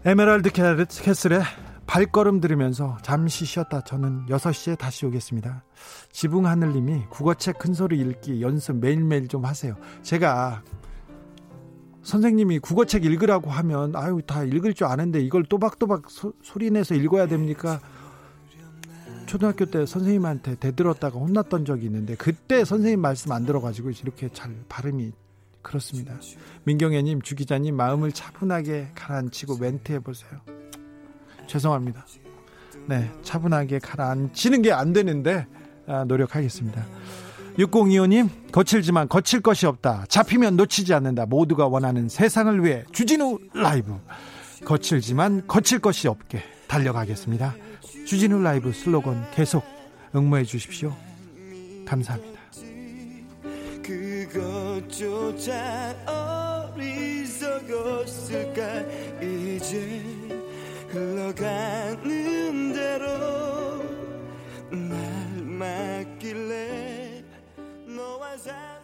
에메랄드 0.06 0.52
캐슬의 0.52 1.42
발걸음 1.88 2.42
들으면서 2.42 2.98
잠시 3.02 3.46
쉬었다 3.46 3.82
저는 3.82 4.26
6시에 4.28 4.78
다시 4.78 5.06
오겠습니다. 5.06 5.64
지붕 6.12 6.46
하늘님이 6.48 7.06
국어책 7.10 7.60
큰 7.60 7.74
소리 7.74 8.00
읽기 8.00 8.42
연습 8.42 8.78
매일매일 8.78 9.28
좀 9.28 9.46
하세요. 9.46 9.76
제가 10.02 10.64
선생님이 12.06 12.60
국어책 12.60 13.04
읽으라고 13.04 13.50
하면 13.50 13.96
아유 13.96 14.22
다 14.26 14.44
읽을 14.44 14.76
줄 14.76 14.86
아는데 14.86 15.20
이걸 15.22 15.44
또박또박 15.44 16.10
소, 16.10 16.34
소리 16.44 16.70
내서 16.70 16.94
읽어야 16.94 17.28
됩니까? 17.28 17.82
초등학교 19.26 19.66
때 19.66 19.88
선생님한테 19.88 20.56
대들었다가 20.56 21.18
혼났던 21.18 21.66
적이 21.66 21.88
있는데 21.88 22.16
그때 22.16 22.64
선생님 22.64 23.02
말씀 23.02 23.32
안 23.32 23.44
들어가지고 23.46 23.90
이렇게 23.90 24.30
잘 24.32 24.56
발음이 24.70 25.14
그렇습니다. 25.64 26.14
민경애님, 26.66 27.24
주 27.24 27.36
기자님 27.36 27.76
마음을 27.76 28.12
차분하게 28.12 28.92
가라앉히고 28.94 29.58
멘트 29.58 29.92
해 29.94 30.00
보세요. 30.00 30.30
죄송합니다. 31.48 32.06
네, 32.88 33.12
차분하게 33.24 33.80
가라앉히는 33.80 34.62
게 34.62 34.72
안 34.72 34.94
되는데 34.94 35.48
아, 35.88 36.04
노력하겠습니다. 36.04 36.86
6025님, 37.58 38.52
거칠지만 38.52 39.08
거칠 39.08 39.40
것이 39.42 39.66
없다. 39.66 40.06
잡히면 40.10 40.58
놓치지 40.58 40.94
않는다. 40.94 41.26
모두가 41.26 41.68
원하는 41.68 42.10
세상을 42.10 42.64
위해 42.64 42.84
주진우 42.92 43.40
라이브. 43.54 43.96
거칠지만 44.66 45.48
거칠 45.48 45.80
것이 45.80 46.08
없게 46.08 46.44
달려가겠습니다. 46.68 47.56
주진우 48.08 48.42
라이브 48.42 48.72
슬로건 48.74 49.26
계속 49.34 49.64
응모해 50.16 50.44
주십시오. 50.44 50.96
감사합니다. 51.86 52.36
흘러가는 60.90 62.74
대로 62.74 63.06
날만 64.72 66.20
as 68.36 68.75